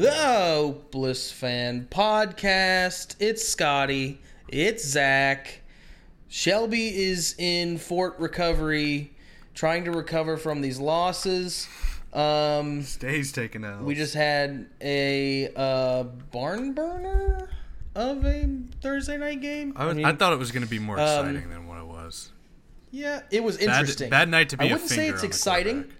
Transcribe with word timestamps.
The 0.00 0.10
Hopeless 0.10 1.30
Fan 1.30 1.86
Podcast. 1.90 3.16
It's 3.20 3.46
Scotty. 3.46 4.18
It's 4.48 4.82
Zach. 4.82 5.60
Shelby 6.26 7.02
is 7.02 7.34
in 7.36 7.76
Fort 7.76 8.18
Recovery, 8.18 9.12
trying 9.52 9.84
to 9.84 9.90
recover 9.90 10.38
from 10.38 10.62
these 10.62 10.78
losses. 10.78 11.68
Um, 12.14 12.80
Stays 12.82 13.30
taking 13.30 13.62
out. 13.62 13.82
we 13.82 13.94
just 13.94 14.14
had 14.14 14.70
a 14.80 15.52
uh, 15.54 16.04
barn 16.04 16.72
burner 16.72 17.50
of 17.94 18.24
a 18.24 18.48
Thursday 18.80 19.18
night 19.18 19.42
game. 19.42 19.74
I, 19.76 19.84
was, 19.84 19.98
I, 19.98 20.02
mean, 20.02 20.16
thought 20.16 20.32
it 20.32 20.38
was 20.38 20.50
going 20.50 20.64
to 20.64 20.70
be 20.70 20.78
more 20.78 20.98
um, 20.98 21.26
exciting 21.26 21.50
than 21.50 21.68
what 21.68 21.76
it 21.76 21.86
was. 21.86 22.30
yeah, 22.90 23.20
it 23.30 23.44
was 23.44 23.58
interesting. 23.58 24.08
bad 24.08 24.30
night 24.30 24.48
to 24.48 24.56
be 24.56 24.70
I 24.70 24.72
wouldn't 24.72 24.88
say 24.88 25.10
it's 25.10 25.24
exciting. 25.24 25.92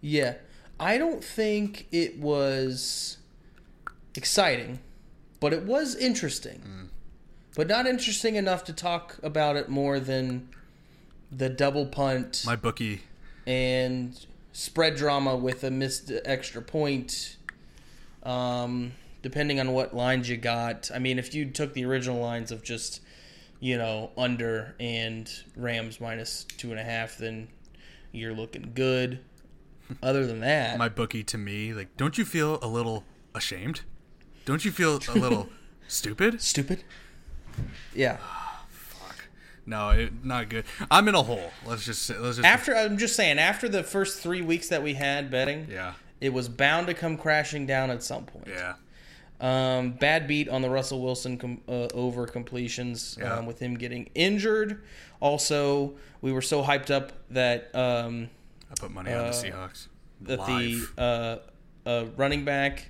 Yeah. 0.00 0.34
I 0.80 0.98
don't 0.98 1.22
think 1.22 1.86
it 1.92 2.18
was 2.18 3.18
exciting, 4.16 4.80
but 5.40 5.52
it 5.52 5.62
was 5.64 5.94
interesting. 5.94 6.62
Mm. 6.66 6.88
But 7.54 7.68
not 7.68 7.86
interesting 7.86 8.36
enough 8.36 8.64
to 8.64 8.72
talk 8.72 9.18
about 9.22 9.56
it 9.56 9.68
more 9.68 9.98
than 9.98 10.48
the 11.32 11.48
double 11.48 11.86
punt 11.86 12.42
My 12.46 12.54
bookie. 12.54 13.02
and 13.46 14.26
spread 14.52 14.96
drama 14.96 15.36
with 15.36 15.64
a 15.64 15.70
missed 15.70 16.12
extra 16.24 16.60
point. 16.60 17.36
Um, 18.22 18.92
depending 19.26 19.58
on 19.58 19.72
what 19.72 19.92
lines 19.92 20.28
you 20.28 20.36
got. 20.36 20.88
I 20.94 21.00
mean, 21.00 21.18
if 21.18 21.34
you 21.34 21.46
took 21.50 21.74
the 21.74 21.84
original 21.84 22.20
lines 22.20 22.52
of 22.52 22.62
just, 22.62 23.00
you 23.58 23.76
know, 23.76 24.12
under 24.16 24.76
and 24.78 25.28
Rams 25.56 26.00
minus 26.00 26.44
two 26.44 26.70
and 26.70 26.78
a 26.78 26.84
half, 26.84 27.18
then 27.18 27.48
you're 28.12 28.34
looking 28.34 28.70
good. 28.72 29.18
Other 30.02 30.26
than 30.26 30.40
that, 30.40 30.78
My 30.78 30.88
bookie 30.88 31.24
to 31.24 31.38
me, 31.38 31.72
like, 31.72 31.96
don't 31.96 32.16
you 32.18 32.24
feel 32.24 32.60
a 32.62 32.68
little 32.68 33.02
ashamed? 33.34 33.82
Don't 34.46 34.64
you 34.64 34.70
feel 34.70 34.96
a 35.08 35.12
little 35.18 35.48
stupid? 35.88 36.40
stupid. 36.40 36.82
Yeah. 37.94 38.16
Fuck. 38.70 39.16
No, 39.66 39.90
it, 39.90 40.24
not 40.24 40.48
good. 40.48 40.64
I'm 40.90 41.06
in 41.08 41.14
a 41.14 41.22
hole. 41.22 41.50
Let's 41.66 41.84
just 41.84 42.02
say, 42.02 42.16
let's 42.18 42.36
just 42.36 42.46
After 42.48 42.74
I'm 42.74 42.96
just 42.96 43.14
saying, 43.16 43.38
after 43.38 43.68
the 43.68 43.82
first 43.82 44.20
three 44.20 44.40
weeks 44.42 44.68
that 44.68 44.82
we 44.82 44.94
had 44.94 45.30
betting, 45.30 45.66
yeah, 45.70 45.92
it 46.20 46.32
was 46.32 46.48
bound 46.48 46.86
to 46.86 46.94
come 46.94 47.18
crashing 47.18 47.66
down 47.66 47.90
at 47.90 48.02
some 48.02 48.24
point. 48.24 48.46
yeah. 48.48 48.74
Um, 49.38 49.90
bad 49.92 50.26
beat 50.26 50.48
on 50.48 50.62
the 50.62 50.70
Russell 50.70 51.02
Wilson 51.02 51.36
com- 51.36 51.60
uh, 51.68 51.88
over 51.92 52.26
completions 52.26 53.18
Yeah. 53.20 53.34
um, 53.34 53.44
with 53.44 53.58
him 53.58 53.74
getting 53.74 54.08
injured. 54.14 54.82
Also, 55.20 55.94
we 56.22 56.32
were 56.32 56.40
so 56.40 56.62
hyped 56.62 56.90
up 56.90 57.12
that 57.30 57.74
um, 57.74 58.30
I 58.70 58.74
put 58.80 58.90
money 58.92 59.12
on 59.12 59.24
the 59.24 59.28
Uh, 59.28 59.32
Seahawks. 59.32 59.88
that 60.22 60.38
Live. 60.38 60.92
the 60.96 61.02
uh, 61.02 61.88
uh, 61.88 62.04
running 62.16 62.46
back 62.46 62.88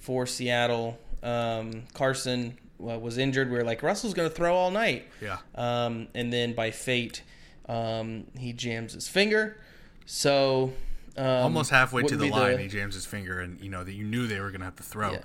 for 0.00 0.26
Seattle, 0.26 0.98
um, 1.22 1.84
Carson, 1.94 2.58
uh, 2.82 2.98
was 2.98 3.16
injured. 3.18 3.50
We 3.50 3.56
were 3.58 3.64
like, 3.64 3.82
Russell's 3.82 4.14
going 4.14 4.28
to 4.28 4.34
throw 4.34 4.54
all 4.54 4.70
night. 4.70 5.06
yeah, 5.22 5.38
Um, 5.54 6.08
and 6.14 6.32
then 6.32 6.54
by 6.54 6.70
fate, 6.72 7.22
um, 7.68 8.24
he 8.38 8.52
jams 8.52 8.94
his 8.94 9.06
finger. 9.08 9.60
So 10.06 10.72
um, 11.16 11.24
almost 11.26 11.70
halfway 11.70 12.02
to 12.04 12.16
the 12.16 12.30
line, 12.30 12.58
he 12.58 12.66
jams 12.68 12.94
his 12.94 13.06
finger, 13.06 13.38
and 13.40 13.60
you 13.60 13.70
know 13.70 13.84
that 13.84 13.92
you 13.92 14.04
knew 14.04 14.26
they 14.26 14.40
were 14.40 14.50
gonna 14.50 14.64
have 14.64 14.76
to 14.76 14.82
throw. 14.82 15.12
Yeah. 15.12 15.20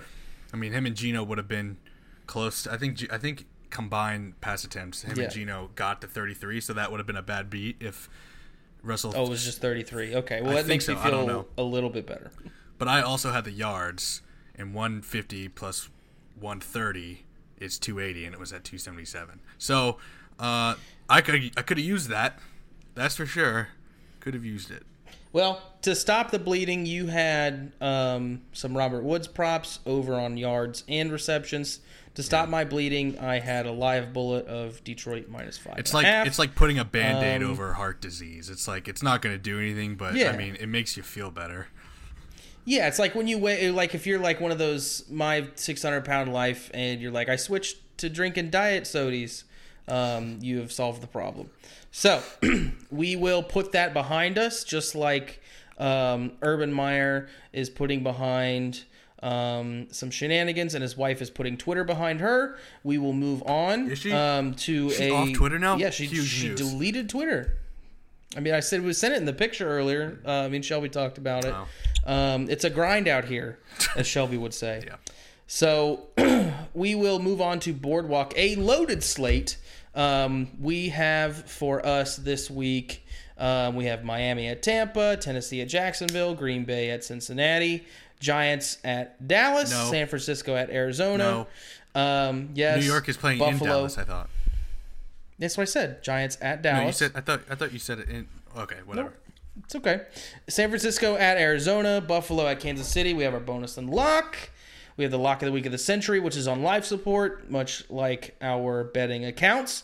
I 0.53 0.57
mean, 0.57 0.71
him 0.73 0.85
and 0.85 0.95
Gino 0.95 1.23
would 1.23 1.37
have 1.39 1.47
been 1.47 1.77
close. 2.27 2.63
To, 2.63 2.73
I 2.73 2.77
think. 2.77 3.11
I 3.11 3.17
think 3.17 3.45
combined 3.71 4.39
pass 4.41 4.63
attempts, 4.63 5.01
him 5.01 5.17
Yeah. 5.17 5.23
and 5.25 5.33
Gino 5.33 5.69
got 5.75 5.99
to 6.01 6.07
33, 6.07 6.61
so 6.61 6.71
that 6.73 6.91
would 6.91 6.99
have 6.99 7.07
been 7.07 7.17
a 7.17 7.21
bad 7.23 7.49
beat 7.49 7.75
if 7.81 8.09
Russell. 8.83 9.11
Oh, 9.15 9.25
it 9.25 9.29
was 9.29 9.43
just 9.43 9.59
33. 9.59 10.15
Okay. 10.15 10.41
Well, 10.41 10.51
I 10.51 10.61
that 10.61 10.67
makes 10.67 10.85
so. 10.85 10.95
me 10.95 11.01
feel 11.01 11.47
a 11.57 11.63
little 11.63 11.89
bit 11.89 12.05
better. 12.05 12.31
But 12.77 12.87
I 12.87 13.01
also 13.01 13.31
had 13.31 13.43
the 13.43 13.51
yards, 13.51 14.21
and 14.57 14.73
150 14.73 15.49
plus 15.49 15.89
130 16.39 17.23
is 17.59 17.79
280, 17.79 18.25
and 18.25 18.33
it 18.33 18.39
was 18.39 18.51
at 18.53 18.63
277. 18.63 19.39
So 19.57 19.97
uh, 20.39 20.75
I 21.09 21.21
could 21.21 21.51
I 21.57 21.61
could 21.61 21.77
have 21.77 21.85
used 21.85 22.09
that. 22.09 22.39
That's 22.93 23.15
for 23.15 23.25
sure. 23.25 23.69
Could 24.19 24.33
have 24.33 24.45
used 24.45 24.71
it. 24.71 24.83
Well, 25.33 25.61
to 25.81 25.95
stop 25.95 26.31
the 26.31 26.39
bleeding, 26.39 26.85
you 26.85 27.07
had 27.07 27.73
um, 27.81 28.41
some 28.53 28.75
Robert 28.75 29.03
Woods 29.03 29.27
props 29.27 29.79
over 29.85 30.15
on 30.15 30.37
yards 30.37 30.83
and 30.87 31.11
receptions. 31.11 31.81
To 32.15 32.23
stop 32.23 32.47
my 32.47 32.63
bleeding, 32.63 33.19
I 33.19 33.39
had 33.39 33.65
a 33.65 33.71
live 33.73 34.13
bullet 34.13 34.47
of 34.47 34.81
Detroit 34.85 35.27
minus 35.27 35.57
five. 35.57 35.75
It's 35.77 35.93
like 35.93 36.05
half. 36.05 36.25
it's 36.27 36.39
like 36.39 36.55
putting 36.55 36.79
a 36.79 36.85
band-aid 36.85 37.43
Um, 37.43 37.51
over 37.51 37.73
heart 37.73 37.99
disease. 37.99 38.49
It's 38.49 38.65
like 38.69 38.87
it's 38.87 39.03
not 39.03 39.21
going 39.21 39.35
to 39.35 39.41
do 39.41 39.59
anything, 39.59 39.95
but 39.95 40.15
Yeah. 40.15 40.31
I 40.31 40.37
mean, 40.37 40.55
it 40.55 40.67
makes 40.67 40.95
you 40.95 41.03
feel 41.03 41.29
better. 41.29 41.67
Yeah, 42.65 42.87
it's 42.87 42.99
like 42.99 43.13
when 43.15 43.27
you 43.27 43.37
weigh, 43.37 43.69
like 43.71 43.93
if 43.95 44.07
you're 44.07 44.19
like 44.19 44.41
one 44.41 44.51
of 44.51 44.57
those 44.57 45.03
my 45.09 45.47
600 45.55 46.03
pound 46.03 46.33
life, 46.33 46.71
and 46.73 46.99
you're 46.99 47.11
like, 47.11 47.29
I 47.29 47.35
switched 47.35 47.77
to 47.99 48.09
drinking 48.09 48.49
diet 48.49 48.83
sodies. 48.83 49.43
Um, 49.87 50.39
you 50.41 50.57
have 50.59 50.71
solved 50.71 51.01
the 51.01 51.07
problem. 51.07 51.51
So 51.91 52.21
we 52.91 53.15
will 53.15 53.43
put 53.43 53.71
that 53.73 53.93
behind 53.93 54.37
us, 54.39 54.63
just 54.63 54.95
like 54.95 55.41
um, 55.77 56.31
Urban 56.41 56.73
Meyer 56.73 57.29
is 57.53 57.69
putting 57.69 58.01
behind 58.01 58.83
um, 59.21 59.87
some 59.91 60.09
shenanigans, 60.09 60.73
and 60.73 60.81
his 60.81 60.97
wife 60.97 61.21
is 61.21 61.29
putting 61.29 61.57
Twitter 61.57 61.83
behind 61.83 62.19
her. 62.19 62.57
We 62.83 62.97
will 62.97 63.13
move 63.13 63.43
on. 63.43 63.91
Is 63.91 63.99
she? 63.99 64.11
Um, 64.11 64.55
to 64.55 64.89
She's 64.89 65.01
a 65.01 65.11
off 65.11 65.33
Twitter 65.33 65.59
now? 65.59 65.77
Yeah, 65.77 65.91
she 65.91 66.05
Huge 66.07 66.27
she 66.27 66.47
news. 66.49 66.59
deleted 66.59 67.09
Twitter. 67.09 67.57
I 68.35 68.39
mean, 68.41 68.53
I 68.53 68.59
said 68.59 68.83
we 68.83 68.93
sent 68.93 69.13
it 69.13 69.17
in 69.17 69.25
the 69.25 69.33
picture 69.33 69.67
earlier. 69.69 70.19
Uh, 70.25 70.31
I 70.31 70.49
mean, 70.49 70.61
Shelby 70.61 70.89
talked 70.89 71.17
about 71.17 71.45
it. 71.45 71.53
Wow. 71.53 71.67
Um, 72.05 72.49
it's 72.49 72.63
a 72.65 72.69
grind 72.69 73.07
out 73.07 73.25
here, 73.25 73.59
as 73.95 74.05
Shelby 74.07 74.37
would 74.37 74.53
say. 74.53 74.83
Yeah. 74.85 74.95
So 75.47 76.07
we 76.73 76.95
will 76.95 77.19
move 77.19 77.39
on 77.41 77.59
to 77.61 77.73
Boardwalk, 77.73 78.33
a 78.35 78.55
loaded 78.55 79.03
slate. 79.03 79.57
Um, 79.93 80.49
we 80.59 80.89
have 80.89 81.49
for 81.49 81.85
us 81.85 82.17
this 82.17 82.51
week, 82.51 83.05
um, 83.37 83.75
we 83.75 83.85
have 83.85 84.03
Miami 84.03 84.47
at 84.47 84.61
Tampa, 84.61 85.15
Tennessee 85.17 85.61
at 85.61 85.69
Jacksonville, 85.69 86.35
Green 86.35 86.65
Bay 86.65 86.89
at 86.89 87.03
Cincinnati, 87.03 87.85
Giants 88.19 88.77
at 88.83 89.25
Dallas, 89.25 89.71
No. 89.71 89.89
San 89.91 90.07
Francisco 90.07 90.55
at 90.55 90.69
Arizona. 90.69 91.47
Um, 91.93 92.49
yes, 92.55 92.81
New 92.81 92.87
York 92.91 93.07
is 93.07 93.15
playing 93.15 93.39
Buffalo. 93.39 93.57
in 93.63 93.67
Dallas. 93.69 93.97
I 93.97 94.03
thought. 94.03 94.29
That's 95.39 95.57
what 95.57 95.63
I 95.63 95.65
said. 95.65 96.03
Giants 96.03 96.37
at 96.41 96.63
No, 96.63 96.71
Dallas. 96.71 96.85
you 97.01 97.07
said. 97.07 97.11
I 97.15 97.21
thought. 97.21 97.41
I 97.49 97.55
thought 97.55 97.73
you 97.73 97.79
said 97.79 97.99
it 97.99 98.09
in. 98.09 98.27
Okay, 98.57 98.77
whatever. 98.85 99.13
It's 99.63 99.75
okay. 99.75 100.01
San 100.49 100.69
Francisco 100.69 101.15
at 101.15 101.37
Arizona, 101.37 102.01
Buffalo 102.01 102.45
at 102.47 102.59
Kansas 102.59 102.87
City. 102.87 103.13
We 103.13 103.23
have 103.23 103.33
our 103.33 103.39
bonus 103.39 103.77
and 103.77 103.89
lock. 103.89 104.49
We 104.97 105.03
have 105.03 105.11
the 105.11 105.19
lock 105.19 105.41
of 105.41 105.47
the 105.47 105.51
week 105.51 105.65
of 105.65 105.71
the 105.71 105.77
century, 105.77 106.19
which 106.19 106.37
is 106.37 106.47
on 106.47 106.61
life 106.63 106.85
support, 106.85 107.49
much 107.49 107.89
like 107.89 108.35
our 108.41 108.83
betting 108.85 109.25
accounts. 109.25 109.83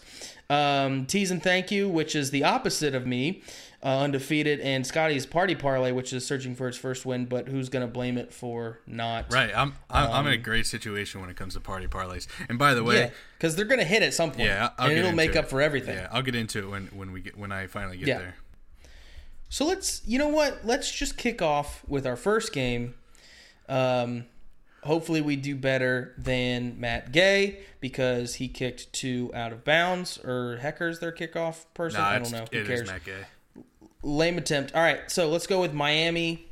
Um, 0.49 1.05
tease 1.05 1.31
and 1.31 1.41
thank 1.41 1.71
you, 1.71 1.87
which 1.89 2.15
is 2.15 2.31
the 2.31 2.43
opposite 2.43 2.93
of 2.95 3.05
me, 3.07 3.41
uh, 3.83 3.99
undefeated, 4.01 4.59
and 4.59 4.85
Scotty's 4.85 5.25
party 5.25 5.55
parlay, 5.55 5.91
which 5.91 6.13
is 6.13 6.25
searching 6.25 6.53
for 6.55 6.67
its 6.67 6.77
first 6.77 7.05
win, 7.05 7.25
but 7.25 7.47
who's 7.47 7.69
going 7.69 7.85
to 7.85 7.91
blame 7.91 8.17
it 8.17 8.31
for 8.33 8.79
not? 8.85 9.31
Right. 9.33 9.51
I'm. 9.55 9.73
I'm, 9.89 10.11
I'm 10.11 10.27
in 10.27 10.33
a 10.33 10.37
great 10.37 10.67
situation 10.67 11.19
when 11.21 11.29
it 11.29 11.35
comes 11.35 11.55
to 11.55 11.59
party 11.59 11.87
parlays. 11.87 12.27
And 12.47 12.59
by 12.59 12.73
the 12.73 12.83
way, 12.83 12.95
Um, 12.95 13.01
Yeah, 13.05 13.09
because 13.37 13.55
they're 13.55 13.65
going 13.65 13.79
to 13.79 13.85
hit 13.85 14.03
at 14.03 14.13
some 14.13 14.29
point, 14.31 14.43
yeah, 14.47 14.69
I'll 14.77 14.89
and 14.89 14.99
it'll 14.99 15.11
make 15.13 15.31
it. 15.31 15.37
up 15.37 15.49
for 15.49 15.61
everything. 15.61 15.95
Yeah, 15.97 16.07
I'll 16.11 16.21
get 16.21 16.35
into 16.35 16.59
it 16.59 16.69
when 16.69 16.87
when 16.93 17.11
we 17.11 17.21
get 17.21 17.37
when 17.37 17.51
I 17.51 17.67
finally 17.67 17.97
get 17.97 18.07
Yeah. 18.07 18.17
there. 18.19 18.35
So 19.49 19.65
let's, 19.65 20.01
you 20.05 20.17
know 20.17 20.29
what? 20.29 20.59
Let's 20.63 20.89
just 20.91 21.17
kick 21.17 21.41
off 21.41 21.81
with 21.87 22.07
our 22.07 22.15
first 22.15 22.53
game. 22.53 22.93
Um, 23.67 24.25
hopefully, 24.83 25.19
we 25.21 25.35
do 25.35 25.55
better 25.55 26.13
than 26.17 26.79
Matt 26.79 27.11
Gay 27.11 27.59
because 27.81 28.35
he 28.35 28.47
kicked 28.47 28.93
two 28.93 29.29
out 29.33 29.51
of 29.51 29.63
bounds. 29.65 30.17
Or 30.23 30.57
Hecker's 30.61 30.99
their 30.99 31.11
kickoff 31.11 31.65
person. 31.73 31.99
Nah, 31.99 32.07
I 32.09 32.19
don't 32.19 32.31
know. 32.31 32.45
Who 32.51 32.57
it 32.59 32.61
is 32.61 32.67
cares? 32.67 32.87
Matt 32.89 33.03
Gay. 33.03 33.25
Lame 34.03 34.37
attempt. 34.37 34.73
All 34.75 34.81
right, 34.81 35.09
so 35.09 35.29
let's 35.29 35.47
go 35.47 35.61
with 35.61 35.73
Miami 35.73 36.47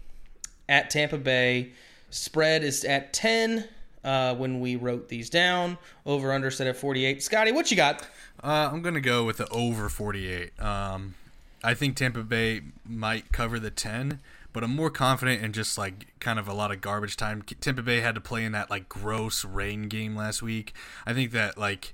at 0.68 0.90
Tampa 0.90 1.18
Bay. 1.18 1.72
Spread 2.10 2.64
is 2.64 2.84
at 2.86 3.14
ten. 3.14 3.66
Uh, 4.02 4.34
when 4.34 4.62
we 4.62 4.78
wrote 4.78 5.10
these 5.10 5.30
down, 5.30 5.78
over 6.06 6.32
under 6.32 6.50
set 6.50 6.68
at 6.68 6.78
forty 6.78 7.06
eight. 7.06 7.22
Scotty, 7.22 7.52
what 7.52 7.70
you 7.70 7.76
got? 7.78 8.08
Uh, 8.42 8.70
I'm 8.72 8.82
gonna 8.82 9.02
go 9.02 9.26
with 9.26 9.38
the 9.38 9.48
over 9.50 9.90
48. 9.90 10.58
Um, 10.62 11.16
I 11.64 11.74
think 11.74 11.98
Tampa 11.98 12.24
Bay 12.24 12.62
might 12.88 13.32
cover 13.34 13.60
the 13.60 13.70
10, 13.70 14.22
but 14.54 14.64
I'm 14.64 14.76
more 14.76 14.90
confident 14.90 15.44
in 15.44 15.52
just 15.52 15.78
like 15.78 16.08
kind 16.20 16.40
of 16.40 16.48
a 16.48 16.54
lot 16.54 16.72
of 16.72 16.80
garbage 16.80 17.18
time. 17.18 17.42
Tampa 17.42 17.82
Bay 17.82 18.00
had 18.00 18.16
to 18.16 18.22
play 18.22 18.46
in 18.46 18.54
that 18.54 18.70
like 18.70 18.88
gross 18.88 19.44
rain 19.44 19.84
game 19.90 20.16
last 20.16 20.42
week. 20.42 20.74
I 21.06 21.14
think 21.14 21.32
that 21.32 21.58
like 21.58 21.94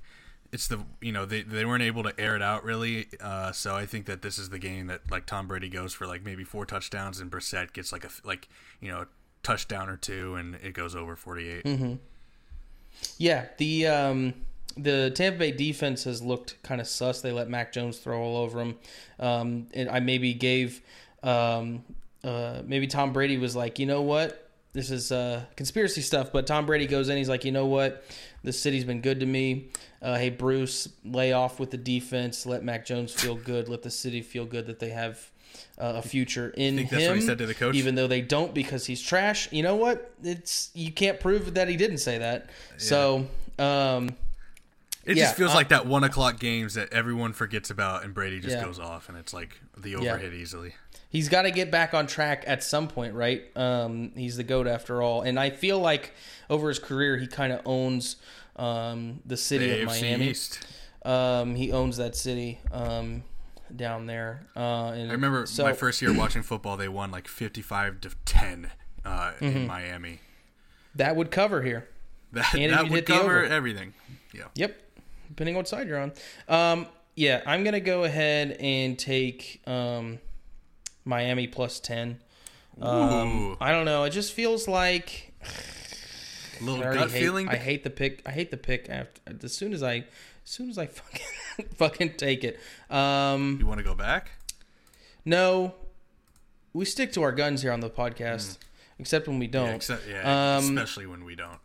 it's 0.56 0.68
the 0.68 0.78
you 1.02 1.12
know 1.12 1.26
they 1.26 1.42
they 1.42 1.66
weren't 1.66 1.82
able 1.82 2.02
to 2.02 2.18
air 2.18 2.34
it 2.34 2.40
out 2.40 2.64
really. 2.64 3.08
Uh, 3.20 3.52
so 3.52 3.76
I 3.76 3.84
think 3.84 4.06
that 4.06 4.22
this 4.22 4.38
is 4.38 4.48
the 4.48 4.58
game 4.58 4.86
that 4.86 5.02
like 5.10 5.26
Tom 5.26 5.46
Brady 5.46 5.68
goes 5.68 5.92
for 5.92 6.06
like 6.06 6.24
maybe 6.24 6.44
four 6.44 6.64
touchdowns 6.64 7.20
and 7.20 7.30
Brissett 7.30 7.74
gets 7.74 7.92
like 7.92 8.04
a 8.04 8.08
like 8.24 8.48
you 8.80 8.90
know 8.90 9.04
touchdown 9.42 9.90
or 9.90 9.98
two 9.98 10.34
and 10.34 10.54
it 10.54 10.72
goes 10.72 10.96
over 10.96 11.14
48. 11.14 11.66
Yeah, 13.18 13.44
the 13.58 13.86
um, 13.86 14.32
the 14.78 15.10
Tampa 15.10 15.40
Bay 15.40 15.52
defense 15.52 16.04
has 16.04 16.22
looked 16.22 16.62
kind 16.62 16.80
of 16.80 16.88
sus. 16.88 17.20
They 17.20 17.32
let 17.32 17.50
Mac 17.50 17.70
Jones 17.74 17.98
throw 17.98 18.18
all 18.22 18.38
over 18.38 18.58
them. 18.58 18.78
Um, 19.20 19.66
and 19.74 19.90
I 19.90 20.00
maybe 20.00 20.32
gave 20.32 20.80
um, 21.22 21.84
uh, 22.24 22.62
maybe 22.64 22.86
Tom 22.86 23.12
Brady 23.12 23.36
was 23.36 23.54
like, 23.54 23.78
you 23.78 23.84
know 23.84 24.00
what, 24.00 24.50
this 24.76 24.90
is 24.90 25.10
uh, 25.10 25.42
conspiracy 25.56 26.02
stuff, 26.02 26.32
but 26.32 26.46
Tom 26.46 26.66
Brady 26.66 26.86
goes 26.86 27.08
in. 27.08 27.16
He's 27.16 27.28
like, 27.28 27.44
you 27.44 27.52
know 27.52 27.66
what? 27.66 28.04
This 28.46 28.62
city's 28.62 28.84
been 28.84 29.00
good 29.00 29.18
to 29.18 29.26
me. 29.26 29.70
Uh, 30.00 30.16
hey, 30.16 30.30
Bruce, 30.30 30.88
lay 31.04 31.32
off 31.32 31.58
with 31.58 31.72
the 31.72 31.76
defense. 31.76 32.46
Let 32.46 32.62
Mac 32.62 32.86
Jones 32.86 33.12
feel 33.12 33.34
good. 33.34 33.68
Let 33.68 33.82
the 33.82 33.90
city 33.90 34.22
feel 34.22 34.44
good 34.44 34.68
that 34.68 34.78
they 34.78 34.90
have 34.90 35.32
uh, 35.76 35.94
a 35.96 36.02
future 36.02 36.50
in 36.56 36.76
Think 36.76 36.90
him. 36.90 36.98
that's 37.00 37.08
what 37.08 37.16
he 37.16 37.22
said 37.22 37.38
to 37.38 37.46
the 37.46 37.54
coach? 37.54 37.74
Even 37.74 37.96
though 37.96 38.06
they 38.06 38.20
don't 38.20 38.54
because 38.54 38.86
he's 38.86 39.02
trash. 39.02 39.50
You 39.50 39.64
know 39.64 39.74
what? 39.74 40.12
It's 40.22 40.70
you 40.74 40.92
can't 40.92 41.18
prove 41.18 41.54
that 41.54 41.68
he 41.68 41.76
didn't 41.76 41.98
say 41.98 42.18
that. 42.18 42.50
So. 42.78 43.26
Um, 43.58 44.10
It 45.06 45.16
Yeah, 45.16 45.24
just 45.24 45.36
feels 45.36 45.52
I- 45.52 45.54
like 45.54 45.68
that 45.68 45.86
one 45.86 46.04
o'clock 46.04 46.38
games 46.40 46.74
that 46.74 46.92
everyone 46.92 47.32
forgets 47.32 47.70
about, 47.70 48.04
and 48.04 48.12
Brady 48.12 48.40
just 48.40 48.56
Yeah. 48.56 48.64
goes 48.64 48.78
off, 48.78 49.08
and 49.08 49.16
it's 49.16 49.32
like 49.32 49.60
the 49.76 49.90
Yeah. 49.90 49.98
overhit 50.18 50.32
easily. 50.34 50.74
he's 51.08 51.28
got 51.30 51.42
to 51.42 51.50
get 51.50 51.70
back 51.70 51.94
on 51.94 52.06
track 52.06 52.42
at 52.46 52.62
some 52.62 52.88
point, 52.88 53.14
right? 53.14 53.44
Um, 53.56 54.10
he's 54.16 54.36
the 54.36 54.42
goat 54.42 54.66
after 54.66 55.00
all, 55.00 55.22
and 55.22 55.38
I 55.40 55.48
feel 55.50 55.78
like 55.78 56.12
over 56.50 56.68
his 56.68 56.78
career 56.78 57.16
he 57.16 57.26
kind 57.26 57.52
of 57.54 57.60
owns 57.64 58.16
um, 58.56 59.20
the 59.24 59.36
city 59.36 59.68
The 59.68 59.82
of 59.82 59.88
AFC 59.88 60.00
Miami. 60.02 60.28
East. 60.30 60.66
Um, 61.04 61.54
he 61.54 61.72
owns 61.72 61.96
that 61.98 62.16
city 62.16 62.58
um, 62.72 63.22
down 63.74 64.06
there. 64.06 64.46
Uh, 64.56 64.88
I 64.88 65.02
remember 65.10 65.46
so, 65.46 65.62
my 65.62 65.72
first 65.72 66.02
year 66.02 66.12
watching 66.12 66.42
football; 66.42 66.76
they 66.76 66.88
won 66.88 67.10
like 67.10 67.28
fifty-five 67.28 68.00
to 68.02 68.10
ten 68.24 68.70
uh, 69.04 69.32
Mm-hmm. 69.40 69.44
in 69.44 69.66
Miami. 69.66 70.20
that 70.96 71.14
would 71.16 71.30
cover 71.30 71.62
here. 71.62 71.86
That, 72.32 72.50
that 72.52 72.88
would 72.90 73.06
cover 73.06 73.38
over. 73.40 73.44
everything. 73.44 73.94
Yeah. 74.34 74.44
Yep, 74.54 74.76
depending 75.36 75.54
on 75.54 75.58
what 75.60 75.68
side 75.68 75.86
you're 75.86 76.00
on. 76.00 76.12
Um, 76.48 76.86
yeah, 77.14 77.42
I'm 77.46 77.62
gonna 77.62 77.80
go 77.80 78.04
ahead 78.04 78.56
and 78.58 78.98
take 78.98 79.60
um, 79.66 80.18
Miami 81.04 81.46
plus 81.46 81.78
ten. 81.78 82.18
Um, 82.80 83.56
I 83.60 83.70
don't 83.70 83.84
know. 83.84 84.04
It 84.04 84.10
just 84.10 84.32
feels 84.32 84.66
like 84.68 85.32
A 86.60 86.64
little 86.64 86.84
I 86.84 86.94
gut 86.94 87.10
hate, 87.10 87.20
feeling. 87.20 87.48
I 87.48 87.56
hate 87.56 87.84
the 87.84 87.90
pick. 87.90 88.22
I 88.26 88.32
hate 88.32 88.50
the 88.50 88.56
pick 88.56 88.88
after 88.90 89.20
as 89.42 89.54
soon 89.54 89.72
as 89.72 89.82
I, 89.82 89.96
as 89.96 90.04
soon 90.44 90.68
as 90.70 90.76
I 90.78 90.86
fucking 90.86 91.66
fucking 91.76 92.14
take 92.14 92.44
it. 92.44 92.58
Um, 92.90 93.58
you 93.60 93.66
want 93.66 93.78
to 93.78 93.84
go 93.84 93.94
back? 93.94 94.30
no, 95.24 95.74
we 96.72 96.84
stick 96.84 97.12
to 97.12 97.22
our 97.22 97.32
guns 97.32 97.62
here 97.62 97.72
on 97.72 97.80
the 97.80 97.88
podcast, 97.90 98.58
except 98.98 99.26
when 99.26 99.38
we 99.38 99.46
don't. 99.46 99.68
Yeah, 99.68 99.74
except, 99.74 100.02
yeah 100.08 100.56
Um, 100.58 100.76
especially 100.76 101.06
when 101.06 101.24
we 101.24 101.34
don't. 101.34 101.58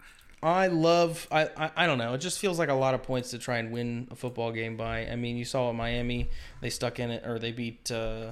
I 0.43 0.67
love. 0.67 1.27
I, 1.31 1.49
I 1.55 1.71
I 1.75 1.87
don't 1.87 1.97
know. 1.99 2.13
It 2.13 2.17
just 2.19 2.39
feels 2.39 2.57
like 2.57 2.69
a 2.69 2.73
lot 2.73 2.93
of 2.95 3.03
points 3.03 3.29
to 3.31 3.37
try 3.37 3.57
and 3.59 3.71
win 3.71 4.07
a 4.09 4.15
football 4.15 4.51
game 4.51 4.75
by. 4.75 5.05
I 5.07 5.15
mean, 5.15 5.37
you 5.37 5.45
saw 5.45 5.71
Miami, 5.71 6.29
they 6.61 6.69
stuck 6.69 6.99
in 6.99 7.11
it, 7.11 7.25
or 7.27 7.37
they 7.37 7.51
beat 7.51 7.91
uh, 7.91 8.31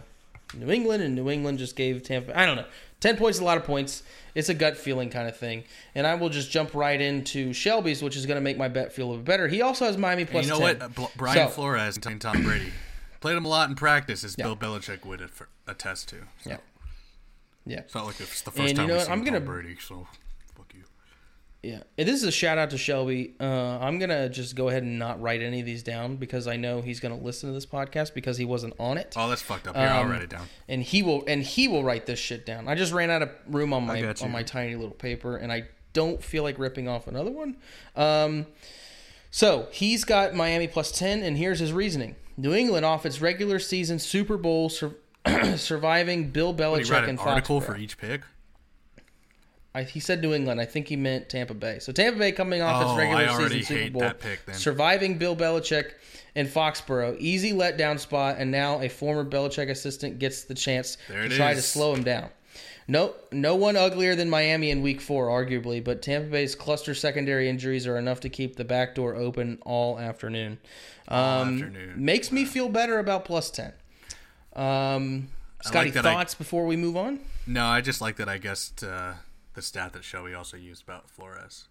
New 0.56 0.72
England, 0.72 1.04
and 1.04 1.14
New 1.16 1.30
England 1.30 1.60
just 1.60 1.76
gave 1.76 2.02
Tampa. 2.04 2.38
I 2.38 2.46
don't 2.48 2.56
know. 2.56 2.66
Ten 3.00 3.16
points 3.16 3.38
is 3.38 3.42
a 3.42 3.46
lot 3.46 3.58
of 3.58 3.64
points. 3.64 4.02
It's 4.36 4.50
a 4.50 4.54
gut 4.54 4.76
feeling 4.76 5.10
kind 5.10 5.28
of 5.28 5.38
thing, 5.38 5.64
and 5.96 6.08
I 6.08 6.16
will 6.16 6.30
just 6.30 6.50
jump 6.52 6.74
right 6.74 7.00
into 7.00 7.54
Shelby's, 7.54 8.02
which 8.02 8.16
is 8.18 8.26
going 8.26 8.36
to 8.38 8.42
make 8.42 8.58
my 8.58 8.68
bet 8.68 8.92
feel 8.92 9.06
a 9.06 9.10
little 9.10 9.22
bit 9.24 9.28
better. 9.28 9.48
He 9.48 9.62
also 9.62 9.86
has 9.86 9.96
Miami 9.98 10.24
And 10.24 10.32
plus 10.32 10.46
you 10.46 10.52
know 10.52 10.60
10. 10.60 10.62
what? 10.80 10.82
Uh, 10.82 10.88
Bl- 10.90 11.06
Brian 11.16 11.48
So- 11.48 11.54
Flores 11.54 11.98
and 12.04 12.20
Tom 12.22 12.42
Brady 12.44 12.72
played 13.22 13.38
him 13.38 13.46
a 13.46 13.50
lot 13.50 13.70
in 13.70 13.76
practice, 13.76 14.24
as 14.24 14.36
Yeah. 14.38 14.46
Bill 14.46 14.56
Belichick 14.58 15.06
would 15.06 15.22
att- 15.22 15.32
attest 15.68 16.10
to. 16.10 16.16
So 16.44 16.50
Yeah. 16.50 16.58
Yeah. 17.66 17.80
It's 17.82 17.94
not 17.96 18.06
like 18.08 18.20
it's 18.20 18.42
the 18.42 18.50
And 18.52 18.58
first 18.58 18.70
you 18.70 18.76
time 18.76 18.88
know 18.88 18.94
we've 18.96 19.04
seen 19.04 19.12
I'm 19.12 19.20
Tom 19.20 19.26
gonna- 19.26 19.40
Brady. 19.42 19.78
So 19.80 20.08
fuck 20.58 20.74
you. 20.74 20.84
Yeah, 21.62 21.84
and 21.98 22.08
this 22.08 22.16
is 22.16 22.24
a 22.24 22.32
shout 22.32 22.58
out 22.58 22.70
to 22.70 22.78
Shelby. 22.78 23.36
Uh, 23.38 23.44
I'm 23.80 24.00
gonna 24.00 24.30
just 24.30 24.56
go 24.56 24.70
ahead 24.70 24.84
and 24.84 24.98
not 24.98 25.22
write 25.22 25.42
any 25.42 25.60
of 25.60 25.66
these 25.66 25.84
down 25.84 26.16
because 26.16 26.48
I 26.48 26.56
know 26.56 26.82
he's 26.82 27.02
gonna 27.02 27.18
listen 27.18 27.50
to 27.50 27.54
this 27.54 27.66
podcast 27.66 28.14
because 28.14 28.38
he 28.38 28.46
wasn't 28.46 28.76
on 28.80 28.98
it. 28.98 29.14
Oh, 29.18 29.28
that's 29.28 29.42
fucked 29.42 29.68
up. 29.68 29.76
Here, 29.76 29.86
I'll 29.88 30.04
Um, 30.04 30.10
write 30.12 30.22
it 30.22 30.30
down. 30.30 30.48
and 30.70 30.82
he 30.82 31.04
will 31.04 31.26
and 31.28 31.44
he 31.44 31.68
will 31.68 31.84
write 31.84 32.06
this 32.06 32.18
shit 32.18 32.46
down. 32.46 32.70
I 32.70 32.76
just 32.76 32.94
ran 32.94 33.10
out 33.12 33.22
of 33.24 33.30
room 33.48 33.74
on 33.74 33.86
my 33.86 34.02
on 34.22 34.32
my 34.32 34.42
tiny 34.44 34.76
little 34.76 34.92
paper, 34.96 35.36
and 35.36 35.52
I 35.52 35.64
don't 35.92 36.24
feel 36.24 36.44
like 36.44 36.58
ripping 36.58 36.88
off 36.88 37.08
another 37.08 37.32
one. 37.32 37.58
Um, 37.94 38.46
so 39.30 39.68
he's 39.72 40.06
got 40.06 40.34
Miami 40.34 40.68
plus 40.68 40.92
ten, 40.98 41.22
and 41.24 41.38
here's 41.38 41.60
his 41.60 41.74
reasoning: 41.74 42.16
New 42.38 42.54
England 42.54 42.86
off 42.86 43.06
its 43.06 43.20
regular 43.20 43.60
season 43.60 44.00
Super 44.00 44.38
Bowl 44.38 44.70
sur- 44.70 44.96
surviving 45.58 46.30
Bill 46.30 46.54
Belichick 46.54 47.04
an 47.04 47.10
and 47.10 47.20
article 47.20 47.60
Foxborough. 47.60 47.66
for 47.66 47.78
each 47.78 47.98
pick? 47.98 48.22
I, 49.75 49.83
he 49.83 50.00
said 50.00 50.21
New 50.21 50.33
England. 50.33 50.60
I 50.60 50.66
think 50.66 50.88
he 50.88 50.95
meant 50.95 51.30
Tampa 51.30 51.54
Bay. 51.54 51.77
So 51.80 51.92
Tampa 51.92 52.18
Bay 52.18 52.31
coming 52.31 52.62
off 52.62 52.83
Oh, 52.83 52.89
its 52.92 52.98
regular 52.98 53.24
I 53.24 53.48
season 53.50 53.63
Super 53.63 53.80
hate 53.80 53.94
Bowl, 53.94 54.01
that 54.01 54.19
pick 54.19 54.45
then. 54.45 54.56
surviving 54.56 55.18
Bill 55.18 55.36
Belichick 55.36 55.92
and 56.36 56.48
Foxborough, 56.48 57.18
easy 57.19 57.54
letdown 57.54 58.00
spot, 58.00 58.38
and 58.39 58.50
now 58.51 58.81
a 58.81 58.89
former 58.89 59.24
Belichick 59.30 59.69
assistant 59.69 60.18
gets 60.19 60.44
the 60.45 60.54
chance 60.56 60.98
There 61.07 61.27
to 61.27 61.36
try 61.36 61.54
to 61.54 61.62
slow 61.62 61.94
him 61.94 62.04
down. 62.04 62.30
No, 62.88 63.13
no 63.31 63.54
one 63.56 63.75
uglier 63.75 64.16
than 64.16 64.31
Miami 64.31 64.71
in 64.71 64.81
Week 64.81 65.00
Four, 65.00 65.27
arguably, 65.27 65.83
but 65.83 66.01
Tampa 66.01 66.30
Bay's 66.30 66.56
cluster 66.56 66.95
secondary 66.95 67.48
injuries 67.48 67.86
are 67.86 67.98
enough 67.98 68.22
to 68.22 68.30
keep 68.30 68.56
the 68.56 68.65
back 68.65 68.95
door 68.95 69.13
open 69.15 69.60
all 69.62 70.00
afternoon. 70.00 70.57
Um, 71.07 71.54
afternoon. 71.62 71.94
Makes 72.04 72.31
me 72.31 72.45
feel 72.45 72.68
better 72.69 72.98
about 72.98 73.25
plus 73.25 73.51
ten. 73.51 73.74
Um, 74.56 75.27
Scotty, 75.62 75.89
I- 75.89 76.01
thoughts 76.01 76.33
before 76.33 76.65
we 76.65 76.75
move 76.75 76.98
on? 76.98 77.19
No, 77.45 77.65
I 77.65 77.81
just 77.81 78.01
like 78.01 78.15
that. 78.18 78.27
I 78.30 78.38
guessed 78.39 78.83
uh, 78.83 79.13
the 79.60 79.64
stat 79.66 79.92
that 79.92 80.06
Shelby 80.06 80.34
also 80.34 80.56
used 80.56 80.84
about 80.84 81.10
Flores. 81.10 81.68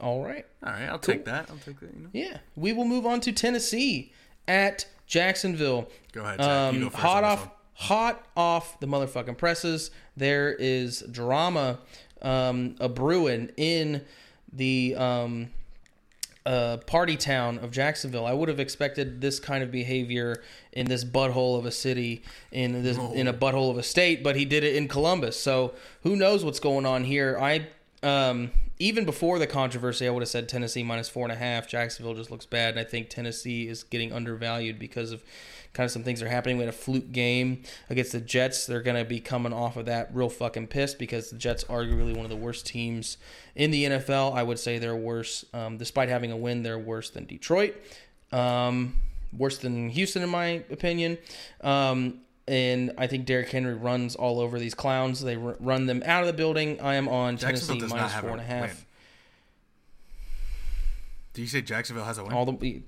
All 0.00 0.24
right. 0.24 0.46
All 0.64 0.72
right, 0.72 0.84
I'll 0.88 0.98
take 0.98 1.26
that. 1.26 1.50
I'll 1.50 1.58
take 1.58 1.78
that. 1.80 1.94
You 1.94 2.02
know, 2.04 2.08
Yeah, 2.14 2.38
we 2.56 2.72
will 2.72 2.86
move 2.86 3.04
on 3.04 3.20
to 3.20 3.32
Tennessee 3.32 4.12
at 4.46 4.86
Jacksonville. 5.06 5.90
go 6.12 6.22
ahead. 6.22 6.38
Zach. 6.40 6.48
Um, 6.48 6.80
go 6.80 6.88
hot 6.88 7.24
on 7.24 7.30
off, 7.30 7.48
hot 7.74 8.26
off 8.34 8.80
the 8.80 8.86
motherfucking 8.86 9.36
presses. 9.36 9.90
There 10.16 10.54
is 10.54 11.02
drama 11.10 11.80
um, 12.22 12.76
a 12.80 12.88
brewing 12.88 13.50
in 13.58 14.06
the 14.50 14.94
um, 14.96 15.50
uh, 16.48 16.78
party 16.78 17.14
town 17.14 17.58
of 17.58 17.70
Jacksonville. 17.70 18.24
I 18.24 18.32
would 18.32 18.48
have 18.48 18.58
expected 18.58 19.20
this 19.20 19.38
kind 19.38 19.62
of 19.62 19.70
behavior 19.70 20.42
in 20.72 20.86
this 20.86 21.04
butthole 21.04 21.58
of 21.58 21.66
a 21.66 21.70
city, 21.70 22.22
in 22.50 22.82
this 22.82 22.96
in 22.96 23.28
a 23.28 23.34
butthole 23.34 23.70
of 23.70 23.76
a 23.76 23.82
state, 23.82 24.24
but 24.24 24.34
he 24.34 24.46
did 24.46 24.64
it 24.64 24.74
in 24.74 24.88
Columbus. 24.88 25.38
So 25.38 25.74
who 26.04 26.16
knows 26.16 26.46
what's 26.46 26.58
going 26.58 26.86
on 26.86 27.04
here? 27.04 27.36
I 27.38 27.66
um, 28.02 28.50
even 28.78 29.04
before 29.04 29.38
the 29.38 29.46
controversy, 29.46 30.06
I 30.06 30.10
would 30.10 30.22
have 30.22 30.28
said 30.28 30.48
Tennessee 30.48 30.82
minus 30.82 31.08
four 31.08 31.24
and 31.24 31.32
a 31.32 31.36
half. 31.36 31.68
Jacksonville 31.68 32.14
just 32.14 32.30
looks 32.30 32.46
bad, 32.46 32.70
and 32.70 32.80
I 32.80 32.84
think 32.84 33.08
Tennessee 33.08 33.68
is 33.68 33.82
getting 33.82 34.12
undervalued 34.12 34.78
because 34.78 35.10
of 35.10 35.22
kind 35.72 35.84
of 35.84 35.90
some 35.90 36.04
things 36.04 36.20
that 36.20 36.26
are 36.26 36.30
happening. 36.30 36.58
We 36.58 36.64
had 36.64 36.72
a 36.72 36.76
fluke 36.76 37.12
game 37.12 37.62
against 37.90 38.12
the 38.12 38.20
Jets. 38.20 38.66
They're 38.66 38.82
going 38.82 38.96
to 38.96 39.08
be 39.08 39.20
coming 39.20 39.52
off 39.52 39.76
of 39.76 39.86
that 39.86 40.10
real 40.14 40.28
fucking 40.28 40.68
pissed 40.68 40.98
because 40.98 41.30
the 41.30 41.36
Jets 41.36 41.64
are 41.64 41.82
arguably 41.82 42.14
one 42.14 42.24
of 42.24 42.30
the 42.30 42.36
worst 42.36 42.66
teams 42.66 43.16
in 43.54 43.70
the 43.70 43.84
NFL. 43.84 44.34
I 44.34 44.42
would 44.42 44.58
say 44.58 44.78
they're 44.78 44.96
worse, 44.96 45.44
um, 45.52 45.76
despite 45.76 46.08
having 46.08 46.30
a 46.30 46.36
win, 46.36 46.62
they're 46.62 46.78
worse 46.78 47.10
than 47.10 47.26
Detroit. 47.26 47.74
Um, 48.32 48.96
worse 49.36 49.58
than 49.58 49.88
Houston, 49.90 50.22
in 50.22 50.28
my 50.28 50.62
opinion. 50.70 51.18
Um, 51.62 52.20
and 52.48 52.92
I 52.98 53.06
think 53.06 53.26
Derrick 53.26 53.50
Henry 53.50 53.74
runs 53.74 54.16
all 54.16 54.40
over 54.40 54.58
these 54.58 54.74
clowns. 54.74 55.20
They 55.20 55.36
r- 55.36 55.56
run 55.60 55.86
them 55.86 56.02
out 56.06 56.22
of 56.22 56.26
the 56.26 56.32
building. 56.32 56.80
I 56.80 56.94
am 56.94 57.08
on 57.08 57.36
Tennessee 57.36 57.78
minus 57.80 58.14
four 58.14 58.30
and 58.30 58.40
a 58.40 58.44
half. 58.44 58.62
win. 58.68 58.76
Do 61.34 61.42
you 61.42 61.48
say 61.48 61.62
Jacksonville 61.62 62.04
has 62.04 62.18
a 62.18 62.24
win? 62.24 62.32
All 62.32 62.44
the 62.46 62.82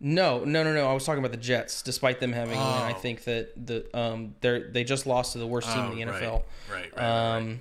no, 0.00 0.44
no, 0.44 0.62
no, 0.64 0.74
no. 0.74 0.86
I 0.88 0.92
was 0.92 1.04
talking 1.04 1.20
about 1.20 1.30
the 1.30 1.36
Jets. 1.38 1.80
Despite 1.82 2.20
them 2.20 2.32
having 2.32 2.56
win, 2.58 2.66
I 2.66 2.92
Oh. 2.92 2.98
think 2.98 3.24
that 3.24 3.66
the 3.66 3.86
um 3.96 4.34
they 4.40 4.60
they 4.60 4.84
just 4.84 5.06
lost 5.06 5.32
to 5.32 5.38
the 5.38 5.46
worst 5.46 5.68
team 5.72 5.78
Oh, 5.84 5.92
in 5.92 5.98
the 5.98 6.04
NFL. 6.12 6.42
Right, 6.70 6.92
right, 6.92 6.96
right, 6.96 7.36
Um, 7.36 7.60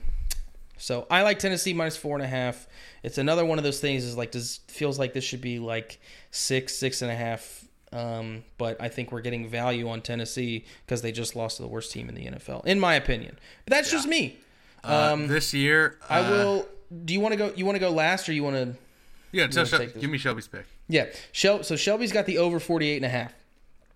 so 0.77 1.05
I 1.12 1.22
like 1.22 1.39
Tennessee 1.39 1.74
minus 1.74 1.95
four 1.95 2.15
and 2.15 2.24
a 2.24 2.27
half. 2.27 2.67
It's 3.03 3.17
another 3.17 3.45
one 3.45 3.60
of 3.60 3.63
those 3.63 3.79
things. 3.79 4.03
Is 4.03 4.17
like 4.17 4.31
does 4.31 4.60
feels 4.67 4.98
like 4.98 5.13
this 5.13 5.24
should 5.24 5.41
be 5.41 5.60
like 5.60 6.00
six, 6.31 6.75
six 6.75 7.01
and 7.01 7.12
a 7.12 7.15
half. 7.15 7.62
Um, 7.94 8.44
but 8.58 8.82
I 8.82 8.90
think 8.90 9.12
we're 9.12 9.22
getting 9.22 9.48
value 9.48 9.88
on 9.88 10.02
Tennessee 10.02 10.66
because 10.86 11.02
they 11.02 11.12
just 11.12 11.36
lost 11.36 11.58
to 11.58 11.64
the 11.64 11.68
worst 11.68 11.92
team 11.92 12.10
in 12.10 12.16
the 12.16 12.26
NFL, 12.26 12.66
in 12.66 12.80
my 12.80 12.96
opinion. 12.96 13.38
But 13.66 13.76
that's 13.76 13.92
just 13.92 14.08
me. 14.08 14.38
Uh, 14.84 15.12
um, 15.14 15.28
this 15.28 15.54
year, 15.54 15.98
I 16.10 16.20
uh, 16.20 16.30
will. 16.30 16.68
Do 17.06 17.14
you 17.14 17.20
want 17.20 17.34
to 17.34 17.38
go? 17.38 17.54
You 17.56 17.66
want 17.66 17.76
to 17.76 17.80
go 17.80 17.92
last, 17.92 18.28
or 18.28 18.34
you 18.34 18.44
want 18.44 18.56
to? 18.56 18.76
Yeah, 19.32 19.50
Shel- 19.50 19.88
give 19.88 20.10
me 20.10 20.18
Shelby's 20.18 20.48
pick. 20.48 20.66
Yeah. 20.88 21.08
Shel- 21.32 21.64
so 21.64 21.76
Shelby's 21.76 22.12
got 22.12 22.26
the 22.26 22.38
over 22.38 22.60
48 22.60 22.98
and 22.98 23.06
a 23.06 23.10
half. 23.10 23.34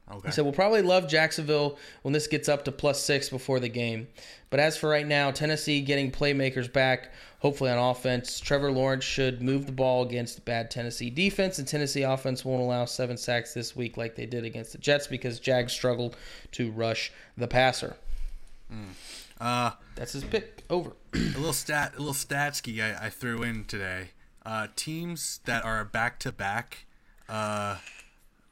Okay. 0.10 0.32
So 0.32 0.44
we'll 0.44 0.54
probably 0.54 0.82
love 0.82 1.08
Jacksonville 1.10 1.78
when 2.02 2.14
this 2.14 2.28
gets 2.28 2.48
up 2.48 2.64
to 2.66 2.72
plus 2.72 3.04
six 3.04 3.30
before 3.30 3.60
the 3.60 3.68
game. 3.68 4.08
But 4.50 4.62
as 4.62 4.78
for 4.78 4.88
right 4.90 5.06
now, 5.06 5.32
Tennessee 5.32 5.82
getting 5.82 6.12
playmakers 6.12 6.72
back, 6.72 7.12
hopefully 7.40 7.70
on 7.70 7.78
offense. 7.78 8.40
Trevor 8.40 8.72
Lawrence 8.72 9.04
should 9.04 9.42
move 9.42 9.66
the 9.66 9.74
ball 9.74 10.04
against 10.04 10.46
bad 10.46 10.72
Tennessee 10.72 11.10
defense, 11.10 11.60
and 11.60 11.68
Tennessee 11.68 12.04
offense 12.04 12.46
won't 12.46 12.62
allow 12.62 12.86
seven 12.86 13.18
sacks 13.18 13.54
this 13.54 13.76
week 13.76 13.98
like 13.98 14.16
they 14.16 14.26
did 14.26 14.46
against 14.46 14.72
the 14.72 14.78
Jets 14.78 15.08
because 15.08 15.42
Jags 15.42 15.74
struggled 15.74 16.16
to 16.54 16.72
rush 16.72 17.12
the 17.36 17.48
passer. 17.48 17.98
uh, 19.42 19.72
That's 19.96 20.14
his 20.14 20.24
pick. 20.24 20.64
Over. 20.70 20.94
a 21.14 21.18
little 21.18 21.54
stat, 21.54 21.94
a 21.96 22.00
little 22.00 22.14
statski 22.14 22.82
I, 22.82 23.08
I 23.08 23.10
threw 23.10 23.44
in 23.44 23.66
today. 23.66 24.10
Uh, 24.46 24.68
teams 24.78 25.42
that 25.44 25.66
are 25.66 25.84
back 25.84 26.20
to 26.20 26.32
back, 26.32 26.86
uh, 27.28 27.78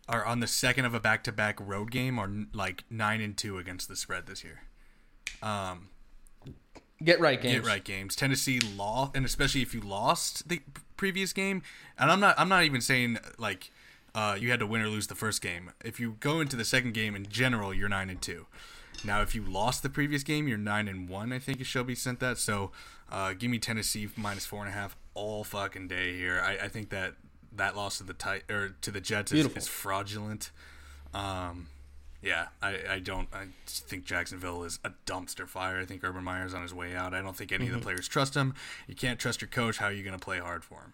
are 0.08 0.26
on 0.26 0.40
the 0.40 0.48
second 0.48 0.86
of 0.86 0.94
a 0.94 1.00
back 1.00 1.24
to 1.24 1.32
back 1.32 1.58
road 1.60 1.92
game 1.92 2.20
are 2.20 2.30
like 2.54 2.84
nine 2.90 3.22
and 3.22 3.36
two 3.36 3.58
against 3.58 3.88
the 3.88 3.96
spread 3.96 4.28
this 4.28 4.44
year. 4.44 4.62
Um, 5.42 5.90
Get 7.04 7.20
right 7.20 7.42
games. 7.42 7.56
get 7.56 7.66
right 7.66 7.84
games. 7.84 8.16
Tennessee 8.16 8.60
lost, 8.60 9.16
and 9.16 9.26
especially 9.26 9.62
if 9.62 9.74
you 9.74 9.82
lost 9.82 10.48
the 10.48 10.62
previous 10.96 11.34
game. 11.34 11.62
And 12.00 12.10
I'm 12.10 12.20
not 12.22 12.36
I'm 12.40 12.48
not 12.48 12.64
even 12.64 12.80
saying 12.80 13.18
like 13.38 13.70
uh, 14.14 14.38
you 14.40 14.50
had 14.50 14.62
to 14.62 14.66
win 14.68 14.82
or 14.82 14.88
lose 14.88 15.08
the 15.08 15.16
first 15.16 15.42
game. 15.42 15.72
If 15.84 16.00
you 16.00 16.16
go 16.22 16.40
into 16.40 16.56
the 16.56 16.64
second 16.64 16.94
game 16.94 17.14
in 17.16 17.26
general, 17.28 17.74
you're 17.74 17.90
nine 17.90 18.10
and 18.10 18.22
two. 18.22 18.46
Now, 19.04 19.22
if 19.22 19.36
you 19.36 19.44
lost 19.44 19.84
the 19.84 19.90
previous 19.90 20.24
game, 20.24 20.48
you're 20.48 20.58
nine 20.58 20.88
and 20.88 21.10
one. 21.10 21.34
I 21.34 21.40
think 21.40 21.64
Shelby 21.66 21.96
sent 21.96 22.22
that. 22.22 22.38
So, 22.38 22.72
uh, 23.12 23.34
give 23.34 23.52
me 23.52 23.60
Tennessee 23.60 24.08
minus 24.16 24.46
four 24.46 24.62
and 24.62 24.70
a 24.70 24.72
half 24.72 24.96
all 25.14 25.44
fucking 25.44 25.90
day 25.90 26.16
here. 26.16 26.42
I, 26.42 26.66
I 26.66 26.68
think 26.70 26.90
that 26.92 27.16
that 27.58 27.76
loss 27.76 27.98
to 28.00 28.04
the 28.04 28.14
tit- 28.14 28.50
or 28.50 28.70
to 28.82 28.92
the 28.92 29.02
Jets 29.02 29.32
is, 29.32 29.46
is 29.48 29.68
fraudulent. 29.68 30.52
Um, 31.14 31.68
yeah, 32.22 32.48
I, 32.62 32.80
I 32.90 33.00
don't. 33.00 33.28
I 33.34 33.46
think 33.68 34.06
Jacksonville 34.06 34.64
is 34.64 34.80
a 34.84 34.92
dumpster 35.06 35.48
fire. 35.48 35.80
I 35.80 35.86
think 35.86 36.04
Urban 36.04 36.24
Meyer's 36.24 36.54
on 36.54 36.62
his 36.64 36.74
way 36.74 36.96
out. 36.96 37.14
I 37.14 37.22
don't 37.22 37.36
think 37.38 37.52
any 37.52 37.66
Mm-hmm. 37.66 37.76
of 37.76 37.82
the 37.82 37.86
players 37.86 38.08
trust 38.08 38.36
him. 38.36 38.56
You 38.88 38.96
can't 38.96 39.20
trust 39.20 39.42
your 39.42 39.48
coach. 39.50 39.78
How 39.78 39.86
are 39.88 39.92
you 39.92 40.04
going 40.04 40.18
to 40.18 40.24
play 40.24 40.40
hard 40.40 40.64
for 40.64 40.76
him? 40.80 40.94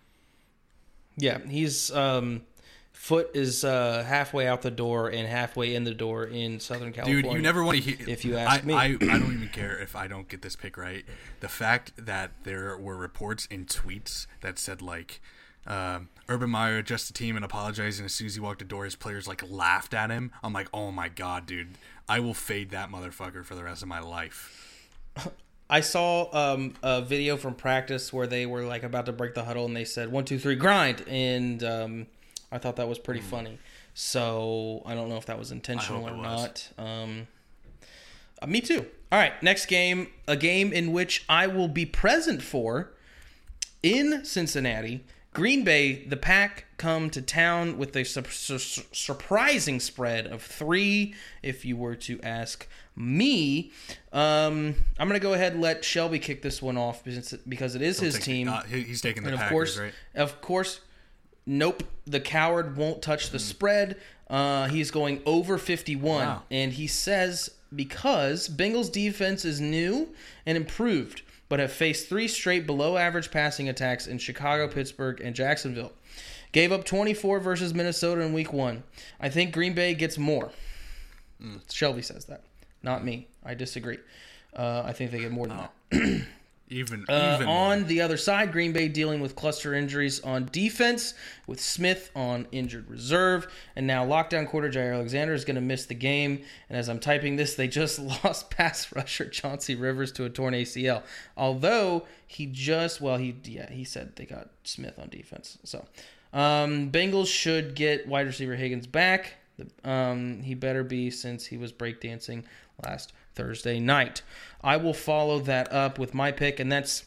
Yeah, 1.17 1.39
he's 1.39 1.89
um, 1.91 2.41
foot 2.91 3.31
is 3.33 3.63
uh, 3.63 4.03
halfway 4.07 4.47
out 4.47 4.61
the 4.61 4.71
door 4.71 5.09
and 5.09 5.27
halfway 5.27 5.73
in 5.75 5.83
the 5.83 5.93
door 5.93 6.25
in 6.25 6.59
Southern 6.59 6.91
California. 6.93 7.23
Dude, 7.23 7.33
you 7.33 7.41
never 7.41 7.63
want 7.63 7.77
to 7.77 7.83
hear. 7.91 8.09
If 8.09 8.25
you 8.25 8.37
ask 8.37 8.63
I, 8.63 8.65
me. 8.67 8.73
I, 8.73 8.83
I 8.85 8.95
don't 8.97 9.33
even 9.33 9.49
care 9.53 9.77
if 9.79 9.95
I 9.95 10.07
don't 10.07 10.27
get 10.27 10.41
this 10.41 10.55
pick 10.55 10.77
right. 10.77 11.05
The 11.39 11.49
fact 11.49 11.93
that 11.97 12.31
there 12.43 12.77
were 12.77 12.95
reports 12.97 13.45
in 13.47 13.65
tweets 13.65 14.27
that 14.41 14.59
said 14.59 14.81
like. 14.81 15.21
Um, 15.67 16.09
Urban 16.27 16.49
Meyer 16.49 16.77
adjusted 16.77 17.13
the 17.13 17.19
team 17.19 17.35
and 17.35 17.45
apologized, 17.45 17.99
and 17.99 18.05
as 18.05 18.13
soon 18.13 18.27
as 18.27 18.35
he 18.35 18.41
walked 18.41 18.59
the 18.59 18.65
door, 18.65 18.85
his 18.85 18.95
players 18.95 19.27
like 19.27 19.43
laughed 19.49 19.93
at 19.93 20.09
him. 20.09 20.31
I'm 20.43 20.53
like, 20.53 20.69
oh 20.73 20.91
my 20.91 21.09
god, 21.09 21.45
dude, 21.45 21.69
I 22.07 22.19
will 22.19 22.33
fade 22.33 22.71
that 22.71 22.89
motherfucker 22.89 23.43
for 23.43 23.55
the 23.55 23.63
rest 23.63 23.81
of 23.81 23.87
my 23.87 23.99
life. 23.99 24.87
I 25.69 25.79
saw 25.79 26.29
um, 26.33 26.73
a 26.83 27.01
video 27.01 27.37
from 27.37 27.55
practice 27.55 28.11
where 28.11 28.27
they 28.27 28.45
were 28.45 28.63
like 28.63 28.83
about 28.83 29.05
to 29.05 29.13
break 29.13 29.35
the 29.35 29.45
huddle 29.45 29.65
and 29.65 29.75
they 29.75 29.85
said 29.85 30.11
one 30.11 30.25
two 30.25 30.37
three 30.37 30.55
grind 30.55 31.05
and 31.07 31.63
um, 31.63 32.07
I 32.51 32.57
thought 32.57 32.75
that 32.75 32.89
was 32.89 32.99
pretty 32.99 33.21
funny. 33.21 33.57
So 33.93 34.83
I 34.85 34.95
don't 34.95 35.07
know 35.07 35.15
if 35.15 35.25
that 35.27 35.39
was 35.39 35.51
intentional 35.51 36.07
or 36.07 36.13
was. 36.13 36.23
not. 36.23 36.69
Um, 36.77 37.27
uh, 38.41 38.47
me 38.47 38.59
too. 38.59 38.85
All 39.11 39.19
right, 39.19 39.41
next 39.41 39.67
game, 39.67 40.07
a 40.27 40.35
game 40.35 40.73
in 40.73 40.91
which 40.91 41.23
I 41.29 41.47
will 41.47 41.67
be 41.69 41.85
present 41.85 42.41
for 42.41 42.91
in 43.81 44.25
Cincinnati. 44.25 45.05
Green 45.33 45.63
Bay, 45.63 46.03
the 46.05 46.17
Pack 46.17 46.65
come 46.75 47.09
to 47.11 47.21
town 47.21 47.77
with 47.77 47.95
a 47.95 48.03
sur- 48.03 48.23
sur- 48.25 48.83
surprising 48.91 49.79
spread 49.79 50.27
of 50.27 50.41
three. 50.43 51.13
If 51.41 51.63
you 51.63 51.77
were 51.77 51.95
to 51.95 52.19
ask 52.21 52.67
me, 52.97 53.71
um, 54.11 54.75
I'm 54.99 55.07
going 55.07 55.19
to 55.19 55.23
go 55.23 55.33
ahead 55.33 55.53
and 55.53 55.61
let 55.61 55.85
Shelby 55.85 56.19
kick 56.19 56.41
this 56.41 56.61
one 56.61 56.77
off 56.77 57.03
because 57.47 57.75
it 57.75 57.81
is 57.81 57.99
his 58.01 58.15
Take- 58.15 58.23
team. 58.23 58.49
uh, 58.49 58.63
he's 58.63 58.99
taking 58.99 59.23
the 59.23 59.29
And 59.29 59.35
of 59.35 59.39
Packers, 59.39 59.51
course, 59.51 59.77
right? 59.77 59.93
of 60.15 60.41
course, 60.41 60.81
nope. 61.45 61.83
The 62.05 62.19
coward 62.19 62.75
won't 62.75 63.01
touch 63.01 63.29
the 63.29 63.39
spread. 63.39 63.95
Uh, 64.29 64.67
he's 64.67 64.91
going 64.91 65.21
over 65.25 65.57
51, 65.57 66.25
Wow. 66.25 66.43
and 66.51 66.73
he 66.73 66.87
says 66.87 67.51
because 67.73 68.49
Bengals 68.49 68.91
defense 68.91 69.45
is 69.45 69.61
new 69.61 70.09
and 70.45 70.57
improved, 70.57 71.21
but 71.51 71.59
have 71.59 71.73
faced 71.73 72.07
three 72.07 72.29
straight 72.29 72.65
below-average 72.65 73.29
passing 73.29 73.67
attacks 73.67 74.07
in 74.07 74.17
Chicago, 74.17 74.69
Pittsburgh, 74.69 75.19
and 75.19 75.35
Jacksonville. 75.35 75.91
Gave 76.53 76.71
up 76.71 76.85
24 76.85 77.41
versus 77.41 77.73
Minnesota 77.73 78.21
in 78.21 78.31
Week 78.31 78.53
One. 78.53 78.83
I 79.19 79.27
think 79.27 79.53
Green 79.53 79.73
Bay 79.73 79.93
gets 79.93 80.17
more. 80.17 80.53
Shelby 81.69 82.03
says 82.03 82.23
that, 82.25 82.43
not 82.83 83.03
me. 83.03 83.27
I 83.43 83.53
disagree. 83.53 83.97
Uh, 84.55 84.83
I 84.85 84.93
think 84.93 85.11
they 85.11 85.19
get 85.19 85.33
more 85.33 85.45
than 85.45 85.57
that. 85.57 86.27
Even 86.71 87.05
Uh, 87.09 87.33
even 87.35 87.47
on 87.47 87.79
more. 87.79 87.87
the 87.87 88.01
other 88.01 88.17
side, 88.17 88.51
Green 88.51 88.71
Bay 88.71 88.87
dealing 88.87 89.19
with 89.19 89.35
cluster 89.35 89.73
injuries 89.73 90.21
on 90.21 90.49
defense, 90.51 91.13
with 91.45 91.59
Smith 91.59 92.09
on 92.15 92.47
injured 92.51 92.89
reserve, 92.89 93.45
and 93.75 93.85
now 93.85 94.05
lockdown 94.05 94.47
quarter 94.47 94.69
Jaire 94.69 94.93
Alexander 94.93 95.33
is 95.33 95.43
going 95.43 95.55
to 95.55 95.61
miss 95.61 95.85
the 95.85 95.93
game. 95.93 96.41
And 96.69 96.77
as 96.77 96.87
I'm 96.87 96.99
typing 96.99 97.35
this, 97.35 97.55
they 97.55 97.67
just 97.67 97.99
lost 98.23 98.49
pass 98.49 98.91
rusher 98.95 99.27
Chauncey 99.27 99.75
Rivers 99.75 100.11
to 100.13 100.23
a 100.23 100.29
torn 100.29 100.53
ACL. 100.53 101.03
Although 101.35 102.07
he 102.25 102.45
just, 102.45 103.01
well, 103.01 103.17
he 103.17 103.35
yeah, 103.43 103.69
he 103.69 103.83
said 103.83 104.15
they 104.15 104.25
got 104.25 104.49
Smith 104.63 104.97
on 104.97 105.09
defense. 105.09 105.57
So 105.65 105.85
um, 106.33 106.89
Bengals 106.89 107.27
should 107.27 107.75
get 107.75 108.07
wide 108.07 108.27
receiver 108.27 108.55
Higgins 108.55 108.87
back. 108.87 109.35
Um, 109.83 110.41
he 110.41 110.55
better 110.55 110.83
be 110.83 111.11
since 111.11 111.45
he 111.45 111.57
was 111.57 111.71
breakdancing 111.71 112.45
last 112.83 113.13
Thursday 113.35 113.79
night. 113.79 114.21
I 114.63 114.77
will 114.77 114.93
follow 114.93 115.39
that 115.39 115.71
up 115.71 115.97
with 115.97 116.13
my 116.13 116.31
pick, 116.31 116.59
and 116.59 116.71
that's 116.71 117.05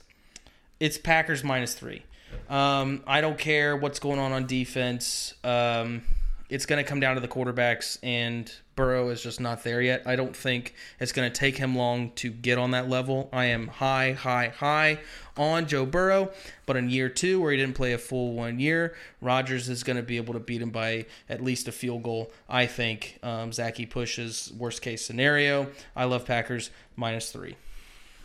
it's 0.81 0.99
Packers 0.99 1.45
minus 1.45 1.75
three. 1.75 2.03
Um, 2.49 3.03
I 3.07 3.21
don't 3.21 3.39
care 3.39 3.77
what's 3.77 3.99
going 3.99 4.19
on 4.19 4.33
on 4.33 4.47
defense. 4.47 5.35
Um, 5.45 6.03
it's 6.49 6.67
going 6.67 6.83
to 6.83 6.89
come 6.89 7.01
down 7.01 7.15
to 7.15 7.21
the 7.21 7.29
quarterbacks, 7.29 7.99
and 8.03 8.53
Burrow 8.77 9.11
is 9.11 9.23
just 9.23 9.41
not 9.41 9.63
there 9.65 9.81
yet. 9.81 10.03
I 10.07 10.17
don't 10.17 10.37
think 10.37 10.75
it's 10.99 11.13
going 11.13 11.31
to 11.31 11.39
take 11.39 11.57
him 11.57 11.77
long 11.77 12.11
to 12.17 12.31
get 12.31 12.59
on 12.59 12.73
that 12.73 12.89
level. 12.89 13.29
I 13.33 13.47
am 13.47 13.69
high, 13.69 14.13
high, 14.13 14.49
high 14.49 14.99
on 15.37 15.67
Joe 15.67 15.87
Burrow, 15.87 16.31
but 16.67 16.77
in 16.77 16.91
year 16.91 17.09
two, 17.09 17.41
where 17.41 17.53
he 17.53 17.59
didn't 17.59 17.75
play 17.77 17.93
a 17.93 17.99
full 17.99 18.33
one 18.35 18.59
year, 18.61 18.95
Rodgers 19.21 19.69
is 19.69 19.83
going 19.83 19.97
to 19.97 20.03
be 20.03 20.17
able 20.17 20.35
to 20.35 20.41
beat 20.41 20.63
him 20.63 20.71
by 20.71 21.07
at 21.29 21.43
least 21.43 21.69
a 21.69 21.73
field 21.73 22.03
goal. 22.03 22.31
I 22.49 22.67
think 22.67 23.19
um, 23.23 23.53
Zachy 23.53 23.87
pushes 23.87 24.53
worst 24.57 24.83
case 24.83 25.05
scenario. 25.05 25.69
I 25.95 26.05
love 26.05 26.25
Packers 26.25 26.71
minus 26.97 27.31
three. 27.31 27.57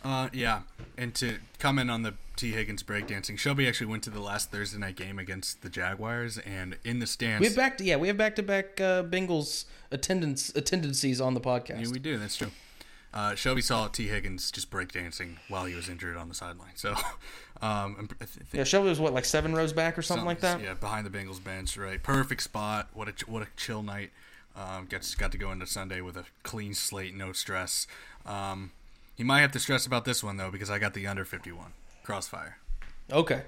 Uh, 0.02 0.28
yeah, 0.32 0.62
and 0.96 1.14
to 1.16 1.38
comment 1.58 1.90
on 1.90 2.02
the 2.02 2.14
T. 2.36 2.52
Higgins 2.52 2.82
breakdancing, 2.82 3.38
Shelby 3.38 3.68
actually 3.68 3.88
went 3.88 4.02
to 4.04 4.10
the 4.10 4.20
last 4.20 4.50
Thursday 4.50 4.78
night 4.78 4.96
game 4.96 5.18
against 5.18 5.62
the 5.62 5.68
Jaguars, 5.68 6.38
and 6.38 6.78
in 6.84 6.98
the 6.98 7.06
stands, 7.06 7.40
We 7.40 7.46
have 7.46 7.56
back 7.56 7.78
to 7.78 7.84
yeah, 7.84 7.96
we 7.96 8.08
have 8.08 8.16
back 8.16 8.36
to 8.36 8.42
back 8.42 8.80
uh, 8.80 9.02
Bengals 9.02 9.66
attendance 9.90 10.50
attendances 10.54 11.20
on 11.20 11.34
the 11.34 11.40
podcast. 11.40 11.84
Yeah, 11.84 11.90
we 11.92 11.98
do. 11.98 12.16
That's 12.18 12.36
true. 12.36 12.50
Uh, 13.12 13.34
Shelby 13.34 13.60
saw 13.60 13.88
T. 13.88 14.06
Higgins 14.06 14.50
just 14.52 14.70
breakdancing 14.70 15.36
while 15.48 15.64
he 15.64 15.74
was 15.74 15.88
injured 15.88 16.16
on 16.16 16.28
the 16.28 16.34
sideline. 16.34 16.76
So, 16.76 16.94
um, 17.62 18.08
th- 18.18 18.30
yeah, 18.52 18.64
Shelby 18.64 18.88
was 18.88 19.00
what 19.00 19.12
like 19.12 19.24
seven 19.24 19.52
rows 19.52 19.72
back 19.72 19.98
or 19.98 20.02
something 20.02 20.26
like 20.26 20.40
that. 20.40 20.62
Yeah, 20.62 20.74
behind 20.74 21.04
the 21.06 21.10
Bengals 21.10 21.42
bench, 21.42 21.76
right? 21.76 22.00
Perfect 22.02 22.42
spot. 22.42 22.88
What 22.94 23.08
a 23.08 23.12
what 23.26 23.42
a 23.42 23.48
chill 23.56 23.82
night. 23.82 24.10
Um, 24.56 24.86
gets 24.86 25.14
got 25.14 25.32
to 25.32 25.38
go 25.38 25.52
into 25.52 25.66
Sunday 25.66 26.00
with 26.00 26.16
a 26.16 26.24
clean 26.42 26.74
slate, 26.74 27.14
no 27.14 27.32
stress. 27.32 27.86
Um, 28.26 28.72
he 29.20 29.24
might 29.24 29.42
have 29.42 29.52
to 29.52 29.58
stress 29.58 29.84
about 29.84 30.06
this 30.06 30.24
one 30.24 30.38
though 30.38 30.50
because 30.50 30.70
I 30.70 30.78
got 30.78 30.94
the 30.94 31.06
under 31.06 31.26
51 31.26 31.74
crossfire. 32.04 32.56
Okay, 33.12 33.42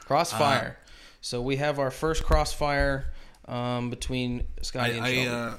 crossfire. 0.00 0.76
Uh, 0.78 0.90
so 1.22 1.40
we 1.40 1.56
have 1.56 1.78
our 1.78 1.90
first 1.90 2.24
crossfire 2.24 3.06
um, 3.48 3.88
between 3.88 4.44
Scotty 4.60 4.98
and 4.98 5.00
I 5.00 5.08
I, 5.08 5.14
Shelby. 5.14 5.28
uh, 5.30 5.54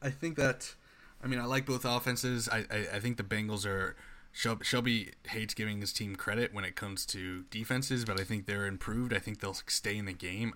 I 0.00 0.10
think 0.10 0.36
that 0.36 0.72
I 1.20 1.26
mean 1.26 1.40
I 1.40 1.44
like 1.44 1.66
both 1.66 1.84
offenses. 1.84 2.48
I 2.48 2.58
I, 2.70 2.86
I 2.94 3.00
think 3.00 3.16
the 3.16 3.24
Bengals 3.24 3.66
are. 3.66 3.96
Shelby, 4.30 4.64
Shelby 4.64 5.10
hates 5.26 5.54
giving 5.54 5.80
his 5.80 5.92
team 5.92 6.14
credit 6.14 6.54
when 6.54 6.64
it 6.64 6.76
comes 6.76 7.04
to 7.06 7.42
defenses, 7.50 8.04
but 8.04 8.20
I 8.20 8.22
think 8.22 8.46
they're 8.46 8.66
improved. 8.66 9.12
I 9.12 9.18
think 9.18 9.40
they'll 9.40 9.54
stay 9.54 9.96
in 9.96 10.04
the 10.04 10.12
game. 10.12 10.54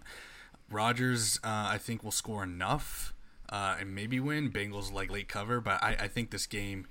Rodgers, 0.70 1.40
uh, 1.42 1.70
I 1.70 1.78
think, 1.78 2.04
will 2.04 2.12
score 2.12 2.44
enough 2.44 3.14
uh, 3.48 3.78
and 3.80 3.96
maybe 3.96 4.20
win. 4.20 4.52
Bengals 4.52 4.92
like 4.92 5.10
late 5.10 5.28
cover, 5.28 5.60
but 5.60 5.82
I, 5.82 5.96
I 5.98 6.08
think 6.08 6.30
this 6.30 6.46
game 6.46 6.86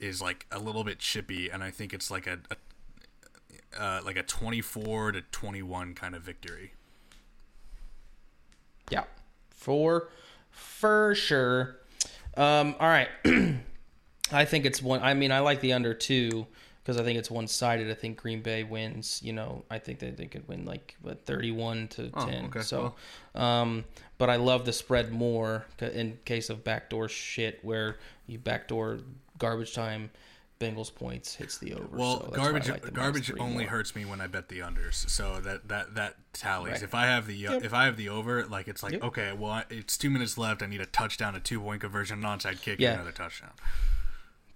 is 0.00 0.20
like 0.22 0.46
a 0.52 0.58
little 0.58 0.84
bit 0.84 0.98
chippy, 0.98 1.48
and 1.50 1.62
I 1.64 1.70
think 1.70 1.92
it's 1.92 2.10
like 2.10 2.26
a, 2.26 2.38
a 2.50 2.56
uh, 3.82 4.00
like 4.04 4.16
a 4.16 4.22
twenty-four 4.22 5.12
to 5.12 5.20
twenty-one 5.22 5.94
kind 5.94 6.14
of 6.14 6.22
victory. 6.22 6.72
yeah, 8.90 9.04
for 9.50 10.08
for 10.50 11.14
sure. 11.14 11.76
Um, 12.36 12.74
all 12.80 12.88
right, 12.88 13.08
I 14.32 14.44
think 14.44 14.64
it's 14.64 14.82
one. 14.82 15.02
I 15.02 15.14
mean, 15.14 15.32
I 15.32 15.40
like 15.40 15.60
the 15.60 15.72
under 15.72 15.92
two 15.94 16.46
because 16.82 16.98
I 16.98 17.04
think 17.04 17.18
it's 17.18 17.30
one 17.30 17.46
sided. 17.48 17.90
I 17.90 17.94
think 17.94 18.16
Green 18.16 18.40
Bay 18.40 18.62
wins. 18.64 19.20
You 19.22 19.32
know, 19.32 19.64
I 19.70 19.78
think 19.78 19.98
that 19.98 20.16
they 20.16 20.26
could 20.26 20.46
win 20.48 20.64
like 20.64 20.96
what 21.02 21.26
thirty-one 21.26 21.88
to 21.88 22.10
Oh, 22.14 22.26
ten. 22.26 22.44
okay, 22.46 22.60
So, 22.60 22.94
um, 23.34 23.84
but 24.16 24.30
I 24.30 24.36
love 24.36 24.64
the 24.64 24.72
spread 24.72 25.12
more 25.12 25.66
in 25.80 26.18
case 26.24 26.48
of 26.48 26.64
backdoor 26.64 27.08
shit 27.08 27.58
where 27.62 27.96
you 28.26 28.38
backdoor 28.38 29.00
garbage 29.38 29.74
time. 29.74 30.10
Bengals 30.60 30.92
points 30.92 31.36
hits 31.36 31.58
the 31.58 31.72
over. 31.74 31.86
Well, 31.96 32.14
so 32.20 32.26
that's 32.26 32.30
why 32.38 32.42
I 32.42 32.50
garbage 32.50 32.68
like 32.68 32.92
garbage 32.92 33.32
only 33.38 33.62
more. 33.62 33.70
hurts 33.70 33.94
me 33.94 34.04
when 34.04 34.20
I 34.20 34.26
bet 34.26 34.48
the 34.48 34.58
unders. 34.58 35.08
So 35.08 35.40
that 35.42 35.68
that 35.68 35.94
that 35.94 36.16
tallies. 36.32 36.72
Right. 36.72 36.82
If 36.82 36.94
I 36.96 37.06
have 37.06 37.28
the 37.28 37.46
uh, 37.46 37.52
Yep. 37.52 37.64
if 37.64 37.72
I 37.72 37.84
have 37.84 37.96
the 37.96 38.08
over, 38.08 38.44
like 38.44 38.66
it's 38.66 38.82
like 38.82 38.94
Yep. 38.94 39.04
okay, 39.04 39.32
well 39.32 39.62
it's 39.70 39.96
two 39.96 40.10
minutes 40.10 40.36
left. 40.36 40.60
I 40.60 40.66
need 40.66 40.80
a 40.80 40.86
touchdown, 40.86 41.36
a 41.36 41.40
two 41.40 41.60
point 41.60 41.80
conversion, 41.82 42.24
an 42.24 42.38
onside 42.38 42.60
kick, 42.60 42.80
Yeah. 42.80 42.90
and 42.90 43.02
another 43.02 43.12
touchdown. 43.16 43.52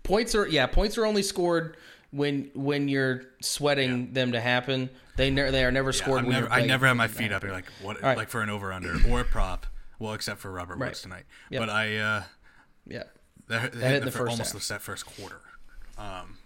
points 0.03 0.35
are 0.35 0.47
yeah 0.49 0.67
points 0.67 0.99
are 0.99 1.07
only 1.07 1.23
scored 1.23 1.77
when 2.11 2.51
when 2.55 2.89
you're 2.89 3.23
sweating 3.41 4.13
them 4.13 4.33
to 4.33 4.41
happen. 4.41 4.91
They 5.17 5.31
ne- 5.31 5.53
they 5.53 5.65
are 5.65 5.71
never 5.71 5.91
Yeah, 5.91 6.03
scored. 6.03 6.19
I'm 6.21 6.25
when 6.27 6.35
never, 6.35 6.47
you're 6.47 6.53
I 6.53 6.67
never 6.67 6.87
have 6.89 6.97
my 6.97 7.07
them 7.07 7.13
to 7.17 7.23
feet 7.23 7.27
up 7.33 7.43
happen. 7.45 7.49
here 7.51 7.55
like 7.55 7.67
what 7.81 8.03
right. 8.03 8.17
like 8.17 8.29
for 8.29 8.41
an 8.43 8.51
over 8.51 8.73
under 8.73 8.97
or 9.09 9.21
a 9.21 9.25
prop. 9.25 9.67
Well, 10.01 10.15
except 10.15 10.41
for 10.41 10.51
Robert 10.51 10.79
Right. 10.79 10.89
Woods 10.89 11.03
tonight. 11.03 11.27
Yep. 11.51 11.61
But 11.63 11.71
I 11.71 11.97
uh, 11.99 12.23
Yeah. 12.89 13.05
That, 13.49 13.63
hit 13.63 13.75
hit 13.75 13.99
the 14.01 14.07
the 14.07 14.11
first 14.11 14.31
almost 14.33 14.53
half. 14.53 14.53
the 14.53 14.61
set 14.61 14.83
first 14.83 15.07
quarter. 15.07 15.41
Um, 15.99 16.39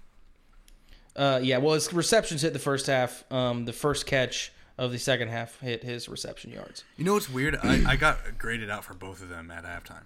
Uh, 1.15 1.41
yeah, 1.43 1.59
well, 1.59 1.75
his 1.75 1.93
receptions 1.93 2.43
hit 2.43 2.53
the 2.53 2.59
first 2.59 2.87
half. 2.87 3.25
Um, 3.33 3.65
the 3.65 3.73
first 3.73 4.07
catch 4.07 4.53
of 4.79 4.93
the 4.93 4.99
second 4.99 5.29
half 5.29 5.59
hit 5.61 5.83
his 5.83 6.09
reception 6.09 6.51
yards. 6.53 6.85
You 6.99 7.05
know 7.05 7.15
what's 7.15 7.31
weird? 7.31 7.57
I, 7.63 7.93
I 7.93 7.97
got 7.97 8.39
graded 8.39 8.69
out 8.71 8.85
for 8.85 8.93
both 8.95 9.23
of 9.23 9.29
them 9.31 9.51
at 9.51 9.65
halftime. 9.65 10.03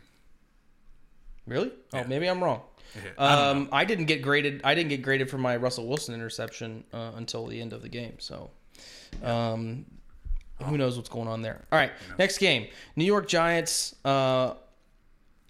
Really? 1.46 1.72
Yeah. 1.92 2.02
Oh, 2.04 2.08
maybe 2.08 2.28
I'm 2.28 2.42
wrong. 2.42 2.62
I 3.18 3.48
Um, 3.50 3.68
I, 3.72 3.84
didn't 3.84 4.04
get 4.06 4.22
graded. 4.22 4.60
I 4.62 4.74
didn't 4.74 4.90
get 4.90 5.02
graded 5.02 5.30
for 5.30 5.38
my 5.38 5.56
Russell 5.56 5.86
Wilson 5.88 6.14
interception 6.14 6.84
uh, 6.92 7.12
until 7.16 7.46
the 7.46 7.60
end 7.60 7.72
of 7.72 7.82
the 7.82 7.88
game. 7.88 8.14
So, 8.18 8.50
um, 9.24 9.86
who 10.62 10.76
knows 10.76 10.96
what's 10.96 11.08
going 11.08 11.26
on 11.28 11.42
there? 11.42 11.64
All 11.72 11.78
right, 11.78 11.90
next 12.18 12.38
game: 12.38 12.68
New 12.96 13.04
York 13.04 13.26
Giants 13.28 13.94
uh, 14.04 14.54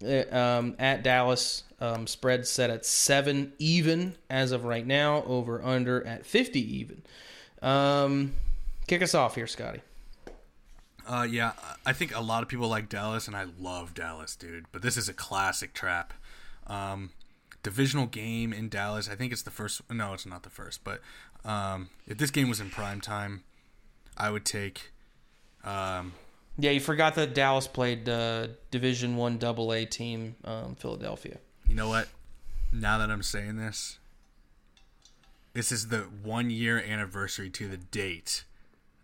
um, 0.03 0.75
at 0.79 1.03
Dallas. 1.03 1.63
Um, 1.79 2.05
spread 2.05 2.45
set 2.45 2.69
at 2.69 2.85
seven 2.85 3.53
even 3.57 4.13
as 4.29 4.51
of 4.51 4.65
right 4.65 4.85
now. 4.85 5.23
Over 5.23 5.63
under 5.63 6.05
at 6.05 6.25
fifty 6.25 6.77
even. 6.77 7.01
Um, 7.61 8.33
kick 8.87 9.01
us 9.01 9.15
off 9.15 9.33
here, 9.35 9.47
Scotty. 9.47 9.81
Uh, 11.07 11.27
yeah, 11.29 11.53
I 11.85 11.93
think 11.93 12.15
a 12.15 12.21
lot 12.21 12.43
of 12.43 12.49
people 12.49 12.67
like 12.67 12.87
Dallas, 12.87 13.27
and 13.27 13.35
I 13.35 13.47
love 13.59 13.93
Dallas, 13.95 14.35
dude. 14.35 14.65
But 14.71 14.83
this 14.83 14.95
is 14.95 15.09
a 15.09 15.13
classic 15.13 15.73
trap. 15.73 16.13
Um, 16.67 17.11
divisional 17.63 18.05
game 18.05 18.53
in 18.53 18.69
Dallas. 18.69 19.09
I 19.09 19.15
think 19.15 19.33
it's 19.33 19.41
the 19.41 19.51
first. 19.51 19.81
No, 19.91 20.13
it's 20.13 20.25
not 20.25 20.43
the 20.43 20.49
first. 20.49 20.83
But 20.83 21.01
um, 21.43 21.89
if 22.07 22.17
this 22.17 22.29
game 22.29 22.49
was 22.49 22.59
in 22.59 22.69
prime 22.69 23.01
time, 23.01 23.43
I 24.17 24.29
would 24.29 24.45
take. 24.45 24.91
Um, 25.63 26.13
Yeah, 26.57 26.71
you 26.71 26.79
forgot 26.79 27.15
that 27.15 27.33
Dallas 27.33 27.67
played 27.67 28.07
uh, 28.07 28.47
Division 28.71 29.15
One 29.15 29.37
Double 29.37 29.71
A 29.73 29.85
team, 29.85 30.35
um, 30.43 30.75
Philadelphia. 30.75 31.37
you 31.67 31.75
know 31.75 31.87
what? 31.87 32.07
Now 32.71 32.97
that 32.97 33.09
I'm 33.09 33.23
saying 33.23 33.57
this, 33.57 33.99
this 35.53 35.71
is 35.71 35.87
the 35.87 35.99
one 36.23 36.49
year 36.49 36.77
anniversary 36.77 37.49
to 37.51 37.67
the 37.67 37.77
date. 37.77 38.43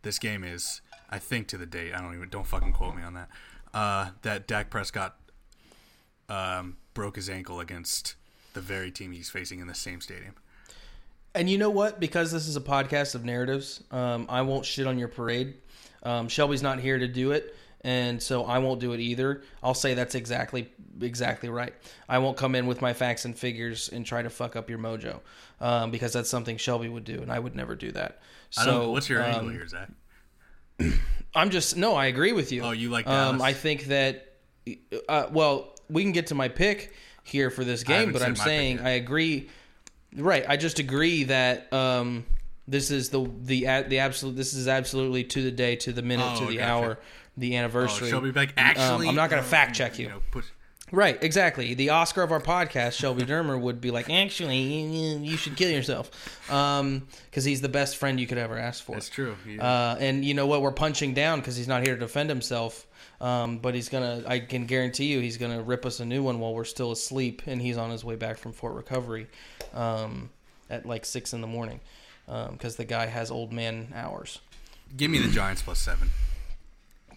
This 0.03 0.19
game 0.19 0.43
is, 0.43 0.81
I 1.09 1.19
think, 1.19 1.47
to 1.49 1.57
the 1.57 1.65
date. 1.65 1.93
I 1.93 2.01
don't 2.01 2.13
even. 2.15 2.29
Don't 2.29 2.47
fucking 2.47 2.73
quote 2.73 2.95
me 2.95 3.03
on 3.03 3.13
that. 3.15 3.29
Uh, 3.73 4.09
that 4.21 4.47
Dak 4.47 4.69
Prescott 4.69 5.17
um, 6.29 6.77
broke 6.93 7.15
his 7.15 7.29
ankle 7.29 7.59
against 7.59 8.15
the 8.53 8.61
very 8.61 8.91
team 8.91 9.11
he's 9.11 9.29
facing 9.29 9.59
in 9.59 9.67
the 9.67 9.75
same 9.75 10.01
stadium. 10.01 10.35
And 11.35 11.49
you 11.49 11.57
know 11.57 11.69
what? 11.69 11.99
Because 11.99 12.31
this 12.31 12.47
is 12.47 12.55
a 12.55 12.61
podcast 12.61 13.13
of 13.13 13.23
narratives, 13.23 13.83
um, 13.91 14.25
I 14.29 14.41
won't 14.41 14.65
shit 14.65 14.87
on 14.87 14.97
your 14.97 15.07
parade. 15.07 15.55
Um, 16.07 16.29
Shelby's 16.29 16.63
not 16.63 16.79
here 16.79 16.97
to 16.97 17.07
do 17.07 17.31
it, 17.31 17.53
and 17.81 18.23
so 18.23 18.45
I 18.45 18.59
won't 18.59 18.79
do 18.79 18.93
it 18.93 18.99
either. 19.01 19.41
I'll 19.61 19.73
say 19.73 19.93
that's 19.93 20.15
exactly 20.15 20.69
exactly 21.01 21.49
right. 21.49 21.73
I 22.07 22.19
won't 22.19 22.37
come 22.37 22.55
in 22.55 22.65
with 22.65 22.81
my 22.81 22.93
facts 22.93 23.25
and 23.25 23.37
figures 23.37 23.89
and 23.89 24.05
try 24.05 24.21
to 24.21 24.29
fuck 24.29 24.55
up 24.55 24.69
your 24.69 24.79
mojo, 24.79 25.19
um, 25.59 25.91
because 25.91 26.13
that's 26.13 26.29
something 26.29 26.55
Shelby 26.57 26.87
would 26.87 27.03
do, 27.03 27.21
and 27.21 27.31
I 27.31 27.39
would 27.39 27.55
never 27.55 27.75
do 27.75 27.91
that. 27.91 28.19
So, 28.51 28.61
I 28.61 28.65
don't. 28.65 28.91
What's 28.91 29.09
your 29.09 29.21
um, 29.21 29.31
angle 29.31 29.49
here, 29.49 29.67
Zach? 29.67 29.89
I'm 31.35 31.49
just 31.49 31.75
no. 31.75 31.93
I 31.95 32.05
agree 32.05 32.31
with 32.31 32.51
you. 32.53 32.63
Oh, 32.63 32.71
you 32.71 32.89
like 32.89 33.05
Um, 33.05 33.37
Dallas? 33.37 33.41
I 33.41 33.53
think 33.53 33.85
that. 33.85 34.23
Uh, 35.09 35.27
well, 35.31 35.75
we 35.89 36.03
can 36.03 36.13
get 36.13 36.27
to 36.27 36.35
my 36.35 36.47
pick 36.47 36.93
here 37.23 37.49
for 37.49 37.63
this 37.65 37.83
game, 37.83 38.13
but 38.13 38.21
I'm 38.21 38.35
saying. 38.37 38.79
I 38.79 38.91
agree. 38.91 39.49
Right, 40.15 40.45
I 40.47 40.55
just 40.55 40.79
agree 40.79 41.25
that 41.25 41.71
um, 41.73 42.25
this 42.67 42.91
is 42.91 43.09
the 43.09 43.29
the 43.43 43.65
the 43.87 43.99
absolute. 43.99 44.35
This 44.35 44.53
is 44.53 44.67
absolutely 44.67 45.23
to 45.25 45.43
the 45.43 45.51
day, 45.51 45.75
to 45.77 45.93
the 45.93 46.01
minute, 46.01 46.27
Oh, 46.35 46.39
to 46.41 46.45
the 46.47 46.57
gotcha. 46.57 46.69
hour, 46.69 46.99
the 47.37 47.53
Oh, 47.55 47.59
anniversary. 47.59 48.09
Shelby 48.09 48.31
Beck. 48.31 48.53
Actually, 48.57 49.07
I'm 49.07 49.15
not 49.15 49.29
gonna 49.29 49.41
uh, 49.41 49.45
fact 49.45 49.75
check 49.75 49.97
you. 49.99 50.09
know, 50.09 50.21
put, 50.31 50.45
Right, 50.89 51.21
exactly. 51.21 51.73
The 51.73 51.89
Oscar 51.89 52.23
of 52.23 52.31
our 52.31 52.39
podcast, 52.39 52.93
Shelby 52.93 53.23
Dermer, 53.23 53.59
would 53.59 53.81
be 53.81 53.91
like, 53.91 54.09
actually, 54.09 54.57
you 54.61 55.19
you 55.19 55.35
should 55.37 55.57
kill 55.57 55.69
yourself, 55.69 56.09
because 56.45 57.43
he's 57.43 57.59
the 57.59 57.67
best 57.69 57.97
friend 57.97 58.19
you 58.19 58.25
could 58.27 58.37
ever 58.37 58.57
ask 58.57 58.83
for. 58.85 58.93
that's 58.93 59.09
true. 59.09 59.35
He- 59.45 59.59
Uh, 59.59 59.95
and 59.99 60.23
you 60.23 60.33
know 60.33 60.47
what? 60.47 60.61
We're 60.61 60.71
punching 60.71 61.13
down 61.13 61.39
because 61.39 61.57
he's 61.57 61.67
not 61.67 61.83
here 61.83 61.95
to 61.95 61.99
defend 61.99 62.29
himself. 62.29 62.85
Um, 63.19 63.57
but 63.57 63.73
he's 63.73 63.89
gonna. 63.89 64.23
I 64.27 64.39
can 64.39 64.65
guarantee 64.67 65.05
you, 65.07 65.19
he's 65.19 65.37
gonna 65.37 65.61
rip 65.61 65.85
us 65.87 65.99
a 65.99 66.05
new 66.05 66.21
one 66.21 66.39
while 66.39 66.53
we're 66.53 66.63
still 66.65 66.91
asleep, 66.91 67.41
and 67.47 67.59
he's 67.61 67.75
on 67.75 67.89
his 67.89 68.03
way 68.05 68.15
back 68.15 68.37
from 68.37 68.53
Fort 68.53 68.75
Recovery 68.75 69.25
um, 69.73 70.29
at 70.69 70.85
like 70.85 71.03
six 71.03 71.33
in 71.33 71.41
the 71.41 71.47
morning 71.47 71.79
because 72.27 72.75
the 72.75 72.85
guy 72.85 73.05
has 73.07 73.31
old 73.31 73.51
man 73.53 73.91
hours. 73.95 74.39
give 74.95 75.09
me 75.11 75.17
the 75.19 75.29
Giants 75.29 75.61
plus 75.61 75.79
seven. 75.79 76.09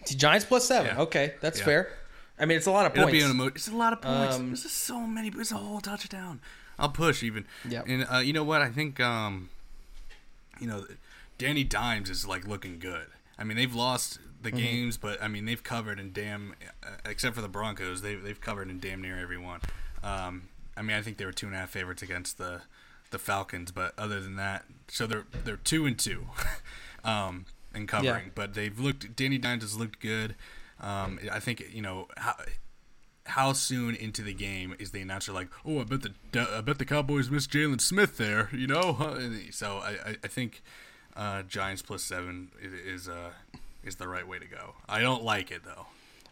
Giants 0.05 0.45
plus 0.45 0.65
seven. 0.67 0.95
Yeah. 0.95 1.01
Okay, 1.03 1.35
that's 1.41 1.59
Yeah. 1.59 1.65
fair. 1.65 1.97
I 2.39 2.45
mean, 2.45 2.57
it's 2.57 2.65
a 2.65 2.71
lot 2.71 2.85
of 2.87 2.93
points. 2.95 3.23
emo- 3.23 3.45
It's 3.47 3.67
a 3.67 3.75
lot 3.75 3.93
of 3.93 4.01
points. 4.01 4.35
Um, 4.35 4.47
There's 4.47 4.63
just 4.63 4.77
so 4.77 5.05
many. 5.05 5.29
It's 5.29 5.51
a 5.51 5.57
whole 5.57 5.79
touchdown. 5.79 6.41
I'll 6.79 6.89
push 6.89 7.21
even. 7.23 7.45
Yep. 7.67 7.85
And 7.87 8.07
uh, 8.11 8.17
you 8.17 8.33
know 8.33 8.43
what? 8.43 8.61
I 8.61 8.69
think 8.69 8.99
um, 8.99 9.49
you 10.59 10.65
know, 10.67 10.85
Danny 11.37 11.63
Dimes 11.63 12.09
is 12.09 12.25
like 12.25 12.47
looking 12.47 12.79
good. 12.79 13.07
I 13.37 13.43
mean, 13.43 13.57
they've 13.57 13.73
lost 13.75 14.19
the 14.41 14.49
Mm-hmm. 14.49 14.57
games, 14.57 14.97
but 14.97 15.21
I 15.21 15.27
mean, 15.27 15.45
they've 15.45 15.63
covered 15.63 15.99
in 15.99 16.13
damn, 16.13 16.55
uh, 16.83 16.87
except 17.05 17.35
for 17.35 17.41
the 17.41 17.47
Broncos, 17.47 18.01
they 18.01 18.15
they've 18.15 18.41
covered 18.41 18.69
in 18.71 18.79
damn 18.79 19.01
near 19.01 19.19
every 19.19 19.37
one. 19.37 19.59
Um, 20.03 20.49
I 20.75 20.81
mean, 20.81 20.97
I 20.97 21.01
think 21.03 21.17
they 21.17 21.25
were 21.25 21.31
two 21.31 21.45
and 21.45 21.55
a 21.55 21.59
half 21.59 21.69
favorites 21.69 22.01
against 22.01 22.39
the 22.39 22.61
the 23.11 23.19
Falcons, 23.19 23.71
but 23.71 23.93
other 23.99 24.19
than 24.19 24.37
that, 24.37 24.63
so 24.91 25.07
they're 25.07 25.25
they're 25.43 25.57
two 25.57 25.85
and 25.85 25.97
two, 25.97 26.27
um, 27.03 27.45
in 27.73 27.87
covering. 27.87 28.25
Yeah. 28.25 28.31
But 28.35 28.53
they've 28.53 28.77
looked. 28.77 29.15
Danny 29.15 29.37
Dimes 29.37 29.63
has 29.63 29.77
looked 29.77 29.99
good. 29.99 30.35
Um, 30.79 31.19
I 31.31 31.39
think 31.39 31.63
you 31.73 31.81
know 31.81 32.07
how 32.17 32.35
how 33.25 33.53
soon 33.53 33.95
into 33.95 34.21
the 34.21 34.33
game 34.33 34.75
is 34.79 34.91
the 34.91 35.01
announcer 35.01 35.31
like, 35.31 35.47
oh, 35.65 35.79
I 35.79 35.83
bet 35.83 36.01
the 36.01 36.57
I 36.57 36.61
bet 36.61 36.79
the 36.79 36.85
Cowboys 36.85 37.29
missed 37.29 37.51
Jaylon 37.51 37.79
Smith 37.79 38.17
there, 38.17 38.49
you 38.51 38.67
know? 38.67 39.17
So 39.51 39.77
I, 39.77 39.89
I, 39.89 40.15
I 40.23 40.27
think 40.27 40.61
uh, 41.15 41.43
Giants 41.43 41.81
plus 41.81 42.03
seven 42.03 42.51
is 42.61 42.73
is, 42.73 43.09
uh, 43.09 43.31
is 43.83 43.95
the 43.95 44.07
right 44.07 44.27
way 44.27 44.39
to 44.39 44.47
go. 44.47 44.75
I 44.89 45.01
don't 45.01 45.23
like 45.23 45.51
it 45.51 45.61
though. 45.63 45.85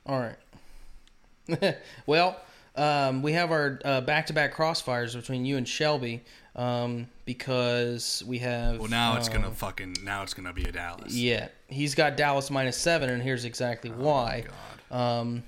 All 0.06 0.20
right. 0.20 1.78
well, 2.06 2.40
um, 2.76 3.22
we 3.22 3.34
have 3.34 3.52
our 3.52 3.80
uh, 3.84 4.02
back-to-back 4.02 4.54
crossfires 4.54 5.16
between 5.16 5.46
you 5.46 5.58
and 5.58 5.68
Shelby 5.68 6.22
um, 6.56 7.08
because 7.26 8.24
we 8.26 8.40
have. 8.40 8.80
Well, 8.80 8.90
now 8.90 9.18
it's 9.18 9.28
um, 9.28 9.36
gonna 9.36 9.52
fucking 9.52 9.98
now 10.04 10.24
it's 10.24 10.34
gonna 10.34 10.54
be 10.54 10.66
a 10.66 10.72
Dallas. 10.72 11.14
Yeah, 11.14 11.48
he's 11.68 11.96
got 11.96 12.18
Dallas 12.18 12.50
minus 12.50 12.78
seven, 12.78 13.10
and 13.10 13.22
here's 13.22 13.46
exactly 13.46 13.92
why. 13.92 14.46
God. 14.90 15.20
Um, 15.20 15.44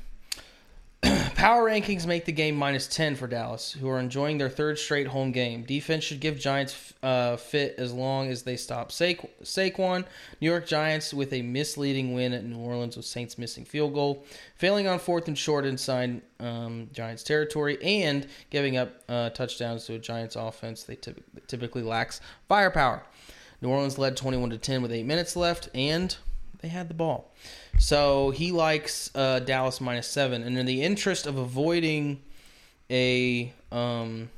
power 1.36 1.68
rankings 1.68 2.06
make 2.06 2.26
the 2.26 2.32
game 2.32 2.56
minus 2.56 2.88
10 2.88 3.16
for 3.16 3.26
Dallas, 3.26 3.72
who 3.72 3.90
are 3.90 4.00
enjoying 4.00 4.38
their 4.38 4.50
third 4.50 4.78
straight 4.78 5.08
home 5.08 5.32
game. 5.32 5.64
Defense 5.64 6.04
should 6.04 6.20
give 6.20 6.38
Giants 6.38 6.94
uh, 7.02 7.38
fit 7.38 7.76
as 7.80 7.92
long 7.92 8.30
as 8.30 8.44
they 8.44 8.56
stop 8.56 8.92
Sa- 8.92 9.14
Saquon. 9.44 10.06
New 10.40 10.50
York 10.50 10.68
Giants 10.68 11.14
with 11.14 11.34
a 11.34 11.42
misleading 11.42 12.14
win 12.14 12.34
at 12.34 12.44
New 12.46 12.60
Orleans 12.60 12.96
with 12.96 13.06
Saints 13.06 13.40
missing 13.40 13.66
field 13.66 13.94
goal, 13.96 14.26
failing 14.56 14.88
on 14.88 15.00
fourth 15.00 15.28
and 15.28 15.38
short 15.38 15.66
inside 15.66 16.22
um, 16.40 16.90
Giants 16.94 17.24
territory, 17.24 17.80
and 17.82 18.28
giving 18.52 18.78
up 18.78 19.02
uh, 19.10 19.32
touchdowns 19.32 19.86
to 19.86 19.96
a 19.96 20.00
Giants 20.00 20.36
offense 20.36 20.84
they 20.84 20.96
typ- 20.96 21.24
typically 21.48 21.82
lacks 21.82 22.22
firepower. 22.48 23.04
New 23.62 23.70
Orleans 23.70 23.98
led 23.98 24.18
21 24.18 24.52
to 24.52 24.58
10 24.58 24.82
with 24.82 24.92
eight 24.92 25.06
minutes 25.06 25.36
left, 25.36 25.70
and 25.74 26.16
they 26.62 26.68
had 26.68 26.88
the 26.88 26.94
ball. 26.94 27.34
So 27.78 28.32
he 28.32 28.52
likes 28.52 29.10
uh, 29.16 29.40
Dallas 29.40 29.82
minus 29.82 30.08
seven, 30.08 30.44
and 30.44 30.58
in 30.58 30.66
the 30.66 30.84
interest 30.84 31.26
of 31.26 31.38
avoiding 31.38 32.22
a 32.90 33.52
um, 33.72 34.30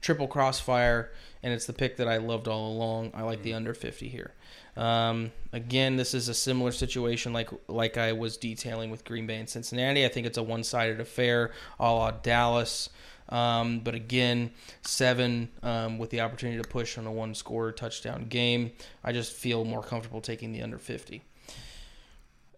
triple 0.00 0.28
crossfire, 0.28 1.10
and 1.42 1.52
it's 1.52 1.66
the 1.66 1.72
pick 1.72 1.96
that 1.98 2.08
I 2.08 2.16
loved 2.18 2.48
all 2.48 2.72
along. 2.72 3.12
I 3.14 3.22
like 3.22 3.42
the 3.42 3.54
under 3.54 3.74
50 3.74 4.08
here. 4.08 4.32
Um, 4.76 5.32
again, 5.52 5.96
this 5.96 6.14
is 6.14 6.28
a 6.28 6.34
similar 6.34 6.70
situation 6.70 7.32
like 7.32 7.50
like 7.66 7.98
I 7.98 8.12
was 8.12 8.36
detailing 8.36 8.90
with 8.90 9.04
Green 9.04 9.26
Bay 9.26 9.36
and 9.36 9.48
Cincinnati. 9.48 10.04
I 10.04 10.08
think 10.08 10.26
it's 10.26 10.38
a 10.38 10.42
one-sided 10.42 11.00
affair, 11.00 11.50
a 11.80 11.92
la 11.92 12.12
Dallas. 12.12 12.88
Um, 13.28 13.80
but 13.80 13.94
again, 13.94 14.52
seven 14.82 15.50
um, 15.62 15.98
with 15.98 16.10
the 16.10 16.20
opportunity 16.20 16.62
to 16.62 16.66
push 16.66 16.96
on 16.96 17.06
a 17.06 17.12
one-score 17.12 17.72
touchdown 17.72 18.26
game. 18.28 18.72
I 19.04 19.12
just 19.12 19.32
feel 19.32 19.64
more 19.64 19.82
comfortable 19.82 20.22
taking 20.22 20.52
the 20.52 20.62
under 20.62 20.78
50. 20.78 21.22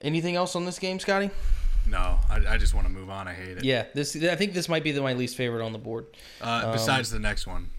Anything 0.03 0.37
else 0.37 0.57
on 0.57 0.65
this 0.65 0.79
game, 0.79 0.99
Scotty? 0.99 1.31
No, 1.87 2.19
I, 2.29 2.43
I 2.51 2.57
just 2.59 2.75
want 2.75 2.87
to 2.87 2.93
move 2.93 3.11
on. 3.11 3.27
I 3.29 3.35
hate 3.35 3.59
it. 3.59 3.65
Yeah, 3.65 3.87
this 3.95 4.15
I 4.17 4.35
think 4.37 4.53
this 4.55 4.69
might 4.69 4.85
be 4.85 4.93
the, 4.93 5.01
my 5.03 5.13
least 5.15 5.37
favorite 5.37 5.65
on 5.65 5.73
the 5.73 5.79
board. 5.79 6.07
Uh, 6.41 6.73
besides 6.73 7.11
the 7.11 7.19
next 7.19 7.47
one, 7.47 7.71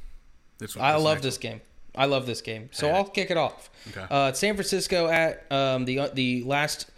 this 0.58 0.76
one. 0.76 0.86
I 0.86 0.96
love 0.96 1.18
next 1.18 1.24
this 1.24 1.38
game. 1.38 1.62
I 1.96 2.06
love 2.06 2.26
this 2.26 2.42
game. 2.42 2.70
So 2.72 2.90
I'll 2.90 3.04
kick 3.06 3.32
it 3.32 3.38
off. 3.38 3.70
Okay. 3.90 4.06
Uh, 4.10 4.32
San 4.34 4.56
Francisco 4.56 5.08
at 5.08 5.50
um, 5.52 5.86
the 5.86 6.10
the 6.14 6.44
last 6.44 6.90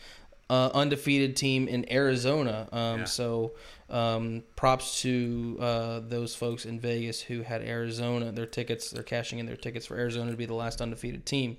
uh, 0.49 0.69
undefeated 0.73 1.36
team 1.36 1.67
in 1.67 1.91
Arizona. 1.91 2.67
Um, 2.71 2.99
Yeah. 2.99 3.05
So 3.05 3.51
um, 3.89 4.43
props 4.55 5.01
to 5.01 5.57
uh, 5.59 5.99
those 6.01 6.36
folks 6.36 6.65
in 6.65 6.79
Vegas 6.79 7.21
who 7.21 7.41
had 7.43 7.62
Arizona 7.62 8.31
their 8.31 8.45
tickets. 8.45 8.89
They're 8.91 9.03
cashing 9.03 9.39
in 9.39 9.45
their 9.45 9.57
tickets 9.57 9.86
for 9.86 9.97
Arizona 9.97 10.31
to 10.31 10.38
be 10.38 10.45
the 10.45 10.53
last 10.55 10.81
undefeated 10.81 11.25
team. 11.25 11.57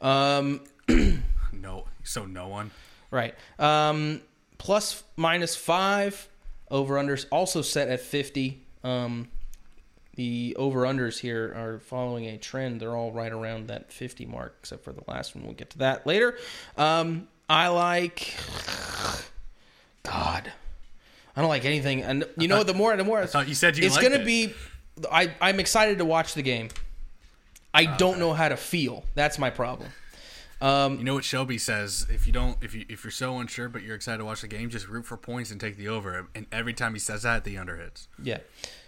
Um, 0.00 0.60
No, 1.52 1.84
so 2.02 2.26
no 2.26 2.48
one. 2.48 2.72
Right. 3.14 3.32
Um, 3.60 4.22
plus 4.58 5.04
minus 5.16 5.54
five 5.54 6.28
over 6.68 6.96
unders 6.96 7.26
also 7.30 7.62
set 7.62 7.88
at 7.88 8.00
50. 8.00 8.60
Um, 8.82 9.28
the 10.16 10.56
over 10.58 10.80
unders 10.80 11.20
here 11.20 11.54
are 11.56 11.78
following 11.78 12.24
a 12.26 12.36
trend. 12.38 12.80
They're 12.80 12.96
all 12.96 13.12
right 13.12 13.30
around 13.30 13.68
that 13.68 13.92
50 13.92 14.26
mark, 14.26 14.56
except 14.60 14.82
for 14.82 14.92
the 14.92 15.02
last 15.06 15.36
one. 15.36 15.44
We'll 15.44 15.54
get 15.54 15.70
to 15.70 15.78
that 15.78 16.08
later. 16.08 16.36
Um, 16.76 17.28
I 17.48 17.68
like. 17.68 18.34
God. 20.02 20.52
I 21.36 21.40
don't 21.40 21.48
like 21.50 21.64
anything. 21.64 22.02
And 22.02 22.24
you 22.36 22.48
know, 22.48 22.58
thought- 22.58 22.66
the 22.66 22.74
more, 22.74 22.96
the 22.96 23.04
more. 23.04 23.22
I 23.22 23.26
thought 23.26 23.46
you 23.48 23.54
said 23.54 23.76
you 23.76 23.86
it's 23.86 23.96
gonna 23.98 24.16
it. 24.16 24.24
be. 24.26 24.52
I, 25.10 25.32
I'm 25.40 25.60
excited 25.60 25.98
to 25.98 26.04
watch 26.04 26.34
the 26.34 26.42
game. 26.42 26.68
I 27.72 27.86
don't 27.86 28.18
know 28.18 28.32
how 28.32 28.48
to 28.48 28.56
feel. 28.56 29.04
That's 29.14 29.38
my 29.38 29.50
problem. 29.50 29.88
Um, 30.60 30.98
You 30.98 31.04
know 31.04 31.14
what 31.14 31.24
Shelby 31.24 31.58
says? 31.58 32.06
If 32.10 32.26
you 32.26 32.32
don't, 32.32 32.56
if 32.62 32.74
you 32.74 32.84
if 32.88 33.04
you're 33.04 33.10
so 33.10 33.38
unsure 33.38 33.68
but 33.68 33.82
you're 33.82 33.96
excited 33.96 34.18
to 34.18 34.24
watch 34.24 34.40
the 34.40 34.48
game, 34.48 34.70
just 34.70 34.88
root 34.88 35.04
for 35.06 35.16
points 35.16 35.50
and 35.50 35.60
take 35.60 35.76
the 35.76 35.88
over. 35.88 36.28
And 36.34 36.46
every 36.52 36.72
time 36.74 36.94
he 36.94 37.00
says 37.00 37.22
that, 37.22 37.44
the 37.44 37.58
under 37.58 37.76
hits. 37.76 38.08
Yeah. 38.22 38.38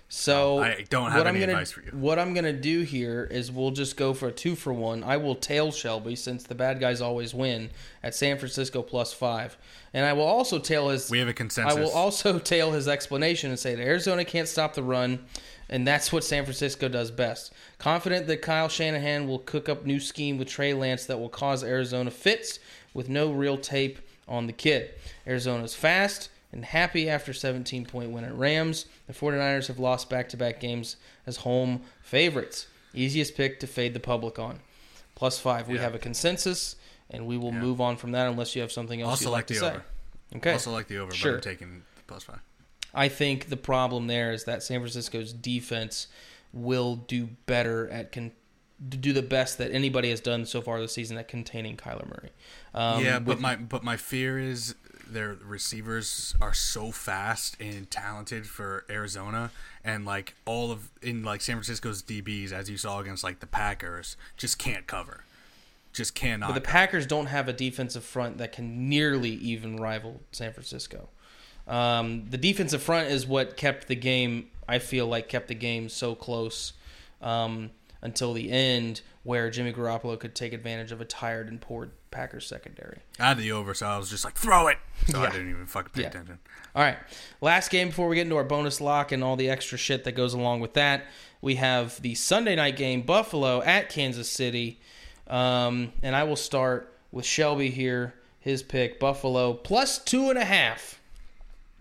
So 0.08 0.60
I 0.60 0.84
don't 0.88 1.10
have 1.10 1.18
what 1.18 1.26
any 1.26 1.38
I'm 1.38 1.40
gonna, 1.40 1.52
advice 1.54 1.72
for 1.72 1.80
you. 1.80 1.90
What 1.90 2.18
I'm 2.20 2.32
gonna 2.32 2.52
do 2.52 2.82
here 2.82 3.24
is 3.28 3.50
we'll 3.50 3.72
just 3.72 3.96
go 3.96 4.14
for 4.14 4.28
a 4.28 4.32
two 4.32 4.54
for 4.54 4.72
one. 4.72 5.02
I 5.02 5.16
will 5.16 5.34
tail 5.34 5.72
Shelby 5.72 6.14
since 6.14 6.44
the 6.44 6.54
bad 6.54 6.78
guys 6.78 7.00
always 7.00 7.34
win 7.34 7.70
at 8.04 8.14
San 8.14 8.38
Francisco 8.38 8.82
plus 8.82 9.12
five, 9.12 9.58
and 9.92 10.06
I 10.06 10.12
will 10.12 10.22
also 10.24 10.60
tail 10.60 10.90
his. 10.90 11.10
We 11.10 11.18
have 11.18 11.26
a 11.26 11.32
consensus. 11.34 11.76
I 11.76 11.80
will 11.80 11.90
also 11.90 12.38
tail 12.52 12.70
his 12.70 12.86
explanation 12.86 13.50
and 13.50 13.58
say 13.58 13.74
that 13.74 13.82
Arizona 13.82 14.24
can't 14.24 14.46
stop 14.46 14.74
the 14.74 14.82
run, 14.84 15.24
and 15.68 15.86
that's 15.86 16.12
what 16.12 16.24
San 16.24 16.44
Francisco 16.44 16.88
does 16.88 17.10
best. 17.10 17.52
Confident 17.78 18.26
that 18.26 18.42
Kyle 18.42 18.68
Shanahan 18.68 19.26
will 19.26 19.38
cook 19.40 19.68
up 19.68 19.84
new 19.84 20.00
scheme 20.00 20.38
with 20.38 20.48
Trey 20.48 20.72
Lance 20.74 21.06
that 21.06 21.18
will 21.18 21.28
cause 21.28 21.62
Arizona 21.64 22.10
fits 22.10 22.58
with 22.94 23.08
no 23.08 23.30
real 23.32 23.58
tape 23.58 23.98
on 24.28 24.46
the 24.46 24.52
kid. 24.52 24.90
Arizona's 25.26 25.74
fast 25.74 26.28
and 26.52 26.64
happy 26.64 27.08
after 27.08 27.32
17 27.32 27.84
point 27.86 28.10
win 28.10 28.24
at 28.24 28.34
Rams. 28.36 28.86
The 29.06 29.12
49ers 29.12 29.66
have 29.68 29.78
lost 29.78 30.08
back 30.08 30.28
to 30.30 30.36
back 30.36 30.60
games 30.60 30.96
as 31.26 31.38
home 31.38 31.82
favorites. 32.00 32.66
Easiest 32.94 33.36
pick 33.36 33.60
to 33.60 33.66
fade 33.66 33.92
the 33.94 34.00
public 34.00 34.38
on. 34.38 34.60
Plus 35.14 35.38
five. 35.38 35.68
We 35.68 35.74
Yeah. 35.76 35.82
have 35.82 35.94
a 35.94 35.98
consensus, 35.98 36.76
and 37.10 37.26
we 37.26 37.36
will 37.36 37.52
Yeah. 37.52 37.60
move 37.60 37.80
on 37.80 37.96
from 37.96 38.12
that 38.12 38.26
unless 38.28 38.54
you 38.54 38.62
have 38.62 38.72
something 38.72 39.00
else 39.00 39.10
also 39.10 39.24
you'd 39.26 39.30
like 39.32 39.38
like 39.38 39.46
to 39.48 39.54
the 39.54 39.60
say. 39.60 39.66
over. 39.66 39.84
Okay. 40.36 40.52
Also 40.52 40.70
like 40.72 40.88
the 40.88 40.98
over, 40.98 41.12
Sure. 41.12 41.32
but 41.32 41.46
I'm 41.46 41.52
taking 41.52 41.82
the 41.96 42.02
plus 42.06 42.22
five. 42.24 42.40
I 42.96 43.08
think 43.08 43.48
the 43.50 43.56
problem 43.56 44.06
there 44.08 44.32
is 44.32 44.44
that 44.44 44.62
San 44.62 44.80
Francisco's 44.80 45.32
defense 45.32 46.08
will 46.52 46.96
do 46.96 47.28
better 47.46 47.88
at 47.90 48.10
con- 48.10 48.32
do 48.88 49.12
the 49.12 49.22
best 49.22 49.58
that 49.58 49.70
anybody 49.72 50.10
has 50.10 50.20
done 50.20 50.44
so 50.46 50.60
far 50.60 50.80
this 50.80 50.92
season 50.92 51.16
at 51.18 51.28
containing 51.28 51.76
Kyler 51.76 52.06
Murray. 52.08 52.30
Um, 52.74 53.04
yeah, 53.04 53.18
but 53.18 53.26
with- 53.36 53.40
my 53.40 53.56
but 53.56 53.84
my 53.84 53.96
fear 53.96 54.38
is 54.38 54.74
their 55.08 55.36
receivers 55.44 56.34
are 56.40 56.52
so 56.52 56.90
fast 56.90 57.56
and 57.60 57.88
talented 57.90 58.46
for 58.46 58.84
Arizona, 58.90 59.50
and 59.84 60.04
like 60.04 60.34
all 60.46 60.72
of 60.72 60.90
in 61.00 61.22
like 61.22 61.40
San 61.42 61.56
Francisco's 61.56 62.02
DBs, 62.02 62.50
as 62.52 62.68
you 62.68 62.76
saw 62.76 62.98
against 63.00 63.22
like 63.22 63.40
the 63.40 63.46
Packers, 63.46 64.16
just 64.36 64.58
can't 64.58 64.86
cover, 64.86 65.24
just 65.92 66.14
cannot. 66.14 66.48
but 66.48 66.54
the 66.54 66.60
Packers 66.60 67.06
don't 67.06 67.26
have 67.26 67.48
a 67.48 67.52
defensive 67.52 68.04
front 68.04 68.38
that 68.38 68.52
can 68.52 68.88
nearly 68.88 69.30
even 69.30 69.76
rival 69.76 70.20
San 70.32 70.52
Francisco. 70.52 71.08
Um, 71.66 72.24
the 72.30 72.38
defensive 72.38 72.82
front 72.82 73.10
is 73.10 73.26
what 73.26 73.56
kept 73.56 73.88
the 73.88 73.96
game. 73.96 74.48
I 74.68 74.78
feel 74.78 75.06
like 75.06 75.28
kept 75.28 75.48
the 75.48 75.54
game 75.54 75.88
so 75.88 76.14
close 76.14 76.72
um, 77.22 77.70
until 78.02 78.32
the 78.32 78.50
end, 78.50 79.00
where 79.22 79.50
Jimmy 79.50 79.72
Garoppolo 79.72 80.18
could 80.18 80.34
take 80.34 80.52
advantage 80.52 80.92
of 80.92 81.00
a 81.00 81.04
tired 81.04 81.48
and 81.48 81.60
poor 81.60 81.90
Packers 82.10 82.46
secondary. 82.46 82.98
I 83.20 83.28
had 83.28 83.38
the 83.38 83.52
over, 83.52 83.74
so 83.74 83.86
I 83.86 83.98
was 83.98 84.08
just 84.10 84.24
like 84.24 84.34
throw 84.34 84.68
it. 84.68 84.78
So 85.08 85.20
Yeah. 85.20 85.28
I 85.28 85.30
didn't 85.32 85.50
even 85.50 85.66
fucking 85.66 85.90
pay 85.92 86.02
Yeah. 86.02 86.08
attention. 86.08 86.38
All 86.74 86.82
right. 86.82 86.96
Last 87.40 87.70
game 87.70 87.88
before 87.88 88.08
we 88.08 88.16
get 88.16 88.22
into 88.22 88.36
our 88.36 88.44
bonus 88.44 88.80
lock 88.80 89.12
and 89.12 89.22
all 89.24 89.36
the 89.36 89.50
extra 89.50 89.76
shit 89.78 90.04
that 90.04 90.12
goes 90.12 90.34
along 90.34 90.60
with 90.60 90.74
that. 90.74 91.04
We 91.40 91.56
have 91.56 92.00
the 92.02 92.14
Sunday 92.14 92.54
night 92.56 92.76
game, 92.76 93.02
Buffalo 93.02 93.60
at 93.62 93.88
Kansas 93.88 94.30
City. 94.30 94.78
Um, 95.28 95.92
and 96.02 96.14
I 96.16 96.22
will 96.24 96.36
start 96.36 96.92
with 97.12 97.24
Shelby 97.26 97.70
here. 97.70 98.14
His 98.40 98.62
pick, 98.62 99.00
Buffalo, 99.00 99.52
plus 99.54 99.98
two 99.98 100.30
and 100.30 100.38
a 100.38 100.44
half. 100.44 101.00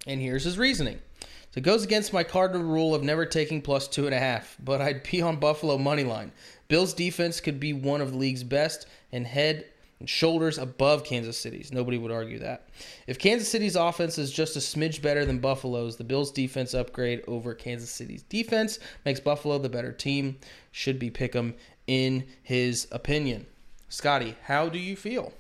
And 0.06 0.22
here's 0.22 0.44
his 0.44 0.58
reasoning. 0.58 1.00
So 1.22 1.60
it 1.60 1.64
goes 1.64 1.84
against 1.84 2.14
my 2.14 2.24
cardinal 2.24 2.64
rule 2.64 2.94
of 2.94 3.04
never 3.04 3.26
taking 3.26 3.62
plus 3.62 3.88
two 3.88 4.06
and 4.06 4.14
a 4.14 4.20
half, 4.20 4.58
but 4.64 4.82
I'd 4.82 5.10
be 5.10 5.22
on 5.22 5.38
Buffalo 5.38 5.78
money 5.78 6.04
line. 6.04 6.32
Bills 6.68 6.94
defense 6.94 7.40
could 7.40 7.60
be 7.60 7.74
one 7.74 8.02
of 8.02 8.12
the 8.12 8.18
league's 8.18 8.44
best 8.44 8.88
and 9.12 9.26
head 9.26 9.66
and 10.00 10.10
shoulders 10.10 10.58
above 10.58 11.04
Kansas 11.04 11.38
City's. 11.38 11.72
Nobody 11.72 11.98
would 11.98 12.12
argue 12.12 12.40
that. 12.40 12.68
If 13.08 13.18
Kansas 13.18 13.48
City's 13.48 13.76
offense 13.76 14.18
is 14.18 14.32
just 14.32 14.56
a 14.58 14.60
smidge 14.60 15.02
better 15.02 15.26
than 15.26 15.40
Buffalo's, 15.40 15.96
the 15.96 16.04
Bills 16.04 16.32
defense 16.32 16.74
upgrade 16.74 17.24
over 17.28 17.54
Kansas 17.54 17.90
City's 17.90 18.24
defense 18.24 18.80
makes 19.06 19.20
Buffalo 19.20 19.58
the 19.58 19.70
better 19.70 19.94
team. 19.94 20.38
Should 20.72 21.00
be 21.00 21.10
pick'em 21.10 21.54
in 21.88 22.26
his 22.44 22.88
opinion. 22.92 23.46
Scotty, 23.88 24.36
how 24.44 24.68
do 24.68 24.80
you 24.80 24.96
feel? 24.96 25.32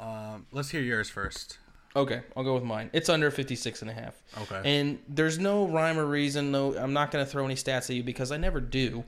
Um, 0.00 0.46
let's 0.50 0.70
hear 0.70 0.80
yours 0.80 1.08
first. 1.08 1.58
Okay, 1.96 2.22
I'll 2.36 2.44
go 2.44 2.54
with 2.54 2.62
mine. 2.62 2.88
It's 2.92 3.08
under 3.08 3.30
56 3.32 3.82
and 3.82 3.90
a 3.90 3.94
half. 3.94 4.22
Okay. 4.42 4.60
And 4.64 5.00
there's 5.08 5.38
no 5.40 5.66
rhyme 5.66 5.98
or 5.98 6.06
reason. 6.06 6.52
No, 6.52 6.76
I'm 6.76 6.92
not 6.92 7.10
going 7.10 7.24
to 7.24 7.30
throw 7.30 7.44
any 7.44 7.56
stats 7.56 7.90
at 7.90 7.96
you 7.96 8.04
because 8.04 8.30
I 8.30 8.36
never 8.36 8.60
do. 8.60 9.02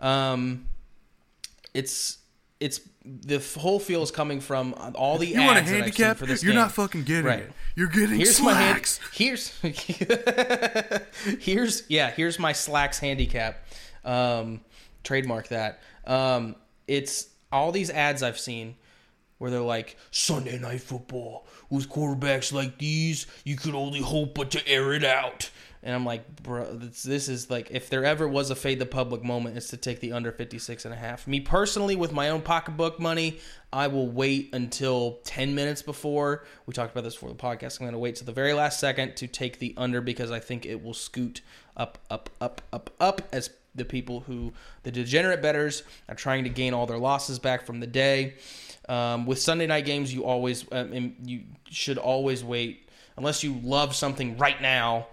Um, 0.00 0.68
it's 1.72 2.18
it's 2.60 2.80
the 3.04 3.38
whole 3.58 3.78
feel 3.78 4.02
is 4.02 4.10
coming 4.10 4.40
from 4.40 4.74
all 4.94 5.18
the 5.18 5.26
You 5.26 5.40
want 5.42 5.58
a 5.58 5.60
ads 5.60 5.70
that 5.70 5.76
I've 5.76 5.84
seen 5.84 6.02
handicap? 6.04 6.16
for 6.18 6.26
this 6.26 6.42
You're 6.42 6.52
game. 6.52 6.60
not 6.60 6.72
fucking 6.72 7.04
getting 7.04 7.24
Right. 7.24 7.38
it. 7.40 7.52
You're 7.74 7.86
getting 7.88 8.16
Here's 8.16 8.40
my 8.40 8.52
hand. 8.54 8.84
slacks. 8.86 9.00
Here's 9.12 9.52
here's 11.40 11.82
yeah. 11.88 12.10
Here's 12.10 12.38
my 12.38 12.52
slacks 12.52 12.98
handicap. 12.98 13.64
Um, 14.04 14.60
trademark 15.04 15.48
that. 15.48 15.80
Um, 16.06 16.56
it's 16.86 17.28
all 17.52 17.72
these 17.72 17.90
ads 17.90 18.22
I've 18.22 18.38
seen 18.38 18.76
where 19.38 19.50
they're 19.50 19.60
like 19.60 19.96
Sunday 20.10 20.58
night 20.58 20.80
football 20.80 21.46
with 21.70 21.88
quarterbacks 21.88 22.52
like 22.52 22.78
these. 22.78 23.26
You 23.44 23.56
could 23.56 23.74
only 23.74 24.00
hope 24.00 24.34
but 24.34 24.50
to 24.52 24.68
air 24.68 24.92
it 24.92 25.04
out. 25.04 25.50
And 25.82 25.94
I'm 25.94 26.04
like, 26.04 26.42
bro, 26.42 26.74
this, 26.74 27.04
this 27.04 27.28
is 27.28 27.48
like, 27.48 27.70
if 27.70 27.88
there 27.90 28.04
ever 28.04 28.26
was 28.26 28.50
a 28.50 28.56
fade 28.56 28.80
the 28.80 28.86
public 28.86 29.22
moment, 29.22 29.56
it's 29.56 29.68
to 29.68 29.76
take 29.76 30.00
the 30.00 30.12
under 30.12 30.32
56 30.32 30.84
and 30.84 30.92
a 30.92 30.96
half. 30.96 31.28
Me 31.28 31.38
personally, 31.38 31.94
with 31.94 32.12
my 32.12 32.30
own 32.30 32.42
pocketbook 32.42 32.98
money, 32.98 33.38
I 33.72 33.86
will 33.86 34.08
wait 34.08 34.52
until 34.52 35.20
10 35.22 35.54
minutes 35.54 35.82
before. 35.82 36.44
We 36.66 36.74
talked 36.74 36.90
about 36.90 37.04
this 37.04 37.14
before 37.14 37.28
the 37.28 37.36
podcast. 37.36 37.78
I'm 37.78 37.84
going 37.84 37.92
to 37.92 38.00
wait 38.00 38.16
to 38.16 38.24
the 38.24 38.32
very 38.32 38.52
last 38.52 38.80
second 38.80 39.14
to 39.16 39.28
take 39.28 39.60
the 39.60 39.74
under 39.76 40.00
because 40.00 40.32
I 40.32 40.40
think 40.40 40.66
it 40.66 40.82
will 40.82 40.92
scoot 40.92 41.40
up, 41.76 41.98
up, 42.10 42.30
up, 42.40 42.62
up, 42.72 42.90
up 42.98 43.22
as 43.30 43.50
the 43.76 43.84
people 43.84 44.20
who, 44.20 44.54
the 44.82 44.90
degenerate 44.90 45.40
betters, 45.40 45.84
are 46.08 46.16
trying 46.16 46.42
to 46.42 46.50
gain 46.50 46.74
all 46.74 46.86
their 46.86 46.98
losses 46.98 47.38
back 47.38 47.64
from 47.64 47.78
the 47.78 47.86
day. 47.86 48.34
Um, 48.88 49.26
with 49.26 49.40
Sunday 49.40 49.66
night 49.66 49.84
games, 49.84 50.14
you 50.14 50.24
always, 50.24 50.64
um, 50.72 51.14
you 51.24 51.42
should 51.70 51.98
always 51.98 52.44
wait 52.44 52.88
unless 53.16 53.42
you 53.42 53.58
love 53.62 53.94
something 53.94 54.36
right 54.36 54.60
now 54.60 55.06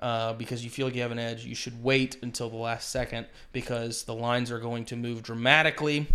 uh, 0.00 0.32
because 0.34 0.62
you 0.62 0.70
feel 0.70 0.86
like 0.86 0.94
you 0.94 1.02
have 1.02 1.10
an 1.10 1.18
edge, 1.18 1.44
you 1.44 1.54
should 1.54 1.82
wait 1.82 2.16
until 2.22 2.48
the 2.48 2.56
last 2.56 2.90
second 2.90 3.26
because 3.52 4.04
the 4.04 4.14
lines 4.14 4.50
are 4.50 4.60
going 4.60 4.84
to 4.86 4.96
move 4.96 5.22
dramatically. 5.22 6.06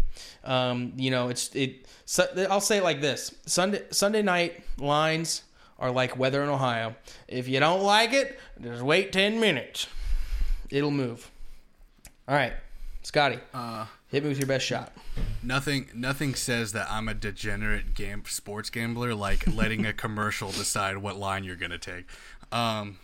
Um, 0.44 0.94
you 0.96 1.12
know, 1.12 1.30
it's 1.30 1.54
it. 1.54 1.86
So, 2.06 2.26
I'll 2.50 2.62
say 2.62 2.78
it 2.78 2.84
like 2.84 3.02
this: 3.02 3.36
Sunday 3.46 3.84
Sunday 3.92 4.22
night 4.22 4.64
lines 4.78 5.44
are 5.80 5.92
like 5.92 6.18
weather 6.18 6.42
in 6.44 6.50
Ohio. 6.50 6.96
If 7.28 7.48
you 7.50 7.60
don't 7.60 7.84
like 7.84 8.14
it, 8.14 8.40
just 8.62 8.82
wait 8.84 9.12
ten 9.12 9.40
minutes. 9.40 9.88
It'll 10.70 10.92
move. 10.92 11.30
All 12.28 12.36
right, 12.36 12.54
Scotty, 13.02 13.40
Uh, 13.54 13.86
hit 14.08 14.24
me 14.24 14.30
with 14.30 14.38
your 14.38 14.48
best 14.48 14.66
shot. 14.66 14.94
Nothing 15.44 15.90
nothing 15.94 16.36
says 16.36 16.72
that 16.72 16.88
I'm 16.90 17.08
a 17.08 17.14
degenerate 17.14 17.94
gam- 17.94 18.24
sports 18.28 18.70
gambler 18.70 19.14
like 19.14 19.46
letting 19.54 19.86
a 19.86 19.94
commercial 19.94 20.52
decide 20.52 20.98
what 20.98 21.18
line 21.18 21.44
you're 21.44 21.56
gonna 21.56 21.78
take. 21.78 22.06
Um, 22.52 22.98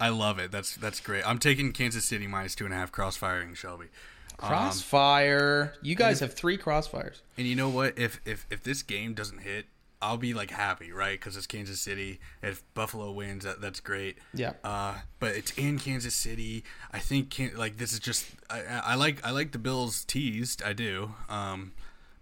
I 0.00 0.08
love 0.08 0.38
it. 0.38 0.50
That's 0.50 0.74
that's 0.76 1.00
great. 1.00 1.26
I'm 1.28 1.38
taking 1.38 1.72
Kansas 1.72 2.04
City 2.04 2.26
minus 2.26 2.54
two 2.54 2.64
and 2.64 2.72
a 2.74 2.76
half 2.76 2.90
crossfiring 2.90 3.54
Shelby. 3.56 3.86
Um, 4.40 4.48
Crossfire. 4.48 5.74
You 5.82 5.94
guys 5.94 6.20
have 6.20 6.34
three 6.34 6.58
crossfires. 6.58 7.20
and 7.36 7.46
you 7.46 7.54
know 7.54 7.68
what? 7.68 7.98
If 7.98 8.20
if 8.24 8.46
if 8.50 8.62
this 8.62 8.82
game 8.82 9.14
doesn't 9.14 9.38
hit, 9.38 9.66
I'll 10.02 10.18
be 10.18 10.34
like 10.34 10.50
happy, 10.50 10.92
right? 10.92 11.18
Because 11.18 11.36
it's 11.36 11.46
Kansas 11.46 11.80
City. 11.80 12.20
If 12.42 12.62
Buffalo 12.74 13.12
wins, 13.12 13.44
that, 13.44 13.60
that's 13.60 13.80
great. 13.80 14.18
Yeah. 14.34 14.54
Uh, 14.64 14.96
but 15.20 15.34
it's 15.36 15.52
in 15.56 15.78
Kansas 15.78 16.14
City. 16.14 16.64
I 16.90 16.98
think 16.98 17.30
can, 17.30 17.56
like 17.56 17.78
this 17.78 17.92
is 17.92 18.00
just 18.00 18.26
I, 18.50 18.62
I 18.84 18.94
like 18.96 19.24
I 19.24 19.30
like 19.30 19.52
the 19.52 19.58
Bills 19.58 20.04
teased. 20.04 20.62
I 20.62 20.72
do. 20.72 21.14
Um, 21.28 21.72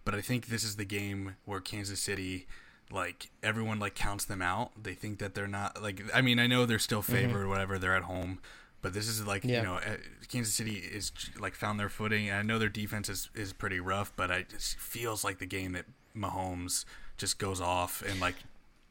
but 0.05 0.15
I 0.15 0.21
think 0.21 0.47
this 0.47 0.63
is 0.63 0.77
the 0.77 0.85
game 0.85 1.37
where 1.45 1.61
Kansas 1.61 2.01
City 2.01 2.47
like 2.93 3.31
everyone 3.43 3.79
like 3.79 3.95
counts 3.95 4.25
them 4.25 4.43
out. 4.43 4.71
They 4.81 4.95
think 4.95 5.19
that 5.21 5.35
they're 5.35 5.47
not 5.49 5.83
like 5.83 6.03
I 6.15 6.21
mean 6.21 6.39
I 6.39 6.47
know 6.47 6.67
they're 6.67 6.79
still 6.79 7.03
favored 7.03 7.43
or 7.43 7.49
whatever. 7.49 7.79
They're 7.79 7.97
at 7.97 8.03
home. 8.05 8.41
But 8.83 8.95
this 8.95 9.09
is 9.09 9.27
like 9.27 9.43
Mm-hmm. 9.43 9.51
Yeah. 9.51 9.59
you 9.61 9.67
know, 9.67 9.75
uh, 9.75 9.97
Kansas 10.29 10.55
City 10.55 10.77
is 10.77 11.13
like 11.39 11.55
found 11.55 11.79
their 11.79 11.89
footing. 11.91 12.29
And 12.29 12.39
I 12.39 12.43
know 12.43 12.59
their 12.59 12.69
defense 12.71 13.09
is, 13.09 13.29
is 13.35 13.53
pretty 13.53 13.79
rough, 13.79 14.13
but 14.17 14.31
I 14.31 14.43
just 14.43 14.79
feels 14.79 15.23
like 15.23 15.39
the 15.39 15.47
game 15.47 15.73
that 15.73 15.85
Mahomes 16.17 16.85
just 17.21 17.39
goes 17.39 17.61
off 17.61 18.03
and 18.09 18.19
like 18.21 18.35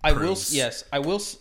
I 0.04 0.14
will. 0.14 0.38
Yes, 0.50 0.86
I 0.94 1.00
will. 1.00 1.16
s- 1.16 1.38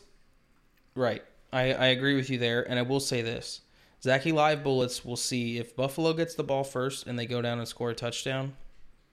Right. 0.94 1.22
I, 1.52 1.72
I 1.72 1.86
agree 1.86 2.16
with 2.16 2.28
you 2.28 2.38
there, 2.38 2.68
and 2.68 2.78
I 2.78 2.82
will 2.82 2.98
say 3.00 3.22
this: 3.22 3.60
Zachy 4.02 4.32
Live 4.32 4.64
Bullets 4.64 5.04
will 5.04 5.16
see 5.16 5.58
if 5.58 5.76
Buffalo 5.76 6.12
gets 6.12 6.34
the 6.34 6.42
ball 6.42 6.64
first 6.64 7.06
and 7.06 7.18
they 7.18 7.26
go 7.26 7.40
down 7.40 7.58
and 7.58 7.68
score 7.68 7.90
a 7.90 7.94
touchdown, 7.94 8.54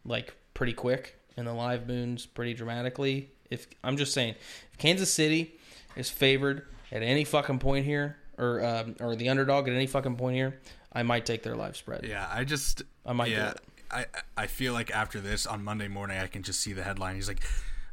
like 0.04 0.36
pretty 0.54 0.74
quick, 0.74 1.20
and 1.38 1.46
the 1.46 1.54
live 1.54 1.88
moons 1.88 2.26
pretty 2.26 2.54
dramatically. 2.54 3.30
If 3.52 3.68
I'm 3.84 3.98
just 3.98 4.14
saying, 4.14 4.36
if 4.72 4.78
Kansas 4.80 5.14
City 5.14 5.54
is 5.96 6.10
favored 6.10 6.66
at 6.92 7.04
any 7.04 7.24
fucking 7.24 7.60
point 7.60 7.86
here, 7.86 8.18
or 8.38 8.64
um, 8.66 8.96
or 9.00 9.16
the 9.16 9.30
underdog 9.30 9.68
at 9.68 9.76
any 9.76 9.88
fucking 9.88 10.16
point 10.16 10.36
here, 10.36 10.60
I 10.92 11.04
might 11.04 11.26
take 11.26 11.44
their 11.44 11.56
live 11.56 11.78
spread. 11.78 12.06
Yeah, 12.06 12.28
I 12.32 12.44
just 12.46 12.82
I 13.06 13.14
might 13.14 13.26
do 13.28 13.32
yeah, 13.34 13.52
it. 13.52 13.60
I 13.96 14.06
I 14.38 14.48
feel 14.48 14.74
like 14.74 14.92
after 14.92 15.20
this 15.20 15.46
on 15.46 15.64
Monday 15.64 15.88
morning 15.88 16.18
I 16.20 16.28
can 16.28 16.44
just 16.44 16.60
see 16.60 16.74
the 16.74 16.84
headline. 16.84 17.16
He's 17.16 17.28
like, 17.28 17.42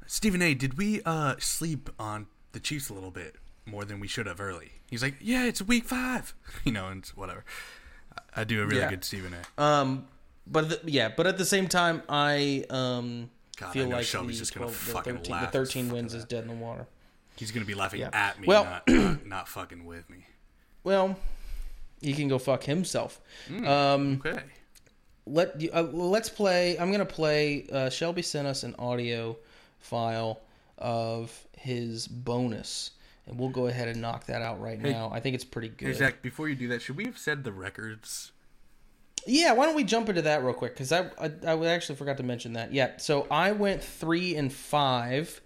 Stephen 0.06 0.42
A. 0.42 0.54
Did 0.54 0.76
we 0.76 1.00
uh 1.04 1.36
sleep 1.38 1.88
on 1.98 2.26
the 2.52 2.60
Chiefs 2.60 2.88
a 2.90 2.94
little 2.94 3.10
bit 3.10 3.36
more 3.66 3.84
than 3.84 4.00
we 4.00 4.08
should 4.08 4.26
have 4.26 4.40
early? 4.40 4.72
He's 4.90 5.02
like, 5.02 5.14
Yeah, 5.20 5.44
it's 5.44 5.62
week 5.62 5.84
five, 5.84 6.34
you 6.64 6.72
know, 6.72 6.88
and 6.88 7.06
whatever. 7.14 7.44
I- 8.34 8.40
I 8.42 8.44
do 8.44 8.62
a 8.62 8.66
really 8.66 8.80
Yeah. 8.80 8.90
good 8.90 9.04
Stephen 9.04 9.34
A. 9.34 9.62
Um, 9.62 10.06
but 10.46 10.68
the, 10.68 10.80
yeah, 10.90 11.10
but 11.16 11.26
at 11.26 11.38
the 11.38 11.44
same 11.44 11.68
time, 11.68 12.02
I 12.08 12.64
um 12.70 13.30
God, 13.58 13.72
feel 13.72 13.88
know 13.88 13.96
like 13.96 14.06
Shelby's 14.06 14.36
the, 14.38 14.42
just 14.42 14.54
gonna 14.54 14.66
12 14.66 14.86
the 14.86 14.92
fucking 14.92 15.16
13, 15.18 15.40
the 15.40 15.46
13 15.46 15.90
wins 15.92 16.14
is 16.14 16.24
dead 16.24 16.42
in 16.42 16.48
the 16.48 16.54
water. 16.56 16.86
He's 17.36 17.50
gonna 17.52 17.64
be 17.66 17.74
laughing 17.74 18.00
Yeah. 18.00 18.10
at 18.12 18.40
me, 18.40 18.46
Well- 18.48 18.64
not, 18.64 18.88
not 18.88 19.26
not 19.26 19.48
fucking 19.48 19.84
with 19.84 20.08
me. 20.10 20.26
Well, 20.84 21.16
he 22.00 22.12
can 22.14 22.26
go 22.28 22.38
fuck 22.38 22.64
himself. 22.64 23.20
Hmm. 23.48 23.66
Um, 23.66 24.22
Okay. 24.26 24.42
Let 25.26 25.60
you, 25.60 25.70
uh, 25.72 25.82
let's 25.82 26.28
play. 26.28 26.78
I'm 26.78 26.90
gonna 26.90 27.04
play. 27.04 27.66
Uh, 27.70 27.90
Shelby 27.90 28.22
sent 28.22 28.46
us 28.46 28.62
an 28.62 28.74
audio 28.78 29.36
file 29.78 30.40
of 30.78 31.46
his 31.56 32.08
bonus, 32.08 32.92
and 33.26 33.38
we'll 33.38 33.48
go 33.48 33.66
ahead 33.66 33.88
and 33.88 34.00
knock 34.00 34.26
that 34.26 34.42
out 34.42 34.60
right 34.60 34.80
now. 34.80 35.10
I 35.12 35.20
think 35.20 35.34
it's 35.34 35.44
pretty 35.44 35.68
good. 35.68 35.88
Hey 35.88 35.94
Zach, 35.94 36.22
before 36.22 36.48
you 36.48 36.54
do 36.54 36.68
that, 36.68 36.82
should 36.82 36.96
we 36.96 37.04
have 37.04 37.18
said 37.18 37.44
the 37.44 37.52
records? 37.52 38.32
Yeah, 39.26 39.52
why 39.52 39.66
don't 39.66 39.76
we 39.76 39.84
jump 39.84 40.08
into 40.08 40.22
that 40.22 40.42
real 40.42 40.54
quick? 40.54 40.74
Because 40.74 40.90
I, 40.90 41.10
I 41.20 41.30
I 41.46 41.66
actually 41.66 41.96
forgot 41.96 42.16
to 42.16 42.24
mention 42.24 42.54
that. 42.54 42.72
Yeah, 42.72 42.96
so 42.96 43.26
I 43.30 43.52
went 43.52 43.82
three 43.82 44.34
and 44.34 44.52
five. 44.52 45.40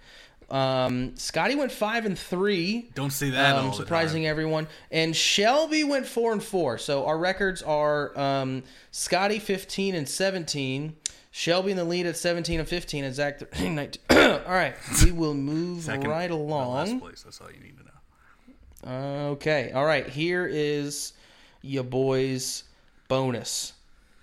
Um, 0.49 1.17
Scotty 1.17 1.57
went 1.57 1.73
five 1.73 2.07
and 2.07 2.17
three. 2.19 2.91
Don't 2.95 3.11
say 3.11 3.31
that. 3.31 3.57
um, 3.57 3.73
surprising 3.73 4.27
everyone. 4.27 4.69
And 4.91 5.15
Shelby 5.17 5.83
went 5.83 6.07
four 6.07 6.33
and 6.33 6.43
four. 6.43 6.79
So 6.79 7.05
our 7.07 7.19
records 7.19 7.63
are 7.63 8.17
um, 8.19 8.63
Scotty 8.93 9.39
fifteen 9.41 9.95
and 9.95 10.09
seventeen. 10.09 10.97
Shelby 11.33 11.73
in 11.73 11.77
the 11.77 11.85
lead 11.85 12.07
at 12.07 12.17
seventeen 12.17 12.61
and 12.61 12.69
fifteen, 12.69 13.05
and 13.05 13.15
Zach 13.15 13.39
13, 13.41 13.75
19. 13.75 14.03
all 14.11 14.39
right, 14.47 14.75
we 15.05 15.13
will 15.13 15.35
move 15.53 15.83
Second, 15.83 16.09
right 16.09 16.31
along. 16.31 16.75
Last 16.75 17.01
place. 17.01 17.23
That's 17.23 17.41
all 17.41 17.51
you 17.51 17.61
need 17.61 17.77
to 17.79 17.85
know. 17.85 19.29
Okay. 19.33 19.73
All 19.73 19.85
right. 19.85 20.09
Here 20.09 20.47
is 20.47 21.13
your 21.61 21.83
boy's 21.85 22.65
bonus. 23.09 23.73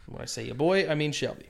When 0.06 0.22
I 0.22 0.26
say 0.26 0.46
your 0.46 0.56
boy, 0.56 0.90
I 0.90 0.96
mean 0.96 1.12
Shelby. 1.12 1.48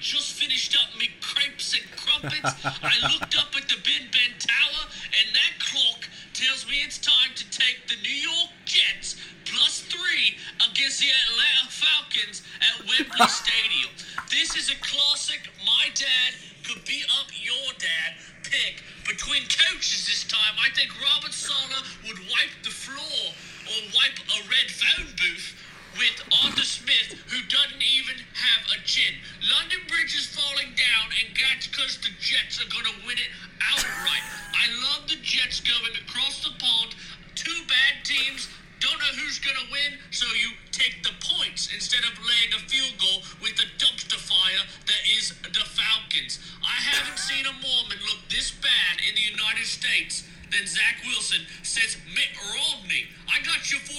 Just 0.00 0.32
finished 0.40 0.74
up 0.80 0.96
me 0.98 1.10
crepes 1.20 1.76
and 1.76 1.84
crumpets. 1.92 2.56
I 2.64 2.96
looked 3.12 3.36
up 3.36 3.52
at 3.52 3.68
the 3.68 3.76
Bin 3.84 4.08
Ben 4.08 4.32
Tower, 4.40 4.88
and 5.12 5.28
that 5.36 5.60
clock 5.60 6.08
tells 6.32 6.64
me 6.64 6.80
it's 6.80 6.96
time 6.96 7.36
to 7.36 7.44
take 7.52 7.84
the 7.84 8.00
New 8.00 8.16
York 8.16 8.48
Jets 8.64 9.20
plus 9.44 9.84
three 9.92 10.40
against 10.56 11.04
the 11.04 11.12
Atlanta 11.12 11.68
Falcons 11.68 12.40
at 12.64 12.80
Wembley 12.88 13.28
Stadium. 13.28 13.92
This 14.32 14.56
is 14.56 14.72
a 14.72 14.78
classic. 14.80 15.44
My 15.68 15.92
dad 15.92 16.32
could 16.64 16.80
beat 16.88 17.04
up 17.20 17.28
your 17.36 17.68
dad 17.76 18.16
pick 18.40 18.80
between 19.04 19.44
coaches 19.52 20.08
this 20.08 20.24
time. 20.24 20.56
I 20.56 20.72
think 20.72 20.96
Robert 20.96 21.36
Saleh 21.36 21.84
would 22.08 22.18
wipe 22.32 22.56
the 22.64 22.72
floor 22.72 23.36
or 23.68 23.78
wipe 23.92 24.16
a 24.32 24.40
red 24.48 24.72
phone 24.72 25.12
booth 25.20 25.60
with 25.98 26.20
Smith, 26.64 27.18
who 27.28 27.40
doesn't 27.48 27.82
even 27.82 28.16
have 28.32 28.62
a 28.72 28.78
chin. 28.86 29.14
London 29.52 29.80
Bridge 29.88 30.14
is 30.14 30.26
falling 30.26 30.72
down, 30.78 31.06
and 31.18 31.34
that's 31.34 31.66
because 31.80 31.96
the 32.04 32.12
Jets 32.20 32.60
are 32.60 32.68
going 32.68 32.84
to 32.84 32.96
win 33.08 33.16
it 33.16 33.32
outright. 33.72 34.26
I 34.52 34.68
love 34.84 35.08
the 35.08 35.16
Jets 35.24 35.64
going 35.64 35.96
across 36.04 36.44
the 36.44 36.52
pond. 36.60 36.92
Two 37.32 37.56
bad 37.64 38.04
teams. 38.04 38.52
Don't 38.84 39.00
know 39.00 39.16
who's 39.16 39.40
going 39.40 39.56
to 39.56 39.68
win, 39.72 39.96
so 40.12 40.28
you 40.36 40.52
take 40.72 41.00
the 41.00 41.16
points 41.24 41.72
instead 41.72 42.04
of 42.04 42.12
laying 42.20 42.52
a 42.52 42.60
field 42.68 43.00
goal 43.00 43.24
with 43.40 43.56
the 43.56 43.64
dumpster 43.80 44.20
fire 44.20 44.64
that 44.92 45.02
is 45.08 45.32
the 45.40 45.64
Falcons. 45.72 46.36
I 46.60 46.76
haven't 46.84 47.16
seen 47.16 47.48
a 47.48 47.54
Mormon 47.64 48.00
look 48.04 48.28
this 48.28 48.52
bad 48.52 49.00
in 49.00 49.16
the 49.16 49.24
United 49.24 49.64
States 49.64 50.28
than 50.52 50.68
Zach 50.68 51.00
Wilson 51.08 51.48
says 51.64 51.96
Mitt 52.12 52.32
Romney. 52.44 53.08
I 53.24 53.40
got 53.40 53.72
you 53.72 53.80
47% 53.88 53.96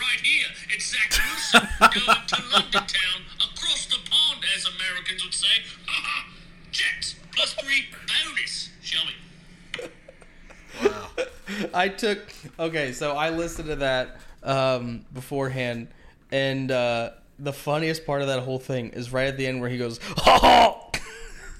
right 0.00 0.20
here. 0.24 0.48
It's 0.72 0.88
Zach 0.88 1.12
Wilson 1.20 1.68
going 2.00 2.24
to 2.32 2.38
London 2.48 2.84
town 2.88 3.20
across 3.44 3.84
the 3.92 4.00
pond, 4.08 4.40
as 4.56 4.64
Americans 4.64 5.20
would 5.20 5.36
say. 5.36 5.52
Haha, 7.42 7.46
Jets 7.46 7.54
plus 7.54 7.64
three 7.64 7.84
bonus. 8.06 8.70
Shelby. 8.82 9.12
I 11.74 11.88
took 11.88 12.32
okay, 12.58 12.92
so 12.92 13.12
I 13.16 13.30
listened 13.30 13.68
to 13.68 13.76
that 13.76 14.16
um, 14.42 15.04
beforehand, 15.12 15.88
and 16.30 16.70
uh, 16.70 17.10
the 17.38 17.52
funniest 17.52 18.06
part 18.06 18.22
of 18.22 18.28
that 18.28 18.40
whole 18.40 18.58
thing 18.58 18.90
is 18.90 19.12
right 19.12 19.26
at 19.28 19.36
the 19.36 19.46
end 19.46 19.60
where 19.60 19.70
he 19.70 19.78
goes, 19.78 19.98
"Ha 20.18 20.38
ha!" 20.38 20.90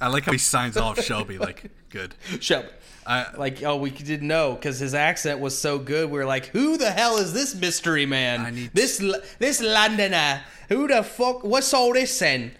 I 0.00 0.08
like 0.08 0.24
how 0.24 0.32
he 0.32 0.38
signs 0.38 0.76
off 0.76 1.00
Shelby. 1.00 1.38
Like, 1.38 1.70
good. 1.90 2.14
Shelby. 2.40 2.68
I, 3.06 3.26
Like, 3.36 3.62
oh, 3.62 3.76
we 3.76 3.90
didn't 3.90 4.26
know 4.28 4.54
because 4.54 4.78
his 4.78 4.94
accent 4.94 5.40
was 5.40 5.56
so 5.56 5.78
good. 5.78 6.10
We 6.10 6.18
were 6.18 6.24
like, 6.24 6.46
"Who 6.46 6.76
the 6.76 6.90
hell 6.90 7.18
is 7.18 7.32
this 7.32 7.54
mystery 7.54 8.06
man? 8.06 8.40
I 8.40 8.50
need- 8.50 8.70
this 8.72 9.00
L- 9.00 9.20
this 9.38 9.60
Londoner? 9.60 10.42
Who 10.68 10.88
the 10.88 11.02
fuck? 11.02 11.44
What's 11.44 11.72
all 11.74 11.92
this 11.92 12.18
then?" 12.18 12.52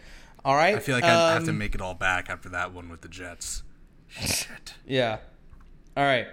All 0.45 0.55
right. 0.57 0.75
I 0.77 0.81
feel 0.81 0.95
like 0.97 1.05
I 1.05 1.35
have 1.35 1.45
to 1.45 1.51
Um, 1.51 1.59
make 1.59 1.75
it 1.75 1.81
all 1.81 1.95
back 1.95 2.29
after 2.29 2.49
that 2.51 2.73
one 2.73 2.89
with 2.89 3.01
the 3.03 3.09
Jets. 3.09 3.63
Shit. 4.09 4.75
Yeah. 4.87 5.19
All 5.97 6.05
right. 6.05 6.27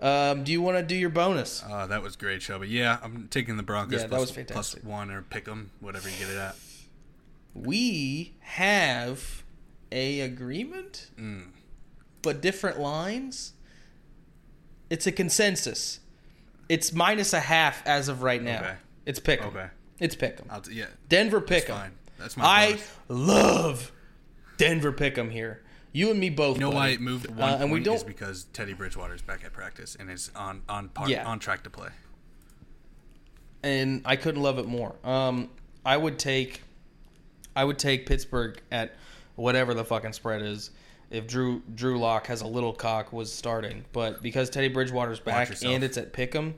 Um, 0.00 0.44
do 0.44 0.52
you 0.52 0.62
want 0.62 0.76
to 0.76 0.82
do 0.84 0.94
your 0.94 1.10
bonus? 1.10 1.62
Uh, 1.68 1.86
that 1.88 2.02
was 2.02 2.14
great, 2.14 2.40
Shelby. 2.40 2.68
Yeah, 2.68 2.98
I'm 3.02 3.26
taking 3.28 3.56
the 3.56 3.64
Broncos 3.64 4.00
Yeah, 4.02 4.06
that 4.06 4.20
was 4.20 4.30
fantastic. 4.30 4.82
plus 4.82 4.84
one 4.84 5.10
or 5.10 5.22
pick 5.22 5.46
them, 5.46 5.72
whatever 5.80 6.08
you 6.08 6.16
get 6.18 6.28
it 6.30 6.36
at. 6.36 6.54
we 7.54 8.34
have 8.40 9.42
a 9.90 10.20
agreement, 10.20 11.10
Mm. 11.18 11.48
but 12.22 12.40
different 12.40 12.78
lines. 12.78 13.54
It's 14.90 15.06
a 15.06 15.12
consensus. 15.12 15.98
It's 16.68 16.92
minus 16.92 17.32
a 17.32 17.40
half 17.40 17.84
as 17.86 18.08
of 18.08 18.22
right 18.22 18.42
now. 18.42 18.60
Okay. 18.60 18.74
It's 19.06 19.18
pick 19.18 19.40
'em. 19.42 19.48
Okay. 19.48 19.68
It's 19.98 20.14
pick 20.14 20.38
'em. 20.40 20.46
I'll 20.50 20.62
yeah. 20.70 20.86
Denver 21.08 21.40
pick 21.40 21.68
'em. 21.68 21.92
That's 22.18 22.36
my 22.36 22.44
I 22.44 22.78
love 23.08 23.92
Denver 24.56 24.92
pick 24.92 25.16
'em 25.18 25.30
here. 25.30 25.62
You 25.92 26.10
and 26.10 26.20
me 26.20 26.28
both. 26.30 26.56
You 26.56 26.60
know 26.62 26.70
why 26.70 26.88
it 26.88 27.00
moved 27.00 27.28
one 27.30 27.38
Uh, 27.38 27.48
point 27.52 27.62
and 27.62 27.72
we 27.72 27.78
is 27.80 27.84
don't. 27.84 27.96
is 27.96 28.04
because 28.04 28.44
Teddy 28.52 28.72
Bridgewater's 28.74 29.22
back 29.22 29.44
at 29.44 29.52
practice 29.52 29.96
and 29.98 30.10
is 30.10 30.30
on 30.36 30.62
on 30.68 30.88
par, 30.90 31.08
Yeah. 31.08 31.24
on 31.26 31.38
track 31.38 31.62
to 31.64 31.70
play. 31.70 31.88
and 33.62 34.02
I 34.04 34.14
couldn't 34.16 34.40
love 34.42 34.58
it 34.60 34.66
more. 34.66 34.94
Um, 35.02 35.50
I 35.84 35.96
would 35.96 36.16
take, 36.18 36.62
I 37.56 37.64
would 37.64 37.76
take 37.78 38.06
Pittsburgh 38.06 38.60
at 38.70 38.94
whatever 39.34 39.74
the 39.74 39.84
fucking 39.84 40.12
spread 40.12 40.42
is. 40.42 40.70
If 41.10 41.26
Drew 41.26 41.62
Drew 41.74 41.98
Lock 41.98 42.26
has 42.28 42.40
a 42.42 42.46
little 42.46 42.72
cock 42.72 43.12
was 43.12 43.32
starting, 43.32 43.84
but 43.92 44.22
because 44.22 44.48
Teddy 44.50 44.68
Bridgewater's 44.68 45.18
back 45.20 45.50
and 45.64 45.82
it's 45.82 45.96
at 45.96 46.12
Pick'em, 46.12 46.54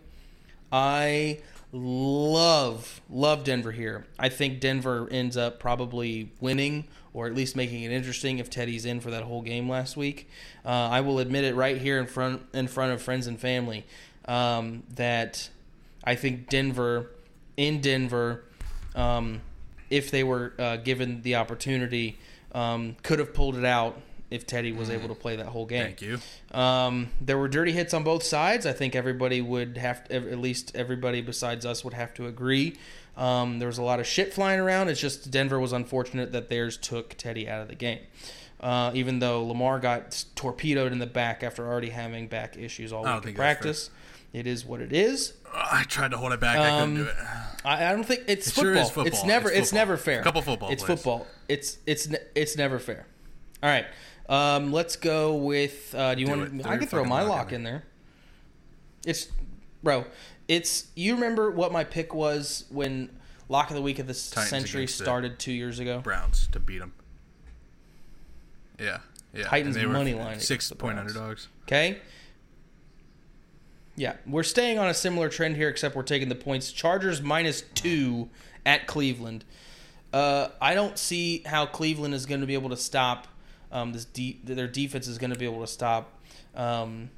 I 0.72 1.40
love 1.72 3.00
love 3.08 3.44
Denver 3.44 3.72
here. 3.72 4.06
I 4.18 4.28
think 4.28 4.60
Denver 4.60 5.08
ends 5.10 5.36
up 5.36 5.60
probably 5.60 6.32
winning 6.40 6.86
or 7.12 7.26
at 7.26 7.34
least 7.34 7.56
making 7.56 7.82
it 7.82 7.90
interesting 7.90 8.38
if 8.38 8.50
Teddy's 8.50 8.84
in 8.84 9.00
for 9.00 9.10
that 9.10 9.24
whole 9.24 9.42
game 9.42 9.68
last 9.68 9.96
week. 9.96 10.28
Uh, 10.64 10.68
I 10.68 11.00
will 11.00 11.18
admit 11.18 11.44
it 11.44 11.54
right 11.54 11.76
here 11.76 11.98
in 11.98 12.06
front 12.06 12.42
in 12.52 12.68
front 12.68 12.92
of 12.92 13.02
friends 13.02 13.26
and 13.26 13.38
family 13.38 13.84
um, 14.26 14.82
that 14.94 15.50
I 16.04 16.14
think 16.14 16.48
Denver 16.48 17.10
in 17.56 17.80
Denver, 17.80 18.44
um, 18.94 19.42
if 19.90 20.10
they 20.10 20.24
were 20.24 20.54
uh, 20.58 20.76
given 20.76 21.22
the 21.22 21.36
opportunity, 21.36 22.18
um, 22.52 22.96
could 23.02 23.18
have 23.18 23.34
pulled 23.34 23.56
it 23.56 23.64
out 23.64 24.00
if 24.30 24.46
Teddy 24.46 24.70
was 24.72 24.90
able 24.90 25.08
to 25.08 25.14
play 25.14 25.36
that 25.36 25.46
whole 25.46 25.66
game. 25.66 25.84
Thank 25.84 26.02
you. 26.02 26.18
Um, 26.52 27.10
there 27.20 27.36
were 27.36 27.48
dirty 27.48 27.72
hits 27.72 27.92
on 27.94 28.04
both 28.04 28.22
sides. 28.22 28.64
I 28.66 28.72
think 28.72 28.94
everybody 28.94 29.40
would 29.40 29.76
have, 29.76 30.04
to, 30.08 30.14
at 30.14 30.38
least 30.38 30.72
everybody 30.76 31.20
besides 31.20 31.66
us 31.66 31.84
would 31.84 31.94
have 31.94 32.14
to 32.14 32.26
agree. 32.26 32.76
Um, 33.16 33.58
there 33.58 33.66
was 33.68 33.78
a 33.78 33.82
lot 33.82 33.98
of 34.00 34.06
shit 34.06 34.32
flying 34.32 34.60
around. 34.60 34.88
It's 34.88 35.00
just 35.00 35.30
Denver 35.30 35.58
was 35.58 35.72
unfortunate 35.72 36.32
that 36.32 36.48
theirs 36.48 36.76
took 36.76 37.14
Teddy 37.16 37.48
out 37.48 37.60
of 37.60 37.68
the 37.68 37.74
game. 37.74 37.98
Uh, 38.60 38.92
even 38.94 39.18
though 39.18 39.44
Lamar 39.44 39.78
got 39.80 40.24
torpedoed 40.36 40.92
in 40.92 40.98
the 40.98 41.06
back 41.06 41.42
after 41.42 41.66
already 41.66 41.88
having 41.88 42.28
back 42.28 42.56
issues 42.58 42.92
all 42.92 43.02
week 43.04 43.12
in 43.14 43.22
think 43.22 43.36
that's 43.36 43.36
fair. 43.36 43.54
practice, 43.54 43.90
it 44.34 44.46
is 44.46 44.64
what 44.66 44.80
it 44.80 44.92
is. 44.92 45.32
Uh, 45.46 45.66
I 45.72 45.82
tried 45.84 46.10
to 46.12 46.18
hold 46.18 46.32
it 46.32 46.40
back. 46.40 46.58
I 46.58 46.68
couldn't 46.78 46.82
Um, 46.82 46.94
do 46.96 47.02
it. 47.04 47.14
I, 47.64 47.86
I 47.86 47.92
don't 47.92 48.04
think 48.04 48.24
it's 48.28 48.46
It 48.48 48.54
sure 48.54 48.64
football. 48.66 48.82
is 48.82 48.90
football. 48.90 49.06
It's 49.06 49.24
never. 49.24 49.48
It's 49.50 49.58
It's, 49.58 49.72
never 49.72 49.96
fair. 49.96 50.20
A 50.20 50.22
Couple 50.22 50.42
football 50.42 50.70
It's 50.70 50.84
plays. 50.84 50.98
football. 50.98 51.26
It's 51.48 51.78
it's 51.86 52.08
it's 52.34 52.56
never 52.56 52.78
fair. 52.78 53.06
All 53.62 53.68
right. 53.70 53.86
Um, 54.30 54.72
let's 54.72 54.94
go 54.96 55.34
with. 55.34 55.92
Uh, 55.94 56.14
do 56.14 56.20
you 56.20 56.26
Do 56.26 56.32
want? 56.38 56.60
it. 56.60 56.66
I 56.66 56.78
can 56.78 56.86
throw 56.86 57.04
my 57.04 57.22
lock 57.22 57.30
lock 57.30 57.48
in 57.48 57.56
in 57.56 57.62
there. 57.64 57.84
It's, 59.04 59.28
bro. 59.82 60.06
It's 60.46 60.86
you 60.94 61.14
remember 61.14 61.50
what 61.50 61.72
my 61.72 61.84
pick 61.84 62.14
was 62.14 62.64
when 62.70 63.10
lock 63.48 63.70
of 63.70 63.76
the 63.76 63.82
week 63.82 63.98
of 63.98 64.06
the 64.06 64.14
century 64.14 64.86
started 64.86 65.38
two 65.38 65.52
years 65.52 65.78
ago. 65.80 66.00
Browns 66.00 66.48
to 66.52 66.60
beat 66.60 66.78
them. 66.78 66.92
Yeah, 68.78 68.98
yeah. 69.34 69.44
Titans 69.44 69.76
And 69.76 69.82
they 69.82 69.86
were 69.86 69.92
money 69.92 70.14
line 70.14 70.40
six 70.40 70.72
point 70.72 70.98
underdogs. 70.98 71.48
Okay. 71.64 71.98
Yeah, 73.96 74.14
we're 74.26 74.44
staying 74.44 74.78
on 74.78 74.88
a 74.88 74.94
similar 74.94 75.28
trend 75.28 75.56
here, 75.56 75.68
except 75.68 75.94
we're 75.94 76.02
taking 76.04 76.28
the 76.28 76.34
points. 76.34 76.72
Chargers 76.72 77.20
minus 77.20 77.62
two 77.74 78.30
at 78.64 78.86
Cleveland. 78.86 79.44
Uh, 80.12 80.48
I 80.60 80.74
don't 80.74 80.96
see 80.96 81.42
how 81.44 81.66
Cleveland 81.66 82.14
is 82.14 82.26
going 82.26 82.40
to 82.40 82.46
be 82.46 82.54
able 82.54 82.70
to 82.70 82.76
stop 82.76 83.28
um, 83.72 83.92
this. 83.92 84.04
De- 84.04 84.40
their 84.44 84.68
defense 84.68 85.06
is 85.06 85.18
going 85.18 85.32
to 85.32 85.38
be 85.38 85.44
able 85.44 85.60
to 85.60 85.66
stop 85.66 86.18
um, 86.54 87.10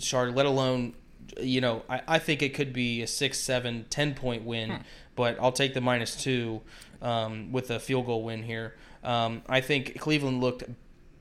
Chargers, 0.00 0.34
let 0.34 0.46
alone, 0.46 0.94
you 1.40 1.60
know, 1.60 1.82
I, 1.88 2.02
I 2.08 2.18
think 2.18 2.42
it 2.42 2.54
could 2.54 2.72
be 2.72 3.02
a 3.02 3.06
six, 3.06 3.38
seven, 3.38 3.86
ten 3.90 4.14
point 4.14 4.44
win, 4.44 4.84
but 5.16 5.38
I'll 5.40 5.52
take 5.52 5.74
the 5.74 5.80
minus 5.80 6.16
two 6.16 6.62
um, 7.00 7.52
with 7.52 7.70
a 7.70 7.78
field 7.78 8.06
goal 8.06 8.22
win 8.24 8.42
here. 8.42 8.74
Um, 9.04 9.42
I 9.48 9.60
think 9.60 9.98
Cleveland 10.00 10.40
looked 10.40 10.64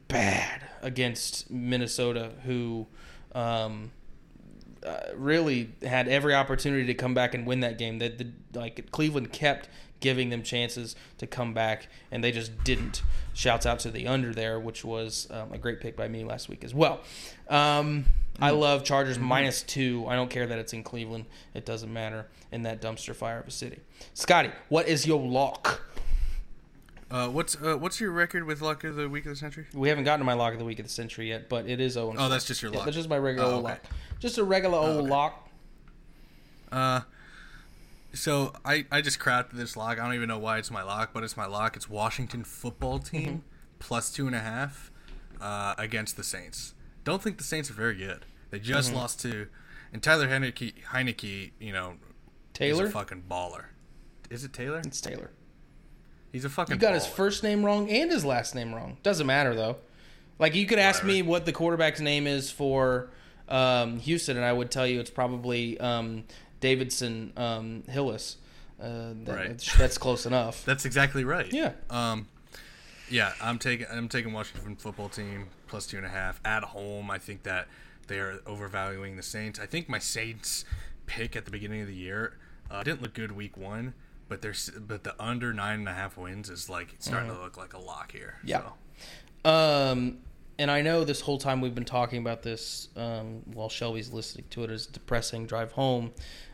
bad 0.07 0.61
against 0.81 1.49
Minnesota, 1.49 2.31
who 2.43 2.87
um, 3.33 3.91
uh, 4.85 4.99
really 5.15 5.71
had 5.83 6.07
every 6.07 6.33
opportunity 6.33 6.85
to 6.85 6.93
come 6.93 7.13
back 7.13 7.33
and 7.33 7.45
win 7.45 7.59
that 7.61 7.77
game. 7.77 7.99
That 7.99 8.17
the 8.17 8.27
like 8.53 8.91
Cleveland 8.91 9.31
kept 9.31 9.69
giving 9.99 10.29
them 10.29 10.43
chances 10.43 10.95
to 11.19 11.27
come 11.27 11.53
back, 11.53 11.87
and 12.11 12.23
they 12.23 12.31
just 12.31 12.63
didn't. 12.63 13.03
Shouts 13.33 13.65
out 13.65 13.79
to 13.79 13.91
the 13.91 14.07
under 14.07 14.33
there, 14.33 14.59
which 14.59 14.83
was 14.83 15.27
um, 15.31 15.53
a 15.53 15.57
great 15.57 15.79
pick 15.79 15.95
by 15.95 16.07
me 16.07 16.23
last 16.23 16.49
week 16.49 16.63
as 16.63 16.73
well. 16.73 17.01
Um, 17.49 18.05
I 18.39 18.49
love 18.49 18.83
Chargers 18.83 19.19
minus 19.19 19.61
two. 19.61 20.05
I 20.07 20.15
don't 20.15 20.29
care 20.29 20.47
that 20.47 20.57
it's 20.57 20.73
in 20.73 20.83
Cleveland; 20.83 21.25
it 21.53 21.65
doesn't 21.65 21.91
matter 21.91 22.27
in 22.51 22.63
that 22.63 22.81
dumpster 22.81 23.15
fire 23.15 23.39
of 23.39 23.47
a 23.47 23.51
city. 23.51 23.79
Scotty, 24.13 24.51
what 24.69 24.87
is 24.87 25.05
your 25.05 25.21
lock? 25.21 25.81
Uh, 27.11 27.27
what's 27.27 27.55
uh, 27.61 27.75
what's 27.77 27.99
your 27.99 28.11
record 28.11 28.45
with 28.45 28.61
luck 28.61 28.83
of 28.85 28.95
the 28.95 29.09
week 29.09 29.25
of 29.25 29.31
the 29.31 29.35
century? 29.35 29.65
We 29.73 29.89
haven't 29.89 30.05
gotten 30.05 30.19
to 30.21 30.25
my 30.25 30.33
lock 30.33 30.53
of 30.53 30.59
the 30.59 30.65
week 30.65 30.79
of 30.79 30.85
the 30.85 30.91
century 30.91 31.27
yet, 31.29 31.49
but 31.49 31.67
it 31.67 31.81
is 31.81 31.93
0 31.93 32.15
Oh, 32.17 32.29
that's 32.29 32.45
just 32.45 32.61
your 32.61 32.71
Yeah, 32.71 32.77
lock. 32.77 32.85
that's 32.85 32.95
just 32.97 33.09
my 33.09 33.17
regular 33.17 33.47
Oh, 33.49 33.51
old 33.55 33.65
okay. 33.65 33.73
lock. 33.73 33.81
Just 34.19 34.37
a 34.37 34.43
regular 34.43 34.77
old 34.77 34.97
okay. 35.01 35.09
lock. 35.09 35.49
Uh, 36.71 37.01
so 38.13 38.53
I 38.63 38.85
I 38.91 39.01
just 39.01 39.19
crafted 39.19 39.53
this 39.53 39.75
lock. 39.75 39.99
I 39.99 40.05
don't 40.05 40.13
even 40.15 40.29
know 40.29 40.39
why 40.39 40.57
it's 40.57 40.71
my 40.71 40.83
lock, 40.83 41.11
but 41.13 41.23
it's 41.23 41.35
my 41.35 41.45
lock. 41.45 41.75
It's 41.75 41.89
Washington 41.89 42.43
football 42.45 42.99
team 42.99 43.21
Mm-hmm. 43.27 43.37
plus 43.79 44.11
two 44.11 44.25
and 44.27 44.35
a 44.35 44.39
half 44.39 44.89
uh, 45.41 45.75
against 45.77 46.15
the 46.15 46.23
Saints. 46.23 46.73
Don't 47.03 47.21
think 47.21 47.37
the 47.37 47.43
Saints 47.43 47.69
are 47.69 47.73
very 47.73 47.95
good. 47.95 48.25
They 48.51 48.59
just 48.59 48.89
Mm-hmm. 48.89 48.97
lost 48.97 49.19
to, 49.21 49.47
and 49.91 50.01
Tyler 50.01 50.27
Heineke, 50.29 50.73
Heineke, 50.93 51.51
you 51.59 51.73
know, 51.73 51.95
Taylor? 52.53 52.83
is 52.85 52.89
a 52.89 52.93
fucking 52.93 53.23
baller. 53.29 53.65
Is 54.29 54.43
it 54.45 54.53
Taylor? 54.53 54.81
It's 54.85 55.01
Taylor. 55.01 55.31
He's 56.31 56.45
a 56.45 56.49
fucking. 56.49 56.75
You 56.75 56.79
got 56.79 56.93
his 56.93 57.05
first 57.05 57.43
name 57.43 57.63
wrong 57.65 57.89
and 57.89 58.11
his 58.11 58.23
last 58.25 58.55
name 58.55 58.73
wrong. 58.73 58.97
Doesn't 59.03 59.27
matter 59.27 59.53
though. 59.55 59.77
Like 60.39 60.55
you 60.55 60.65
could 60.65 60.79
ask 60.79 61.03
me 61.03 61.21
what 61.21 61.45
the 61.45 61.51
quarterback's 61.51 61.99
name 61.99 62.25
is 62.25 62.49
for 62.49 63.09
um, 63.49 63.99
Houston, 63.99 64.37
and 64.37 64.45
I 64.45 64.53
would 64.53 64.71
tell 64.71 64.87
you 64.87 64.99
it's 64.99 65.09
probably 65.11 65.79
um, 65.79 66.23
Davidson 66.61 67.33
um, 67.37 67.83
Hillis. 67.89 68.37
Uh, 68.81 69.13
that, 69.25 69.35
Right. 69.35 69.47
that's, 69.49 69.77
that's 69.77 69.97
close 69.99 70.25
enough. 70.25 70.65
That's 70.65 70.85
exactly 70.85 71.23
right. 71.23 71.51
Yeah. 71.53 71.73
Um, 71.91 72.27
yeah, 73.11 73.33
I'm 73.39 73.59
taking 73.59 73.85
I'm 73.91 74.07
taking 74.09 74.33
Washington 74.33 74.75
football 74.75 75.09
team 75.09 75.47
plus 75.67 75.85
two 75.85 75.97
and 75.97 76.05
a 76.05 76.09
half 76.09 76.41
at 76.43 76.63
home. 76.63 77.11
I 77.11 77.19
think 77.19 77.43
that 77.43 77.67
they 78.07 78.17
are 78.19 78.39
overvaluing 78.47 79.17
the 79.17 79.21
Saints. 79.23 79.59
I 79.59 79.67
think 79.67 79.87
my 79.87 79.99
Saints 79.99 80.65
pick 81.05 81.35
at 81.35 81.45
the 81.45 81.51
beginning 81.51 81.81
of 81.81 81.87
the 81.87 81.93
year 81.93 82.33
uh, 82.71 82.81
didn't 82.81 83.03
look 83.03 83.13
good 83.13 83.33
week 83.33 83.55
one, 83.55 83.93
but 84.31 84.41
there's 84.41 84.69
but 84.87 85.03
the 85.03 85.13
under 85.21 85.51
nine 85.53 85.79
and 85.79 85.89
a 85.89 85.93
half 85.93 86.15
wins 86.17 86.49
is 86.49 86.69
like 86.69 86.93
it's 86.93 87.05
starting 87.05 87.29
to 87.29 87.37
look 87.37 87.57
like 87.57 87.73
a 87.73 87.77
lock 87.77 88.13
here. 88.13 88.35
Mm-hmm. 88.39 88.47
Yeah. 88.47 88.61
So, 89.43 89.49
Um, 89.51 90.19
and 90.57 90.71
I 90.71 90.81
know 90.81 91.03
this 91.03 91.19
whole 91.19 91.37
time 91.37 91.59
we've 91.59 91.75
been 91.75 91.83
talking 91.83 92.19
about 92.19 92.41
this 92.41 92.87
um, 92.95 93.41
while 93.53 93.67
Shelby's 93.67 94.13
listening 94.13 94.45
to 94.51 94.63
it 94.63 94.69
as 94.69 94.85
depressing 94.85 95.45
drive 95.47 95.73
home. 95.73 96.11